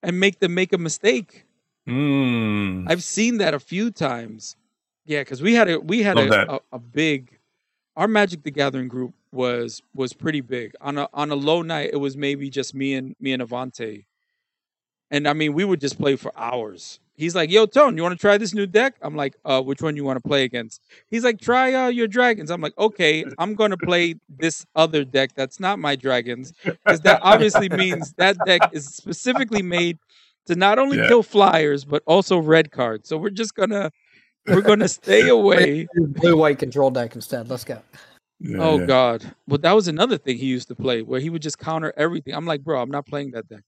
and 0.04 0.20
make 0.20 0.39
them 0.39 0.54
make 0.54 0.74
a 0.74 0.78
mistake. 0.78 1.45
Mm. 1.88 2.86
I've 2.89 3.04
seen 3.04 3.38
that 3.38 3.54
a 3.54 3.60
few 3.60 3.91
times. 3.91 4.56
Yeah, 5.06 5.22
because 5.22 5.41
we 5.41 5.54
had 5.54 5.70
a 5.70 5.80
we 5.80 6.04
had 6.04 6.18
a, 6.18 6.54
a, 6.54 6.60
a 6.74 6.80
big 6.80 7.39
our 7.95 8.08
Magic 8.08 8.43
the 8.43 8.52
Gathering 8.52 8.88
group 8.88 9.14
was 9.32 9.82
was 9.93 10.14
pretty 10.14 10.41
big. 10.41 10.74
On 10.82 10.97
a 10.97 11.10
on 11.14 11.32
a 11.32 11.36
low 11.36 11.62
night, 11.62 11.89
it 11.91 11.97
was 11.97 12.16
maybe 12.16 12.49
just 12.49 12.74
me 12.74 12.93
and 12.93 13.16
me 13.20 13.34
and 13.34 13.41
Avante. 13.41 14.06
And 15.10 15.28
I 15.28 15.34
mean, 15.34 15.54
we 15.54 15.66
would 15.66 15.82
just 15.82 15.99
play 15.99 16.16
for 16.16 16.32
hours. 16.38 16.99
He's 17.16 17.36
like, 17.36 17.51
"Yo, 17.51 17.66
Tone, 17.66 17.97
you 17.97 18.03
want 18.03 18.14
to 18.14 18.20
try 18.20 18.38
this 18.38 18.53
new 18.53 18.66
deck?" 18.66 18.95
I'm 19.01 19.16
like, 19.16 19.36
"Uh, 19.45 19.62
which 19.62 19.82
one 19.82 19.95
you 19.95 20.03
want 20.03 20.22
to 20.22 20.28
play 20.28 20.43
against?" 20.43 20.82
He's 21.09 21.24
like, 21.24 21.39
"Try 21.39 21.74
uh, 21.74 21.88
your 21.88 22.07
dragons." 22.07 22.49
I'm 22.49 22.62
like, 22.62 22.78
"Okay, 22.78 23.26
I'm 23.38 23.53
gonna 23.53 23.78
play 23.78 24.16
this 24.30 24.66
other 24.76 25.03
deck 25.03 25.32
that's 25.36 25.59
not 25.59 25.78
my 25.80 25.95
dragons 25.95 26.53
because 26.64 27.01
that 27.01 27.20
obviously 27.22 27.70
means 27.70 28.14
that 28.14 28.38
deck 28.45 28.62
is 28.72 28.95
specifically 28.95 29.62
made 29.62 29.97
to 30.47 30.55
not 30.55 30.80
only 30.80 30.97
Yeah. 30.97 31.07
kill 31.07 31.24
flyers 31.24 31.86
but 31.86 32.01
also 32.07 32.38
red 32.39 32.72
cards. 32.72 33.07
So 33.07 33.18
we're 33.18 33.30
just 33.30 33.55
gonna 33.55 33.91
we're 34.47 34.62
gonna 34.62 34.88
stay 34.88 35.28
away." 35.38 35.88
Blue 35.93 36.38
white 36.38 36.59
control 36.59 36.89
deck 36.89 37.14
instead. 37.16 37.49
Let's 37.49 37.64
go. 37.64 37.82
Yeah, 38.39 38.57
Oh 38.59 38.80
yeah. 38.80 38.86
God! 38.88 39.36
Well, 39.47 39.59
that 39.59 39.74
was 39.74 39.88
another 39.88 40.18
thing 40.18 40.38
he 40.38 40.47
used 40.47 40.68
to 40.70 40.76
play, 40.76 41.03
where 41.03 41.20
he 41.20 41.30
would 41.30 41.43
just 41.43 41.59
counter 41.59 41.93
everything. 41.95 42.34
I'm 42.34 42.47
like, 42.47 42.64
bro, 42.64 42.82
I'm 42.82 42.89
not 42.89 43.05
playing 43.05 43.32
that 43.32 43.47
deck. 43.47 43.62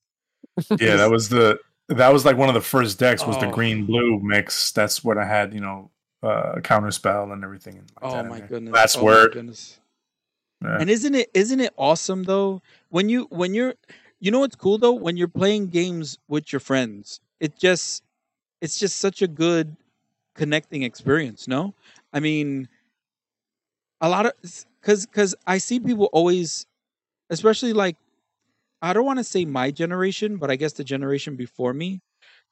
Yeah, 0.80 0.96
that 0.96 1.12
was 1.12 1.30
the 1.30 1.60
that 1.90 2.12
was 2.14 2.26
like 2.26 2.38
one 2.38 2.50
of 2.50 2.56
the 2.56 2.62
first 2.62 2.98
decks 3.00 3.26
was 3.26 3.38
the 3.40 3.48
Oh. 3.48 3.52
green 3.52 3.86
blue 3.86 4.20
mix. 4.22 4.72
That's 4.72 5.04
what 5.04 5.18
I 5.18 5.26
had, 5.26 5.54
you 5.54 5.60
know, 5.60 5.90
uh 6.22 6.62
counter 6.62 6.92
spell 6.92 7.32
and 7.32 7.44
everything. 7.44 7.76
Like 8.02 8.14
Oh 8.14 8.24
my 8.24 8.40
goodness! 8.40 8.74
Last 8.74 8.96
oh 8.98 9.00
my 9.00 9.06
word. 9.06 9.34
goodness. 9.34 9.80
Yeah. 10.64 10.78
And 10.80 10.90
isn't 10.90 11.14
it 11.14 11.30
isn't 11.34 11.60
it 11.60 11.74
awesome 11.78 12.24
though 12.24 12.62
when 12.90 13.10
you 13.10 13.26
when 13.30 13.54
you're 13.54 13.76
you 14.20 14.32
know 14.32 14.40
what's 14.40 14.56
cool 14.56 14.78
though 14.78 14.94
when 14.94 15.18
you're 15.18 15.28
playing 15.28 15.68
games 15.68 16.18
with 16.30 16.54
your 16.54 16.62
friends 16.62 17.20
it 17.42 17.58
just 17.58 18.04
it's 18.62 18.80
just 18.80 18.98
such 19.00 19.22
a 19.22 19.28
good 19.28 19.76
connecting 20.36 20.84
experience 20.84 21.50
no 21.50 21.74
I 22.14 22.22
mean 22.22 22.70
a 24.00 24.08
lot 24.08 24.26
of 24.26 24.32
cuz 24.82 25.06
cuz 25.08 25.36
I 25.46 25.58
see 25.58 25.82
people 25.82 26.08
always 26.14 26.66
especially 27.30 27.74
like 27.74 27.98
I 28.84 28.94
don't 28.94 29.06
want 29.06 29.20
to 29.20 29.24
say 29.24 29.46
my 29.46 29.72
generation 29.72 30.38
but 30.38 30.52
I 30.52 30.56
guess 30.56 30.74
the 30.74 30.84
generation 30.84 31.36
before 31.36 31.74
me 31.74 32.02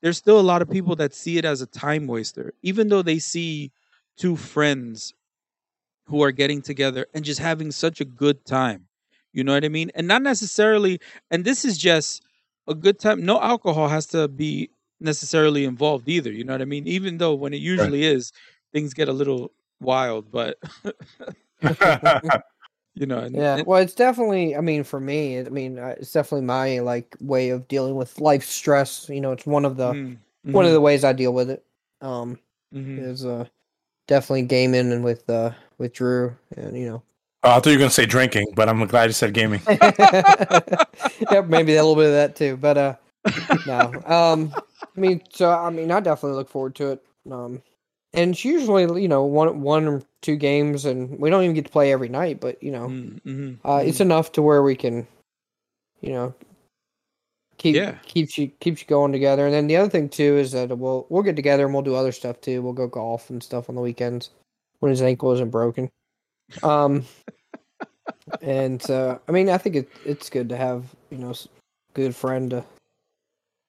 there's 0.01 0.17
still 0.17 0.39
a 0.39 0.41
lot 0.41 0.63
of 0.63 0.69
people 0.69 0.95
that 0.95 1.13
see 1.13 1.37
it 1.37 1.45
as 1.45 1.61
a 1.61 1.67
time 1.67 2.07
waster 2.07 2.53
even 2.63 2.89
though 2.89 3.03
they 3.03 3.19
see 3.19 3.71
two 4.17 4.35
friends 4.35 5.13
who 6.11 6.21
are 6.21 6.31
getting 6.31 6.61
together 6.61 7.07
and 7.13 7.23
just 7.23 7.39
having 7.39 7.71
such 7.71 8.01
a 8.01 8.05
good 8.05 8.45
time. 8.45 8.87
You 9.33 9.45
know 9.45 9.53
what 9.53 9.63
I 9.63 9.69
mean? 9.69 9.91
And 9.95 10.07
not 10.07 10.21
necessarily, 10.21 10.99
and 11.31 11.45
this 11.45 11.63
is 11.63 11.77
just 11.77 12.21
a 12.67 12.75
good 12.75 12.99
time. 12.99 13.25
No 13.25 13.39
alcohol 13.41 13.87
has 13.87 14.07
to 14.07 14.27
be 14.27 14.69
necessarily 14.99 15.63
involved 15.63 16.09
either. 16.09 16.31
You 16.31 16.43
know 16.43 16.53
what 16.53 16.61
I 16.61 16.65
mean? 16.65 16.85
Even 16.85 17.17
though 17.17 17.33
when 17.33 17.53
it 17.53 17.61
usually 17.61 18.03
is, 18.03 18.33
things 18.73 18.93
get 18.93 19.07
a 19.07 19.13
little 19.13 19.53
wild, 19.79 20.31
but 20.31 20.57
you 22.95 23.05
know, 23.05 23.19
and, 23.19 23.35
Yeah. 23.35 23.57
and- 23.57 23.67
Well, 23.67 23.81
it's 23.81 23.93
definitely. 23.95 24.55
I 24.55 24.61
mean, 24.61 24.83
for 24.83 24.99
me, 24.99 25.39
I 25.39 25.43
mean, 25.43 25.79
uh, 25.79 25.95
it's 25.99 26.11
definitely 26.11 26.45
my 26.45 26.79
like 26.79 27.15
way 27.19 27.49
of 27.49 27.67
dealing 27.67 27.95
with 27.95 28.19
life 28.19 28.45
stress. 28.45 29.07
You 29.09 29.21
know, 29.21 29.31
it's 29.31 29.45
one 29.45 29.65
of 29.65 29.77
the 29.77 29.93
mm, 29.93 30.17
one 30.43 30.65
of 30.65 30.71
the 30.73 30.81
ways 30.81 31.03
I 31.03 31.13
deal 31.13 31.33
with 31.33 31.49
it. 31.49 31.63
Um, 32.01 32.39
mhm. 32.73 32.97
is 32.99 33.25
uh 33.25 33.45
definitely 34.07 34.41
gaming 34.43 34.91
and 34.91 35.03
with 35.03 35.29
uh 35.29 35.51
with 35.77 35.93
Drew 35.93 36.35
and 36.57 36.75
you 36.75 36.89
know 36.89 37.03
Oh, 37.43 37.51
I 37.51 37.53
thought 37.55 37.67
you 37.67 37.73
were 37.73 37.79
gonna 37.79 37.89
say 37.89 38.05
drinking, 38.05 38.53
but 38.55 38.69
I'm 38.69 38.85
glad 38.85 39.05
you 39.09 39.13
said 39.13 39.33
gaming. 39.33 39.61
yeah, 41.31 41.41
maybe 41.47 41.75
a 41.75 41.83
little 41.83 41.95
bit 41.95 42.05
of 42.07 42.11
that 42.13 42.35
too. 42.35 42.55
But 42.57 42.77
uh, 42.77 42.95
no. 43.65 44.01
Um, 44.05 44.51
I 44.95 44.99
mean, 44.99 45.21
so 45.31 45.49
I 45.49 45.69
mean, 45.71 45.91
I 45.91 45.99
definitely 46.01 46.37
look 46.37 46.49
forward 46.49 46.75
to 46.75 46.91
it. 46.91 47.03
Um, 47.31 47.61
and 48.13 48.31
it's 48.31 48.45
usually 48.45 49.01
you 49.01 49.07
know 49.07 49.23
one 49.23 49.61
one 49.61 49.87
or 49.87 50.01
two 50.21 50.35
games, 50.35 50.85
and 50.85 51.17
we 51.19 51.29
don't 51.29 51.43
even 51.43 51.55
get 51.55 51.65
to 51.65 51.71
play 51.71 51.91
every 51.91 52.09
night. 52.09 52.39
But 52.39 52.61
you 52.63 52.71
know, 52.71 52.87
Mm, 52.87 53.21
mhm, 53.25 53.57
uh, 53.63 53.79
mhm. 53.79 53.87
it's 53.87 54.01
enough 54.01 54.31
to 54.33 54.41
where 54.41 54.63
we 54.63 54.75
can, 54.75 55.07
you 56.01 56.11
know, 56.13 56.33
keep 57.57 57.75
Yeah. 57.75 57.95
keeps 58.03 58.37
you 58.37 58.47
keeps 58.59 58.81
you 58.81 58.87
going 58.87 59.11
together. 59.11 59.45
And 59.45 59.53
then 59.53 59.67
the 59.67 59.77
other 59.77 59.89
thing 59.89 60.09
too 60.09 60.37
is 60.37 60.51
that 60.51 60.77
we'll 60.77 61.05
we'll 61.09 61.23
get 61.23 61.35
together 61.35 61.65
and 61.65 61.73
we'll 61.73 61.83
do 61.83 61.95
other 61.95 62.11
stuff 62.11 62.41
too. 62.41 62.61
We'll 62.61 62.73
go 62.73 62.87
golf 62.87 63.29
and 63.29 63.41
stuff 63.41 63.69
on 63.69 63.75
the 63.75 63.81
weekends 63.81 64.31
when 64.79 64.89
his 64.89 65.01
ankle 65.01 65.31
isn't 65.33 65.49
broken. 65.51 65.89
Um, 66.63 67.05
and 68.41 68.87
uh, 68.89 69.19
I 69.27 69.31
mean, 69.31 69.49
I 69.49 69.57
think 69.57 69.75
it 69.75 69.89
it's 70.05 70.29
good 70.29 70.49
to 70.49 70.57
have 70.57 70.85
you 71.11 71.17
know 71.17 71.33
good 71.93 72.15
friend 72.15 72.49
to 72.51 72.63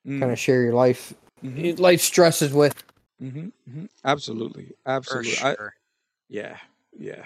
Mm, 0.06 0.18
kind 0.18 0.32
of 0.32 0.38
share 0.38 0.62
your 0.62 0.72
life 0.74 1.14
mhm, 1.44 1.78
life 1.78 2.00
stresses 2.00 2.52
with. 2.52 2.74
Mhm, 3.22 3.52
mhm. 3.70 3.88
absolutely, 4.04 4.74
For 4.84 4.90
absolutely. 4.90 5.38
I. 5.42 5.56
Yeah, 6.28 6.56
yeah, 6.98 7.24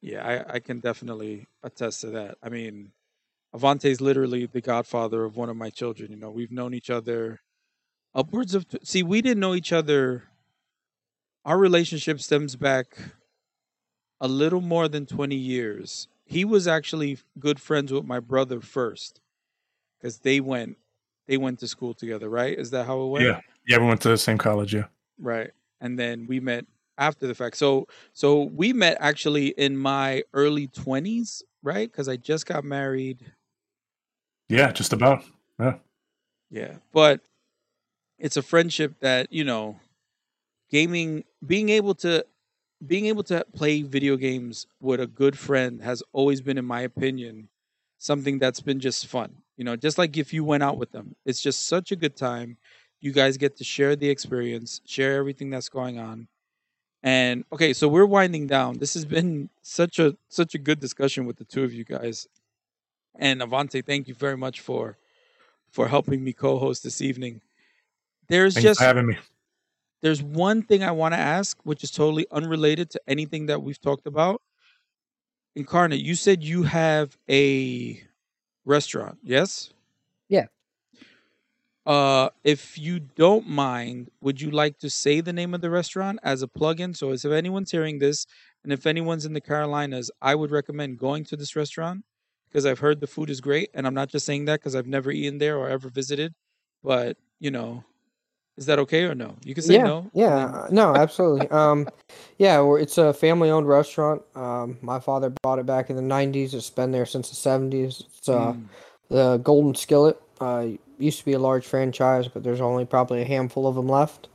yeah. 0.00 0.26
I, 0.26 0.54
I 0.54 0.58
can 0.60 0.80
definitely 0.80 1.46
attest 1.62 2.00
to 2.02 2.08
that. 2.08 2.38
I 2.42 2.48
mean, 2.48 2.92
Avante's 3.54 4.00
literally 4.00 4.46
the 4.46 4.60
godfather 4.60 5.24
of 5.24 5.36
one 5.36 5.48
of 5.48 5.56
my 5.56 5.70
children. 5.70 6.10
You 6.10 6.16
know, 6.18 6.30
we've 6.30 6.50
known 6.52 6.74
each 6.74 6.90
other 6.90 7.40
upwards 8.14 8.54
of. 8.54 8.68
T- 8.68 8.78
See, 8.82 9.02
we 9.02 9.22
didn't 9.22 9.40
know 9.40 9.54
each 9.54 9.72
other. 9.72 10.24
Our 11.44 11.58
relationship 11.58 12.20
stems 12.20 12.56
back 12.56 12.98
a 14.20 14.28
little 14.28 14.60
more 14.60 14.88
than 14.88 15.06
twenty 15.06 15.36
years. 15.36 16.08
He 16.24 16.44
was 16.44 16.68
actually 16.68 17.18
good 17.38 17.60
friends 17.60 17.92
with 17.92 18.04
my 18.04 18.20
brother 18.20 18.60
first, 18.60 19.20
because 19.98 20.18
they 20.18 20.40
went 20.40 20.76
they 21.26 21.36
went 21.36 21.60
to 21.60 21.68
school 21.68 21.94
together. 21.94 22.28
Right? 22.28 22.58
Is 22.58 22.70
that 22.70 22.86
how 22.86 23.02
it 23.02 23.06
went? 23.08 23.24
yeah, 23.26 23.40
yeah, 23.70 23.78
we 23.78 23.86
went 23.86 24.00
to 24.02 24.08
the 24.08 24.18
same 24.18 24.36
college. 24.36 24.74
Yeah, 24.74 24.86
Right. 25.18 25.52
And 25.80 25.98
then 25.98 26.26
we 26.26 26.40
met 26.40 26.66
after 26.98 27.26
the 27.26 27.34
fact. 27.34 27.56
So 27.56 27.86
so 28.12 28.42
we 28.42 28.72
met 28.72 28.96
actually 29.00 29.48
in 29.48 29.76
my 29.78 30.22
early 30.34 30.66
20s, 30.68 31.42
right? 31.62 31.90
Cuz 31.90 32.08
I 32.08 32.16
just 32.16 32.44
got 32.46 32.64
married. 32.64 33.32
yeah, 34.48 34.72
just 34.72 34.92
about. 34.92 35.22
Yeah. 35.58 35.76
Yeah, 36.50 36.74
But 36.92 37.20
it's 38.18 38.36
a 38.36 38.42
friendship 38.42 38.98
that, 39.00 39.32
you 39.32 39.44
know, 39.44 39.78
gaming 40.70 41.24
being 41.46 41.68
able 41.68 41.94
to 41.94 42.24
being 42.84 43.06
able 43.06 43.22
to 43.24 43.44
play 43.54 43.82
video 43.82 44.16
games 44.16 44.66
with 44.80 45.00
a 45.00 45.06
good 45.06 45.38
friend 45.38 45.82
has 45.82 46.02
always 46.12 46.40
been 46.40 46.58
in 46.58 46.64
my 46.64 46.80
opinion 46.80 47.48
something 47.98 48.38
that's 48.38 48.60
been 48.60 48.80
just 48.80 49.06
fun. 49.06 49.36
You 49.58 49.64
know, 49.64 49.76
just 49.76 49.98
like 49.98 50.16
if 50.16 50.32
you 50.32 50.42
went 50.42 50.62
out 50.62 50.78
with 50.78 50.90
them. 50.90 51.14
It's 51.26 51.42
just 51.42 51.66
such 51.66 51.92
a 51.92 51.96
good 51.96 52.16
time. 52.16 52.56
You 53.00 53.12
guys 53.12 53.36
get 53.36 53.56
to 53.56 53.64
share 53.64 53.96
the 53.96 54.10
experience, 54.10 54.80
share 54.86 55.16
everything 55.16 55.50
that's 55.50 55.68
going 55.68 55.98
on. 55.98 56.28
And 57.02 57.44
okay, 57.52 57.72
so 57.72 57.88
we're 57.88 58.06
winding 58.06 58.46
down. 58.46 58.78
This 58.78 58.94
has 58.94 59.04
been 59.04 59.48
such 59.62 59.98
a 59.98 60.16
such 60.28 60.54
a 60.54 60.58
good 60.58 60.80
discussion 60.80 61.24
with 61.26 61.36
the 61.36 61.44
two 61.44 61.64
of 61.64 61.72
you 61.72 61.84
guys. 61.84 62.28
And 63.16 63.40
Avante, 63.40 63.84
thank 63.84 64.08
you 64.08 64.14
very 64.14 64.36
much 64.36 64.60
for 64.60 64.98
for 65.70 65.88
helping 65.88 66.22
me 66.22 66.32
co-host 66.32 66.82
this 66.82 67.00
evening. 67.00 67.40
There's 68.28 68.54
Thanks 68.54 68.64
just 68.64 68.80
for 68.80 68.84
having 68.86 69.06
me. 69.06 69.18
there's 70.02 70.22
one 70.22 70.62
thing 70.62 70.82
I 70.82 70.92
want 70.92 71.14
to 71.14 71.18
ask, 71.18 71.58
which 71.64 71.82
is 71.84 71.90
totally 71.90 72.26
unrelated 72.30 72.90
to 72.90 73.00
anything 73.08 73.46
that 73.46 73.62
we've 73.62 73.80
talked 73.80 74.06
about. 74.06 74.42
Incarnate, 75.56 76.00
you 76.00 76.14
said 76.14 76.42
you 76.44 76.62
have 76.62 77.16
a 77.28 78.02
restaurant, 78.64 79.18
yes? 79.22 79.70
Uh, 81.90 82.30
if 82.44 82.78
you 82.78 83.00
don't 83.00 83.48
mind, 83.48 84.08
would 84.20 84.40
you 84.40 84.48
like 84.52 84.78
to 84.78 84.88
say 84.88 85.20
the 85.20 85.32
name 85.32 85.52
of 85.54 85.60
the 85.60 85.68
restaurant 85.68 86.20
as 86.22 86.40
a 86.40 86.46
plug-in? 86.46 86.94
So, 86.94 87.10
as 87.10 87.24
if 87.24 87.32
anyone's 87.32 87.72
hearing 87.72 87.98
this, 87.98 88.26
and 88.62 88.72
if 88.72 88.86
anyone's 88.86 89.26
in 89.26 89.32
the 89.32 89.40
Carolinas, 89.40 90.08
I 90.22 90.36
would 90.36 90.52
recommend 90.52 91.00
going 91.00 91.24
to 91.24 91.36
this 91.36 91.56
restaurant 91.56 92.04
because 92.48 92.64
I've 92.64 92.78
heard 92.78 93.00
the 93.00 93.08
food 93.08 93.28
is 93.28 93.40
great, 93.40 93.70
and 93.74 93.88
I'm 93.88 93.94
not 93.94 94.08
just 94.08 94.24
saying 94.24 94.44
that 94.44 94.60
because 94.60 94.76
I've 94.76 94.86
never 94.86 95.10
eaten 95.10 95.38
there 95.38 95.58
or 95.58 95.68
ever 95.68 95.88
visited. 95.88 96.32
But 96.84 97.16
you 97.40 97.50
know, 97.50 97.82
is 98.56 98.66
that 98.66 98.78
okay 98.78 99.02
or 99.02 99.16
no? 99.16 99.34
You 99.44 99.54
can 99.54 99.64
say 99.64 99.74
yeah, 99.74 99.82
no. 99.82 100.10
yeah, 100.14 100.68
no, 100.70 100.94
absolutely. 100.94 101.48
um, 101.48 101.88
yeah, 102.38 102.62
it's 102.76 102.98
a 102.98 103.12
family-owned 103.12 103.66
restaurant. 103.66 104.22
Um, 104.36 104.78
my 104.80 105.00
father 105.00 105.32
bought 105.42 105.58
it 105.58 105.66
back 105.66 105.90
in 105.90 105.96
the 105.96 106.02
'90s. 106.02 106.54
It's 106.54 106.70
been 106.70 106.92
there 106.92 107.04
since 107.04 107.30
the 107.30 107.50
'70s. 107.50 108.04
It's 108.16 108.28
uh, 108.28 108.52
Mm. 108.52 108.66
the 109.08 109.38
Golden 109.38 109.74
Skillet. 109.74 110.22
Uh, 110.40 110.68
used 111.00 111.18
to 111.18 111.24
be 111.24 111.32
a 111.32 111.38
large 111.38 111.66
franchise, 111.66 112.28
but 112.28 112.42
there's 112.42 112.60
only 112.60 112.84
probably 112.84 113.22
a 113.22 113.24
handful 113.24 113.66
of 113.66 113.74
them 113.74 113.88
left. 113.88 114.28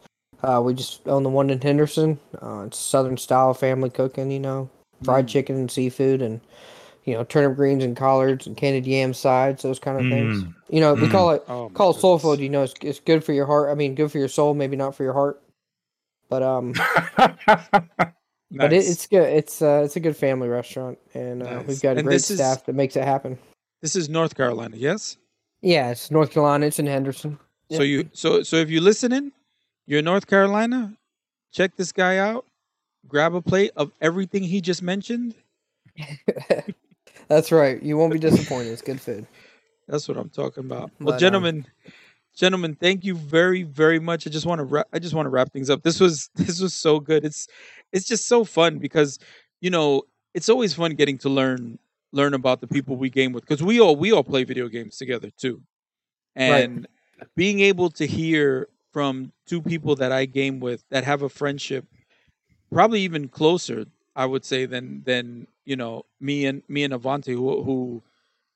Uh, 0.44 0.62
we 0.64 0.74
just 0.74 1.08
own 1.08 1.24
the 1.24 1.30
one 1.30 1.50
in 1.50 1.62
Henderson. 1.62 2.20
Uh, 2.42 2.64
it's 2.68 2.78
Southern 2.78 3.18
style 3.18 3.54
family 3.54 3.90
cooking. 3.90 4.32
You 4.32 4.40
know, 4.40 4.70
fried 5.04 5.26
Mm. 5.26 5.30
chicken 5.30 5.56
and 5.56 5.72
seafood, 5.72 6.22
and 6.22 6.42
you 7.06 7.14
know 7.14 7.24
turnip 7.24 7.56
greens 7.56 7.84
and 7.84 7.96
collards 7.96 8.46
and 8.48 8.58
candied 8.58 8.86
yam 8.86 9.14
sides, 9.14 9.64
those 9.64 9.80
kind 9.80 9.98
of 9.98 10.12
things. 10.12 10.44
Mm. 10.44 10.54
You 10.70 10.80
know, 10.82 10.94
we 10.94 11.08
Mm. 11.08 11.12
call 11.12 11.32
it 11.32 11.44
Oh, 11.48 11.70
call 11.70 11.92
it 11.92 12.00
soul 12.00 12.20
food. 12.20 12.40
You 12.40 12.50
know, 12.50 12.64
it's, 12.64 12.74
it's 12.82 13.00
good 13.00 13.24
for 13.24 13.32
your 13.34 13.46
heart. 13.46 13.70
I 13.70 13.76
mean, 13.76 13.96
good 13.96 14.12
for 14.12 14.18
your 14.20 14.28
soul. 14.28 14.54
Maybe 14.54 14.76
not 14.76 14.94
for 14.96 15.04
your 15.04 15.14
heart, 15.14 15.42
but 16.30 16.44
um, 16.44 16.74
but 17.18 18.74
it, 18.74 18.86
it's 18.86 19.08
good. 19.08 19.24
It's 19.28 19.62
uh, 19.62 19.82
it's 19.86 19.96
a 19.96 20.00
good 20.00 20.18
family 20.18 20.48
restaurant, 20.48 20.98
and 21.14 21.44
uh, 21.44 21.58
Nice. 21.58 21.68
we've 21.68 21.82
got 21.82 21.96
a 21.96 22.00
And 22.00 22.08
great 22.08 22.16
this 22.16 22.30
is- 22.32 22.38
staff 22.40 22.66
that 22.66 22.74
makes 22.76 22.96
it 22.96 23.04
happen. 23.04 23.38
This 23.82 23.96
is 23.96 24.10
North 24.10 24.36
Carolina, 24.36 24.78
yes. 24.78 25.18
Yeah, 25.66 25.90
it's 25.90 26.12
North 26.12 26.30
Carolina. 26.30 26.68
It's 26.68 26.78
in 26.78 26.86
Henderson. 26.86 27.40
So 27.72 27.82
you 27.82 28.08
so 28.14 28.44
so 28.44 28.58
if 28.58 28.70
you're 28.70 28.84
listening, 28.84 29.32
you're 29.88 29.98
in 29.98 30.06
North 30.06 30.28
Carolina, 30.28 30.94
check 31.52 31.76
this 31.76 31.92
guy 31.92 32.20
out. 32.20 32.46
Grab 33.08 33.34
a 33.34 33.42
plate 33.42 33.72
of 33.76 33.92
everything 34.00 34.44
he 34.44 34.62
just 34.62 34.84
mentioned. 34.84 35.34
That's 37.30 37.52
right. 37.52 37.82
You 37.82 37.98
won't 37.98 38.14
be 38.14 38.20
disappointed. 38.20 38.74
It's 38.74 38.84
good 38.84 39.02
food. 39.02 39.26
That's 39.88 40.08
what 40.08 40.18
I'm 40.18 40.30
talking 40.30 40.66
about. 40.66 40.92
But, 41.00 41.06
Well, 41.06 41.14
um, 41.16 41.20
gentlemen, 41.20 41.66
gentlemen, 42.36 42.76
thank 42.76 43.04
you 43.04 43.16
very 43.16 43.64
very 43.64 44.00
much. 44.00 44.28
I 44.28 44.30
just 44.30 44.46
want 44.46 44.60
to 44.60 44.66
wrap, 44.66 44.88
I 44.94 45.00
just 45.00 45.16
want 45.16 45.26
to 45.26 45.32
wrap 45.32 45.52
things 45.52 45.72
up. 45.72 45.82
This 45.82 46.00
was 46.00 46.30
this 46.36 46.62
was 46.62 46.76
so 46.76 47.00
good. 47.00 47.26
It's 47.26 47.48
it's 47.92 48.06
just 48.06 48.28
so 48.28 48.44
fun 48.44 48.78
because 48.78 49.18
you 49.62 49.72
know 49.72 50.04
it's 50.36 50.48
always 50.48 50.76
fun 50.76 50.92
getting 50.92 51.18
to 51.20 51.30
learn 51.30 51.80
learn 52.16 52.34
about 52.34 52.62
the 52.62 52.68
people 52.68 52.98
we 52.98 53.10
game 53.12 53.34
with 53.34 53.46
because 53.46 53.64
we 53.64 53.80
all 53.82 53.96
we 53.96 54.12
all 54.14 54.24
play 54.24 54.44
video 54.46 54.70
games 54.70 54.98
together 54.98 55.30
too, 55.38 55.62
Right. 56.38 56.72
and 56.72 56.88
being 57.36 57.60
able 57.62 57.90
to 57.92 58.08
hear 58.08 58.70
from 58.94 59.34
two 59.46 59.62
people 59.62 59.96
that 59.98 60.12
I 60.12 60.26
game 60.26 60.60
with 60.60 60.84
that 60.90 61.04
have 61.06 61.22
a 61.24 61.30
friendship, 61.30 61.86
probably 62.72 63.02
even 63.02 63.28
closer, 63.30 63.86
I 64.16 64.26
would 64.26 64.46
say 64.46 64.66
than 64.66 65.04
than 65.06 65.48
you 65.66 65.76
know 65.76 66.06
me 66.20 66.46
and 66.46 66.64
me 66.68 66.84
and 66.84 66.94
Avante 66.94 67.34
who 67.34 67.64
who 67.64 68.04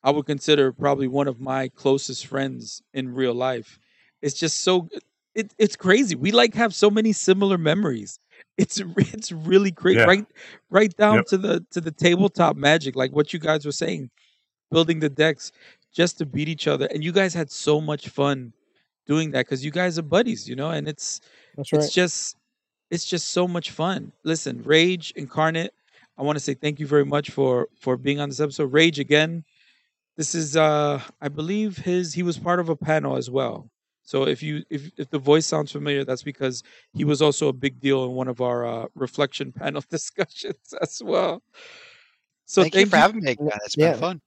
I 0.03 0.11
would 0.11 0.25
consider 0.25 0.71
probably 0.73 1.07
one 1.07 1.27
of 1.27 1.39
my 1.39 1.69
closest 1.69 2.27
friends 2.27 2.81
in 2.93 3.13
real 3.13 3.33
life. 3.35 3.79
It's 4.21 4.35
just 4.35 4.61
so 4.61 4.89
it, 5.35 5.53
it's 5.57 5.75
crazy. 5.75 6.15
We 6.15 6.31
like 6.31 6.55
have 6.55 6.73
so 6.73 6.89
many 6.91 7.13
similar 7.13 7.57
memories. 7.57 8.19
It's 8.59 8.79
it's 8.97 9.31
really 9.31 9.71
great. 9.71 9.97
Yeah. 9.97 10.03
Right 10.05 10.25
right 10.69 10.95
down 10.97 11.15
Yep. 11.15 11.25
to 11.27 11.37
the 11.37 11.65
to 11.71 11.81
the 11.81 11.91
tabletop 11.91 12.55
magic, 12.55 12.95
like 12.95 13.11
what 13.11 13.33
you 13.33 13.39
guys 13.39 13.65
were 13.65 13.71
saying, 13.83 14.09
building 14.71 14.99
the 14.99 15.09
decks 15.09 15.51
just 15.93 16.17
to 16.19 16.25
beat 16.25 16.49
each 16.49 16.67
other. 16.67 16.87
And 16.93 17.03
you 17.03 17.11
guys 17.11 17.33
had 17.33 17.49
so 17.51 17.81
much 17.81 18.09
fun 18.09 18.53
doing 19.07 19.31
that 19.31 19.45
because 19.45 19.65
you 19.65 19.71
guys 19.71 19.97
are 19.97 20.03
buddies, 20.03 20.47
you 20.47 20.55
know, 20.55 20.69
and 20.69 20.87
it's 20.87 21.21
That's 21.57 21.71
right. 21.73 21.83
it's 21.83 21.93
just 21.93 22.35
it's 22.91 23.05
just 23.05 23.29
so 23.31 23.47
much 23.47 23.71
fun. 23.71 24.11
Listen, 24.23 24.63
Raije 24.63 25.11
Incarnate, 25.15 25.71
I 26.17 26.21
want 26.23 26.35
to 26.37 26.43
say 26.43 26.53
thank 26.53 26.79
you 26.79 26.87
very 26.87 27.05
much 27.05 27.31
for 27.31 27.67
for 27.79 27.97
being 27.97 28.19
on 28.19 28.29
this 28.29 28.39
episode. 28.39 28.71
Raije 28.71 28.99
again. 28.99 29.43
This 30.17 30.35
is 30.35 30.57
uh 30.57 31.01
I 31.21 31.29
believe 31.29 31.77
his 31.77 32.13
he 32.13 32.23
was 32.23 32.37
part 32.37 32.59
of 32.59 32.67
a 32.69 32.75
panel 32.75 33.15
as 33.15 33.29
well. 33.29 33.69
So 34.09 34.25
if 34.25 34.41
you 34.41 34.63
if 34.71 34.89
if 34.97 35.11
the 35.11 35.19
voice 35.19 35.45
sounds 35.45 35.71
familiar, 35.71 36.03
that's 36.03 36.23
because 36.23 36.63
he 36.95 37.03
was 37.03 37.21
also 37.21 37.47
a 37.47 37.53
big 37.53 37.79
deal 37.79 38.05
in 38.05 38.13
one 38.13 38.27
of 38.27 38.41
our 38.41 38.65
uh, 38.65 38.87
reflection 38.95 39.51
panel 39.61 39.83
discussions 39.87 40.73
as 40.81 41.03
well. 41.03 41.43
So 42.45 42.63
thank, 42.63 42.73
you 42.73 42.85
for 42.87 42.97
having 42.97 43.21
me 43.23 43.33
again. 43.33 43.49
It's 43.65 43.77
Yeah. 43.77 43.91
been 43.91 43.99
fun. 43.99 44.21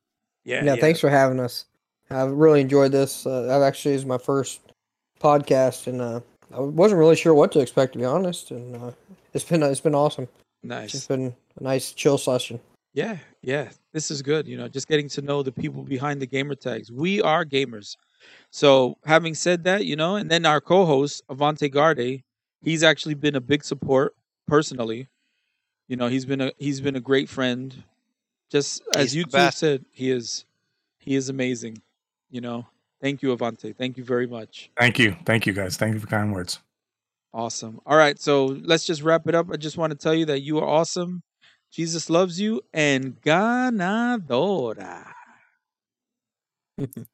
Yeah, 0.45 0.65
yeah, 0.65 0.77
thanks 0.77 1.01
for 1.01 1.09
having 1.11 1.41
us. 1.41 1.65
I've 2.11 2.31
really 2.31 2.61
enjoyed 2.61 2.93
this. 2.93 3.27
Uh, 3.27 3.53
I've 3.53 3.63
actually 3.63 3.97
is 3.97 4.07
my 4.07 4.19
first 4.19 4.61
podcast, 5.21 5.89
and 5.89 6.01
uh, 6.01 6.21
I 6.55 6.61
wasn't 6.61 7.01
really 7.01 7.17
sure 7.17 7.35
what 7.35 7.51
to 7.51 7.59
expect 7.59 7.95
to 7.95 7.99
be 7.99 8.05
honest. 8.05 8.53
And 8.53 8.77
uh, 8.77 8.93
it's 9.35 9.45
been 9.45 9.65
it's 9.65 9.81
been 9.81 9.97
awesome. 9.97 10.29
It's 10.63 10.63
Nice. 10.63 10.93
just 10.93 11.09
been 11.09 11.35
a 11.59 11.65
nice 11.65 11.91
chill 11.91 12.19
session. 12.19 12.61
Yeah, 12.95 13.17
yeah. 13.43 13.71
This 13.93 14.13
is 14.13 14.23
good. 14.23 14.47
You 14.47 14.59
know, 14.59 14.69
just 14.69 14.87
getting 14.87 15.09
to 15.09 15.23
know 15.23 15.43
the 15.43 15.51
people 15.51 15.83
behind 15.83 16.23
the 16.23 16.27
gamer 16.27 16.55
tags. 16.55 16.93
We 16.93 17.21
are 17.21 17.45
gamers. 17.45 17.97
So, 18.51 18.99
having 19.05 19.35
said 19.35 19.65
that, 19.65 19.87
you 19.87 19.97
know, 19.97 20.17
and 20.17 20.31
then 20.31 20.45
our 20.45 20.61
co-host 20.61 21.23
Avanteguarde, 21.29 22.23
he's 22.63 22.83
actually 22.83 23.15
been 23.15 23.35
a 23.35 23.41
big 23.41 23.65
support 23.65 24.15
personally. 24.47 25.09
You 25.89 25.97
know, 25.97 26.09
he's 26.09 26.25
been 26.25 26.41
a 26.41 26.53
he's 26.59 26.81
been 26.81 26.97
a 26.97 27.01
great 27.01 27.29
friend. 27.29 27.85
Just 28.51 28.83
as 28.95 29.13
He's 29.13 29.17
you 29.17 29.25
two 29.25 29.51
said, 29.51 29.85
he 29.91 30.11
is 30.11 30.45
he 30.99 31.15
is 31.15 31.29
amazing. 31.29 31.83
You 32.31 32.41
know, 32.41 32.67
thank 33.01 33.23
you, 33.23 33.35
Avante. 33.37 33.77
Thank 33.77 33.97
you 33.97 34.05
very 34.05 34.27
much. 34.27 34.71
Thank 34.79 34.99
you. 34.99 35.17
Thank 35.25 35.47
you, 35.47 35.53
guys. 35.53 35.77
Thank 35.77 35.95
you 35.95 36.01
for 36.01 36.07
kind 36.07 36.33
words. 36.33 36.61
Awesome. 37.35 37.81
All 37.87 37.97
right, 37.97 38.21
so 38.21 38.45
let's 38.45 38.85
just 38.85 39.03
wrap 39.03 39.27
it 39.27 39.35
up. 39.35 39.51
I 39.51 39.57
just 39.57 39.79
want 39.79 39.91
to 39.93 39.99
tell 39.99 40.15
you 40.15 40.27
that 40.27 40.41
you 40.41 40.59
are 40.59 40.69
awesome. 40.69 41.23
Jesus 41.73 42.11
loves 42.11 42.39
you 42.39 42.61
and 42.75 43.19
ganadora. 43.23 45.13